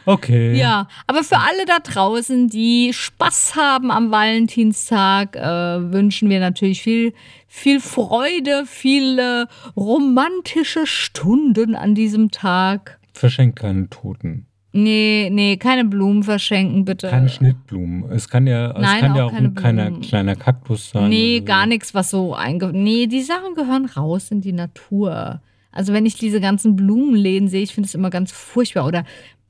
Okay. 0.07 0.57
Ja, 0.57 0.87
aber 1.09 1.25
für 1.25 1.39
alle 1.39 1.67
da 1.67 1.81
draußen, 1.81 2.49
die 2.49 2.93
Spaß 2.93 3.57
haben 3.57 3.91
am 3.91 4.13
Valentinstag, 4.13 5.35
äh, 5.35 5.93
wünschen 5.93 6.31
wir 6.31 6.39
natürlich 6.39 6.81
viel, 6.81 7.13
viel 7.49 7.81
Freude, 7.81 8.65
viele 8.67 9.49
romantische 9.77 10.87
Stunden 10.87 11.75
an 11.75 11.97
diesem 11.97 12.31
Tag. 12.31 13.01
Verschenkt 13.13 13.59
keine 13.59 13.91
Toten. 13.91 14.47
Nee, 14.73 15.31
nee, 15.33 15.57
keine 15.57 15.87
Blumen 15.87 16.23
verschenken, 16.23 16.85
bitte. 16.85 17.09
Keine 17.09 17.31
Schnittblumen. 17.31 18.11
Es 18.13 18.29
kann 18.29 18.47
ja, 18.47 18.73
es 18.73 18.83
Nein, 18.83 19.01
kann 19.01 19.17
ja 19.17 19.25
auch 19.25 19.29
auch 19.29 19.33
keine 19.33 19.49
ein 19.49 19.55
kleiner, 19.55 20.01
kleiner 20.01 20.37
Kaktus 20.37 20.91
sein. 20.91 21.09
Nee, 21.09 21.37
oder 21.37 21.41
so. 21.41 21.45
gar 21.47 21.67
nichts, 21.67 21.95
was 21.95 22.11
so 22.11 22.35
einge... 22.35 22.71
Nee, 22.73 23.07
die 23.07 23.23
Sachen 23.23 23.55
gehören 23.55 23.87
raus 23.87 24.31
in 24.31 24.43
die 24.43 24.53
Natur. 24.53 25.41
Also 25.73 25.93
wenn 25.93 26.07
ich 26.07 26.15
diese 26.17 26.41
ganzen 26.41 26.77
Blumenläden 26.77 27.49
sehe, 27.49 27.63
ich 27.63 27.75
finde 27.75 27.87
es 27.87 27.95
immer 27.95 28.11
ganz 28.11 28.33
furchtbar. 28.33 28.87
Oder 28.87 29.05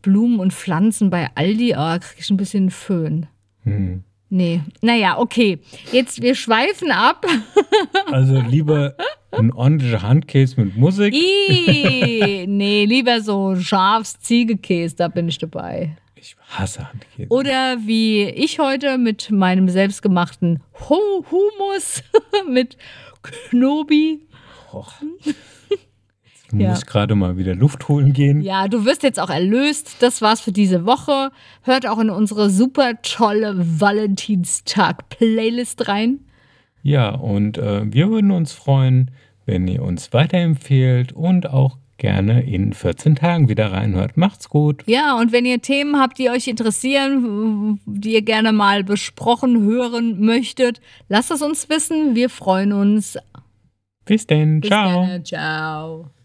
Blumen 0.07 0.39
und 0.39 0.53
Pflanzen 0.53 1.11
bei 1.11 1.29
Aldi, 1.35 1.75
oh, 1.77 1.99
kriege 1.99 2.21
ich 2.21 2.31
ein 2.31 2.37
bisschen 2.37 2.71
Föhn. 2.71 3.27
Hm. 3.65 4.05
Nee. 4.29 4.61
Naja, 4.81 5.19
okay. 5.19 5.59
Jetzt, 5.91 6.23
wir 6.23 6.37
schweifen 6.37 6.93
ab. 6.93 7.27
Also 8.13 8.41
lieber 8.41 8.95
ein 9.33 9.53
ordentlicher 9.53 10.03
Handcase 10.03 10.61
mit 10.61 10.77
Musik. 10.77 11.13
Nee, 11.13 12.85
lieber 12.85 13.21
so 13.21 13.57
Schafs-Ziegekäse, 13.57 14.95
da 14.95 15.09
bin 15.09 15.29
ich 15.29 15.39
dabei. 15.39 15.97
Ich 16.15 16.37
hasse 16.51 16.89
Handkäse. 16.89 17.29
Oder 17.31 17.79
wie 17.85 18.23
ich 18.25 18.61
heute 18.61 18.97
mit 18.99 19.31
meinem 19.33 19.69
selbstgemachten 19.69 20.61
Hu- 20.89 21.25
Humus 21.31 22.05
mit 22.49 22.77
Knobi. 23.51 24.21
Och. 24.73 24.93
Ja. 26.61 26.71
muss 26.71 26.87
gerade 26.87 27.15
mal 27.15 27.37
wieder 27.37 27.55
Luft 27.55 27.89
holen 27.89 28.13
gehen. 28.13 28.41
Ja, 28.41 28.67
du 28.69 28.85
wirst 28.85 29.03
jetzt 29.03 29.21
auch 29.21 29.31
erlöst. 29.31 29.97
Das 30.01 30.23
war's 30.23 30.41
für 30.41 30.53
diese 30.53 30.87
Woche. 30.87 31.31
Hört 31.63 31.87
auch 31.87 31.99
in 31.99 32.11
unsere 32.11 32.51
super 32.51 33.01
tolle 33.03 33.55
Valentinstag-Playlist 33.57 35.89
rein. 35.89 36.21
Ja, 36.83 37.11
und 37.11 37.59
äh, 37.59 37.83
wir 37.93 38.11
würden 38.11 38.31
uns 38.31 38.53
freuen, 38.53 39.11
wenn 39.45 39.67
ihr 39.69 39.83
uns 39.83 40.13
weiterempfehlt 40.13 41.13
und 41.13 41.51
auch 41.51 41.77
gerne 41.99 42.43
in 42.43 42.73
14 42.73 43.17
Tagen 43.17 43.49
wieder 43.49 43.73
reinhört. 43.73 44.17
Macht's 44.17 44.49
gut. 44.49 44.83
Ja, 44.87 45.19
und 45.19 45.33
wenn 45.33 45.45
ihr 45.45 45.63
Themen 45.63 45.99
habt, 45.99 46.19
die 46.19 46.31
euch 46.31 46.47
interessieren, 46.47 47.81
die 47.87 48.13
ihr 48.13 48.23
gerne 48.23 48.53
mal 48.53 48.85
besprochen 48.85 49.63
hören 49.63 50.21
möchtet, 50.21 50.81
lasst 51.09 51.31
es 51.31 51.43
uns 51.43 51.69
wissen. 51.69 52.15
Wir 52.15 52.29
freuen 52.29 52.73
uns. 52.73 53.19
Bis 54.05 54.27
denn. 54.27 54.61
Bis 54.61 54.69
Ciao. 54.69 55.07
Dann. 55.07 55.25
Ciao. 55.25 56.16